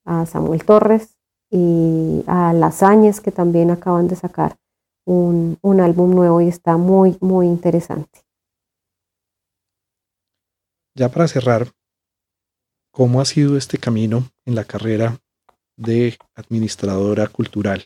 a 0.08 0.26
Samuel 0.26 0.66
Torres 0.66 1.18
y 1.52 2.24
a 2.26 2.54
Las 2.54 2.82
Áñez 2.82 3.22
que 3.22 3.32
también 3.32 3.70
acaban 3.70 4.08
de 4.08 4.16
sacar 4.16 4.58
un, 5.06 5.58
un 5.62 5.80
álbum 5.80 6.16
nuevo 6.16 6.42
y 6.42 6.48
está 6.48 6.78
muy, 6.78 7.18
muy 7.22 7.46
interesante. 7.48 8.22
Ya 10.96 11.10
para 11.10 11.28
cerrar, 11.28 11.68
¿cómo 12.92 13.22
ha 13.22 13.26
sido 13.26 13.56
este 13.56 13.78
camino 13.78 14.24
en 14.46 14.56
la 14.56 14.64
carrera 14.64 15.20
de 15.76 16.18
administradora 16.36 17.28
cultural? 17.28 17.86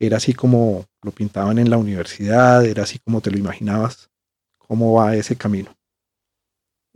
¿Era 0.00 0.16
así 0.16 0.34
como 0.34 0.84
lo 1.02 1.12
pintaban 1.12 1.58
en 1.58 1.70
la 1.70 1.78
universidad? 1.78 2.64
¿Era 2.66 2.82
así 2.82 2.98
como 2.98 3.20
te 3.20 3.30
lo 3.30 3.38
imaginabas? 3.38 4.10
¿Cómo 4.58 4.94
va 4.94 5.14
ese 5.14 5.36
camino? 5.36 5.70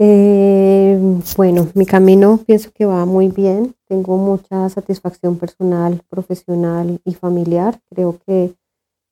Eh, 0.00 0.96
bueno, 1.36 1.66
mi 1.74 1.84
camino 1.84 2.38
pienso 2.46 2.70
que 2.72 2.86
va 2.86 3.04
muy 3.04 3.28
bien. 3.28 3.74
Tengo 3.88 4.16
mucha 4.16 4.68
satisfacción 4.68 5.36
personal, 5.38 6.02
profesional 6.08 7.00
y 7.04 7.14
familiar. 7.14 7.80
Creo 7.90 8.18
que 8.24 8.54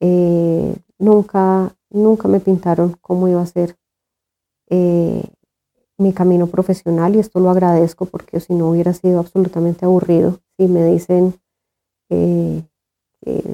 eh, 0.00 0.76
nunca, 0.98 1.74
nunca 1.90 2.28
me 2.28 2.38
pintaron 2.38 2.96
cómo 3.00 3.26
iba 3.26 3.42
a 3.42 3.46
ser 3.46 3.76
eh, 4.70 5.24
mi 5.98 6.12
camino 6.12 6.46
profesional 6.46 7.16
y 7.16 7.18
esto 7.18 7.40
lo 7.40 7.50
agradezco 7.50 8.06
porque 8.06 8.38
si 8.38 8.54
no 8.54 8.70
hubiera 8.70 8.92
sido 8.92 9.18
absolutamente 9.18 9.84
aburrido. 9.84 10.38
Si 10.56 10.68
me 10.68 10.84
dicen 10.84 11.34
que 12.08 12.62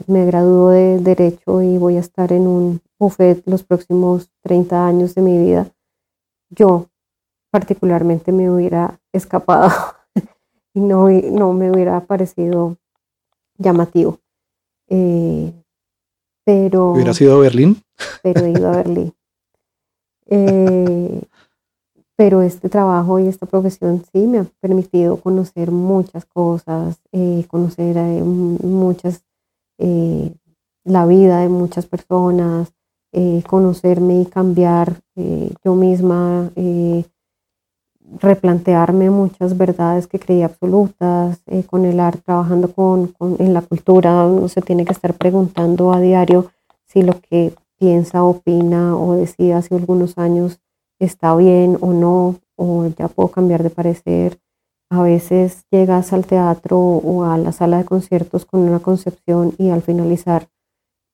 me 0.07 0.27
gradúo 0.27 0.69
de 0.69 0.99
derecho 0.99 1.63
y 1.63 1.79
voy 1.79 1.97
a 1.97 2.01
estar 2.01 2.31
en 2.31 2.47
un 2.47 2.83
buffet 2.99 3.43
los 3.47 3.63
próximos 3.63 4.31
30 4.43 4.87
años 4.87 5.15
de 5.15 5.23
mi 5.23 5.39
vida, 5.39 5.73
yo 6.51 6.92
particularmente 7.53 8.33
me 8.33 8.51
hubiera 8.51 8.99
escapado 9.13 9.71
y 10.75 10.81
no, 10.81 11.09
no 11.11 11.53
me 11.53 11.71
hubiera 11.71 12.01
parecido 12.01 12.79
llamativo. 13.59 14.19
Eh, 14.89 15.53
pero... 16.45 16.93
¿Hubiera 16.93 17.13
sido 17.13 17.37
a 17.37 17.41
Berlín? 17.41 17.77
Pero 18.23 18.47
he 18.47 18.51
ido 18.51 18.69
a 18.69 18.77
Berlín. 18.77 19.13
Eh, 20.27 21.21
pero 22.17 22.41
este 22.41 22.71
trabajo 22.71 23.19
y 23.19 23.29
esta 23.29 23.45
profesión 23.45 24.03
sí 24.13 24.27
me 24.27 24.39
ha 24.39 24.47
permitido 24.61 25.19
conocer 25.19 25.71
muchas 25.71 26.25
cosas, 26.25 27.01
eh, 27.13 27.45
conocer 27.49 27.97
muchas, 28.25 29.25
la 30.85 31.07
vida 31.07 31.41
de 31.41 31.49
muchas 31.49 31.87
personas, 31.87 32.73
conocerme 33.47 34.23
y 34.23 34.27
cambiar 34.27 35.01
yo 35.65 35.75
misma, 35.75 36.51
replantearme 38.21 39.11
muchas 39.11 39.57
verdades 39.57 40.07
que 40.07 40.19
creía 40.19 40.47
absolutas, 40.47 41.41
con 41.67 41.85
el 41.85 42.01
arte, 42.01 42.23
trabajando 42.25 42.73
con, 42.73 43.15
en 43.39 43.55
la 43.55 43.63
cultura, 43.63 44.27
uno 44.27 44.49
se 44.49 44.63
tiene 44.63 44.85
que 44.85 44.93
estar 44.93 45.15
preguntando 45.15 45.93
a 45.93 46.01
diario 46.01 46.51
si 46.87 47.03
lo 47.03 47.21
que 47.21 47.55
piensa, 47.79 48.23
opina 48.23 48.97
o 48.97 49.15
decía 49.15 49.59
hace 49.59 49.75
algunos 49.75 50.19
años 50.19 50.61
está 50.99 51.35
bien 51.35 51.79
o 51.81 51.93
no, 51.93 52.37
o 52.57 52.87
ya 52.87 53.09
puedo 53.09 53.29
cambiar 53.29 53.63
de 53.63 53.71
parecer. 53.71 54.39
A 54.89 55.03
veces 55.03 55.65
llegas 55.71 56.13
al 56.13 56.27
teatro 56.27 56.79
o 56.79 57.25
a 57.25 57.39
la 57.39 57.53
sala 57.53 57.79
de 57.79 57.85
conciertos 57.85 58.45
con 58.45 58.61
una 58.61 58.81
concepción 58.81 59.55
y 59.59 59.71
al 59.71 59.83
finalizar 59.83 60.49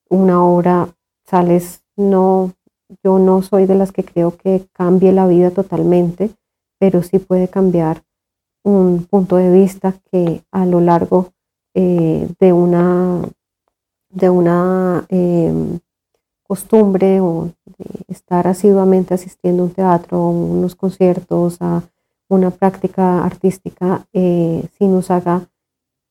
una 0.09 0.43
obra 0.43 0.89
sales, 1.25 1.81
no, 1.95 2.53
yo 3.03 3.19
no 3.19 3.41
soy 3.41 3.65
de 3.65 3.75
las 3.75 3.91
que 3.91 4.03
creo 4.03 4.35
que 4.37 4.67
cambie 4.73 5.11
la 5.11 5.27
vida 5.27 5.51
totalmente, 5.51 6.31
pero 6.79 7.03
sí 7.03 7.19
puede 7.19 7.47
cambiar 7.47 8.03
un 8.63 9.05
punto 9.09 9.35
de 9.35 9.51
vista 9.51 9.93
que 10.11 10.43
a 10.51 10.65
lo 10.65 10.81
largo 10.81 11.33
eh, 11.73 12.27
de 12.39 12.53
una, 12.53 13.21
de 14.09 14.29
una 14.29 15.05
em, 15.09 15.79
costumbre 16.43 17.21
o 17.21 17.51
de 17.77 17.85
estar 18.07 18.47
asiduamente 18.47 19.13
asistiendo 19.13 19.63
a 19.63 19.65
un 19.67 19.71
teatro, 19.71 20.17
a 20.17 20.29
unos 20.29 20.75
conciertos, 20.75 21.57
a 21.61 21.83
una 22.27 22.49
práctica 22.51 23.23
artística, 23.23 24.07
eh, 24.13 24.67
si 24.77 24.87
nos 24.87 25.11
haga 25.11 25.47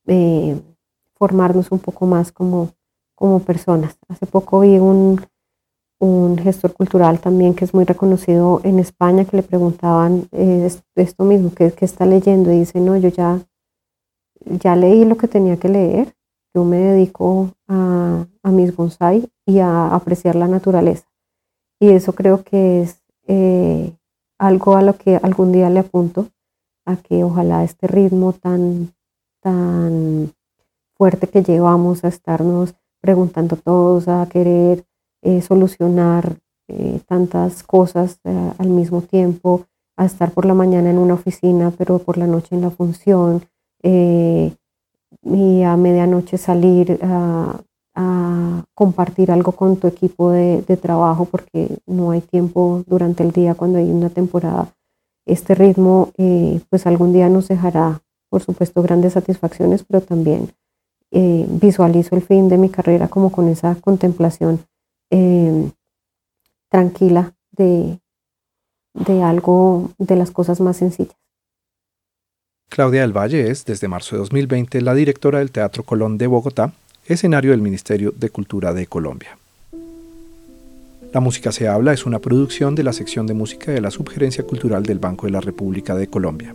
eh, 0.07 0.59
formarnos 1.15 1.71
un 1.71 1.79
poco 1.79 2.05
más 2.05 2.31
como, 2.31 2.69
como 3.15 3.39
personas. 3.41 3.97
Hace 4.07 4.25
poco 4.25 4.61
vi 4.61 4.79
un, 4.79 5.21
un 5.99 6.37
gestor 6.37 6.73
cultural 6.73 7.19
también 7.19 7.53
que 7.53 7.65
es 7.65 7.73
muy 7.73 7.83
reconocido 7.83 8.61
en 8.63 8.79
España, 8.79 9.25
que 9.25 9.37
le 9.37 9.43
preguntaban 9.43 10.27
eh, 10.31 10.69
esto 10.95 11.23
mismo, 11.25 11.53
que, 11.53 11.73
está 11.81 12.05
leyendo, 12.05 12.51
y 12.51 12.59
dice, 12.59 12.79
no, 12.79 12.95
yo 12.97 13.09
ya, 13.09 13.39
ya 14.45 14.75
leí 14.75 15.03
lo 15.05 15.17
que 15.17 15.27
tenía 15.27 15.57
que 15.57 15.69
leer, 15.69 16.15
yo 16.53 16.63
me 16.63 16.77
dedico 16.77 17.51
a, 17.67 18.25
a 18.41 18.51
mis 18.51 18.75
bonsai 18.75 19.29
y 19.45 19.59
a 19.59 19.93
apreciar 19.93 20.35
la 20.35 20.47
naturaleza. 20.47 21.05
Y 21.79 21.89
eso 21.89 22.13
creo 22.13 22.43
que 22.43 22.81
es 22.81 23.01
eh, 23.27 23.93
algo 24.37 24.75
a 24.75 24.81
lo 24.81 24.97
que 24.97 25.17
algún 25.17 25.51
día 25.51 25.69
le 25.69 25.79
apunto, 25.79 26.27
a 26.85 26.95
que 26.95 27.23
ojalá 27.23 27.63
este 27.63 27.87
ritmo 27.87 28.33
tan, 28.33 28.93
tan 29.41 30.33
fuerte 30.95 31.27
que 31.27 31.43
llevamos 31.43 32.03
a 32.03 32.07
estarnos 32.07 32.73
preguntando 33.01 33.55
todos, 33.55 34.07
a 34.07 34.27
querer 34.27 34.85
eh, 35.21 35.41
solucionar 35.41 36.37
eh, 36.69 37.01
tantas 37.05 37.61
cosas 37.63 38.19
eh, 38.23 38.51
al 38.57 38.69
mismo 38.69 39.01
tiempo, 39.01 39.65
a 39.97 40.05
estar 40.05 40.31
por 40.31 40.45
la 40.45 40.53
mañana 40.53 40.89
en 40.89 40.97
una 40.97 41.15
oficina, 41.15 41.73
pero 41.77 41.99
por 41.99 42.17
la 42.17 42.25
noche 42.25 42.55
en 42.55 42.61
la 42.61 42.69
función, 42.69 43.43
y 45.21 45.63
a 45.63 45.75
medianoche 45.77 46.37
salir 46.37 46.99
a, 47.01 47.61
compartir 48.73 49.29
algo 49.29 49.51
con 49.51 49.75
tu 49.75 49.87
equipo 49.87 50.31
de, 50.31 50.61
trabajo 50.81 51.25
porque 51.25 51.79
no 51.85 52.11
hay 52.11 52.21
tiempo 52.21 52.81
durante 52.87 53.23
el 53.23 53.31
día 53.33 53.55
cuando 53.55 53.77
hay 53.77 53.89
una 53.91 54.09
temporada. 54.09 54.73
Este 55.25 55.53
ritmo, 55.53 56.11
pues 56.69 56.87
algún 56.87 57.11
día 57.11 57.27
nos 57.27 57.49
dejará, 57.49 58.01
por 58.29 58.41
supuesto, 58.41 58.81
grandes 58.81 59.13
satisfacciones, 59.13 59.83
pero 59.83 59.99
también 60.01 60.49
visualizo 61.11 62.15
el 62.15 62.21
fin 62.21 62.47
de 62.47 62.57
mi 62.57 62.69
carrera 62.69 63.09
como 63.09 63.31
con 63.31 63.49
esa 63.49 63.75
contemplación 63.75 64.61
Em, 65.11 65.71
tranquila 66.69 67.33
de, 67.51 67.99
de 68.93 69.23
algo, 69.23 69.91
de 69.97 70.15
las 70.15 70.31
cosas 70.31 70.61
más 70.61 70.77
sencillas. 70.77 71.15
Claudia 72.69 73.01
del 73.01 73.17
Valle 73.17 73.49
es, 73.49 73.65
desde 73.65 73.87
marzo 73.87 74.15
de 74.15 74.19
2020, 74.19 74.81
la 74.81 74.93
directora 74.93 75.39
del 75.39 75.51
Teatro 75.51 75.83
Colón 75.83 76.19
de 76.19 76.27
Bogotá, 76.27 76.73
escenario 77.05 77.51
del 77.51 77.61
Ministerio 77.61 78.13
de 78.15 78.29
Cultura 78.29 78.73
de 78.73 78.85
Colombia. 78.85 79.37
La 81.11 81.19
Música 81.19 81.51
se 81.51 81.67
habla 81.67 81.91
es 81.91 82.05
una 82.05 82.19
producción 82.19 82.75
de 82.75 82.83
la 82.83 82.93
sección 82.93 83.25
de 83.25 83.33
música 83.33 83.71
de 83.71 83.81
la 83.81 83.89
Subgerencia 83.89 84.45
Cultural 84.45 84.83
del 84.83 84.99
Banco 84.99 85.25
de 85.25 85.31
la 85.31 85.41
República 85.41 85.95
de 85.95 86.07
Colombia. 86.07 86.53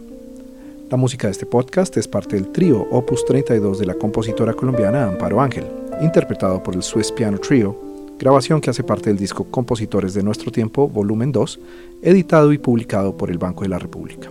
La 0.89 0.97
música 0.97 1.27
de 1.27 1.33
este 1.33 1.47
podcast 1.47 1.97
es 1.97 2.07
parte 2.07 2.37
del 2.37 2.53
trío 2.53 2.87
Opus 2.93 3.25
32 3.25 3.81
de 3.81 3.87
la 3.87 3.95
compositora 3.95 4.55
colombiana 4.55 5.07
Amparo 5.07 5.41
Ángel, 5.41 5.67
interpretado 6.01 6.63
por 6.63 6.77
el 6.77 6.85
Swiss 6.85 7.11
Piano 7.11 7.39
Trio 7.39 7.84
grabación 8.19 8.61
que 8.61 8.71
hace 8.71 8.85
parte 8.85 9.11
del 9.11 9.19
disco 9.19 9.45
Compositores 9.45 10.15
de 10.15 10.23
Nuestro 10.23 10.51
Tiempo, 10.51 10.89
volumen 10.89 11.33
2, 11.33 11.61
editado 12.03 12.53
y 12.53 12.59
publicado 12.59 13.17
por 13.17 13.31
el 13.31 13.39
Banco 13.39 13.63
de 13.63 13.69
la 13.69 13.79
República. 13.79 14.31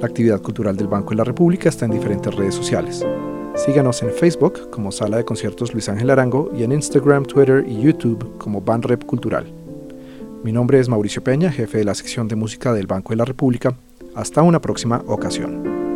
La 0.00 0.06
actividad 0.06 0.40
cultural 0.40 0.76
del 0.76 0.88
Banco 0.88 1.10
de 1.10 1.16
la 1.16 1.24
República 1.24 1.68
está 1.68 1.84
en 1.84 1.90
diferentes 1.92 2.34
redes 2.34 2.54
sociales. 2.54 3.04
Síganos 3.54 4.02
en 4.02 4.10
Facebook 4.10 4.70
como 4.70 4.92
Sala 4.92 5.18
de 5.18 5.24
Conciertos 5.24 5.74
Luis 5.74 5.88
Ángel 5.88 6.10
Arango 6.10 6.50
y 6.56 6.62
en 6.62 6.72
Instagram, 6.72 7.24
Twitter 7.24 7.64
y 7.68 7.82
YouTube 7.82 8.38
como 8.38 8.62
Banrep 8.62 9.04
Cultural. 9.04 9.46
Mi 10.42 10.52
nombre 10.52 10.80
es 10.80 10.88
Mauricio 10.88 11.22
Peña, 11.22 11.52
jefe 11.52 11.78
de 11.78 11.84
la 11.84 11.94
sección 11.94 12.26
de 12.28 12.36
música 12.36 12.72
del 12.72 12.86
Banco 12.86 13.10
de 13.10 13.16
la 13.16 13.26
República. 13.26 13.74
Hasta 14.14 14.42
una 14.42 14.60
próxima 14.60 15.02
ocasión. 15.06 15.89